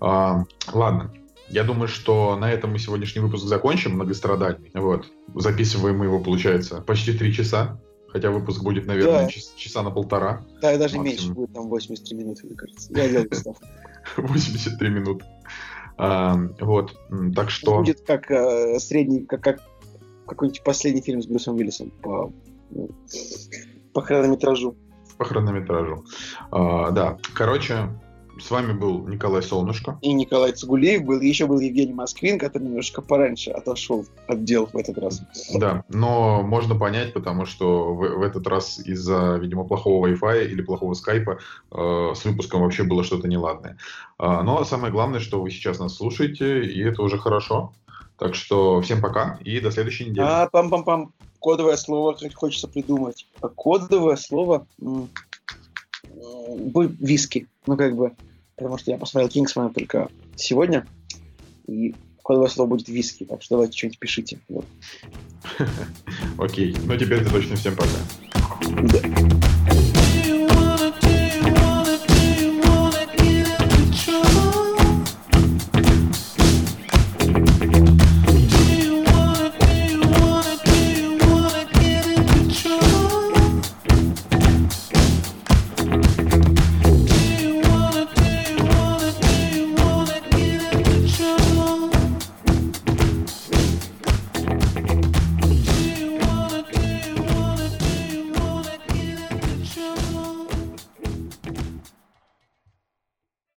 [0.00, 1.12] А, ладно,
[1.48, 4.70] я думаю, что на этом мы сегодняшний выпуск закончим, многострадальный.
[4.74, 5.06] Вот.
[5.34, 7.80] Записываем мы его, получается, почти три часа.
[8.08, 9.28] Хотя выпуск будет, наверное, да.
[9.56, 10.44] часа на полтора.
[10.60, 11.04] Да, даже максимум.
[11.04, 12.92] меньше будет, там 83 минуты, мне кажется.
[12.94, 13.64] Я делаю ставку.
[14.16, 15.24] 83 минуты.
[15.98, 16.96] А, вот,
[17.34, 17.78] так что...
[17.78, 19.60] Будет как э, средний, как, как
[20.26, 22.32] какой-нибудь последний фильм с Брюсом Уиллисом по,
[22.70, 22.90] ну,
[23.92, 24.76] по хронометражу.
[25.18, 26.04] По хронометражу.
[26.50, 27.88] А, да, короче,
[28.42, 29.98] с вами был Николай Солнышко.
[30.02, 31.20] И Николай Цугулеев был.
[31.20, 35.22] Еще был Евгений Москвин, который немножко пораньше отошел от дел в этот раз.
[35.54, 40.62] Да, но можно понять, потому что в, в этот раз из-за, видимо, плохого Wi-Fi или
[40.62, 41.38] плохого скайпа
[41.70, 43.78] э, с выпуском вообще было что-то неладное.
[44.18, 47.72] Э, но самое главное, что вы сейчас нас слушаете, и это уже хорошо.
[48.18, 50.24] Так что всем пока и до следующей недели.
[50.26, 51.10] А, пам-пам-пам.
[51.38, 53.26] Кодовое слово хочется придумать.
[53.40, 54.66] А кодовое слово...
[57.00, 57.48] Виски.
[57.66, 58.12] Ну, как бы
[58.62, 60.86] потому что я посмотрел Кингсмана только сегодня,
[61.66, 64.38] и кодовое слово будет виски, так что давайте что-нибудь пишите.
[66.38, 67.88] Окей, ну теперь ты точно всем пока.
[68.82, 69.91] Да.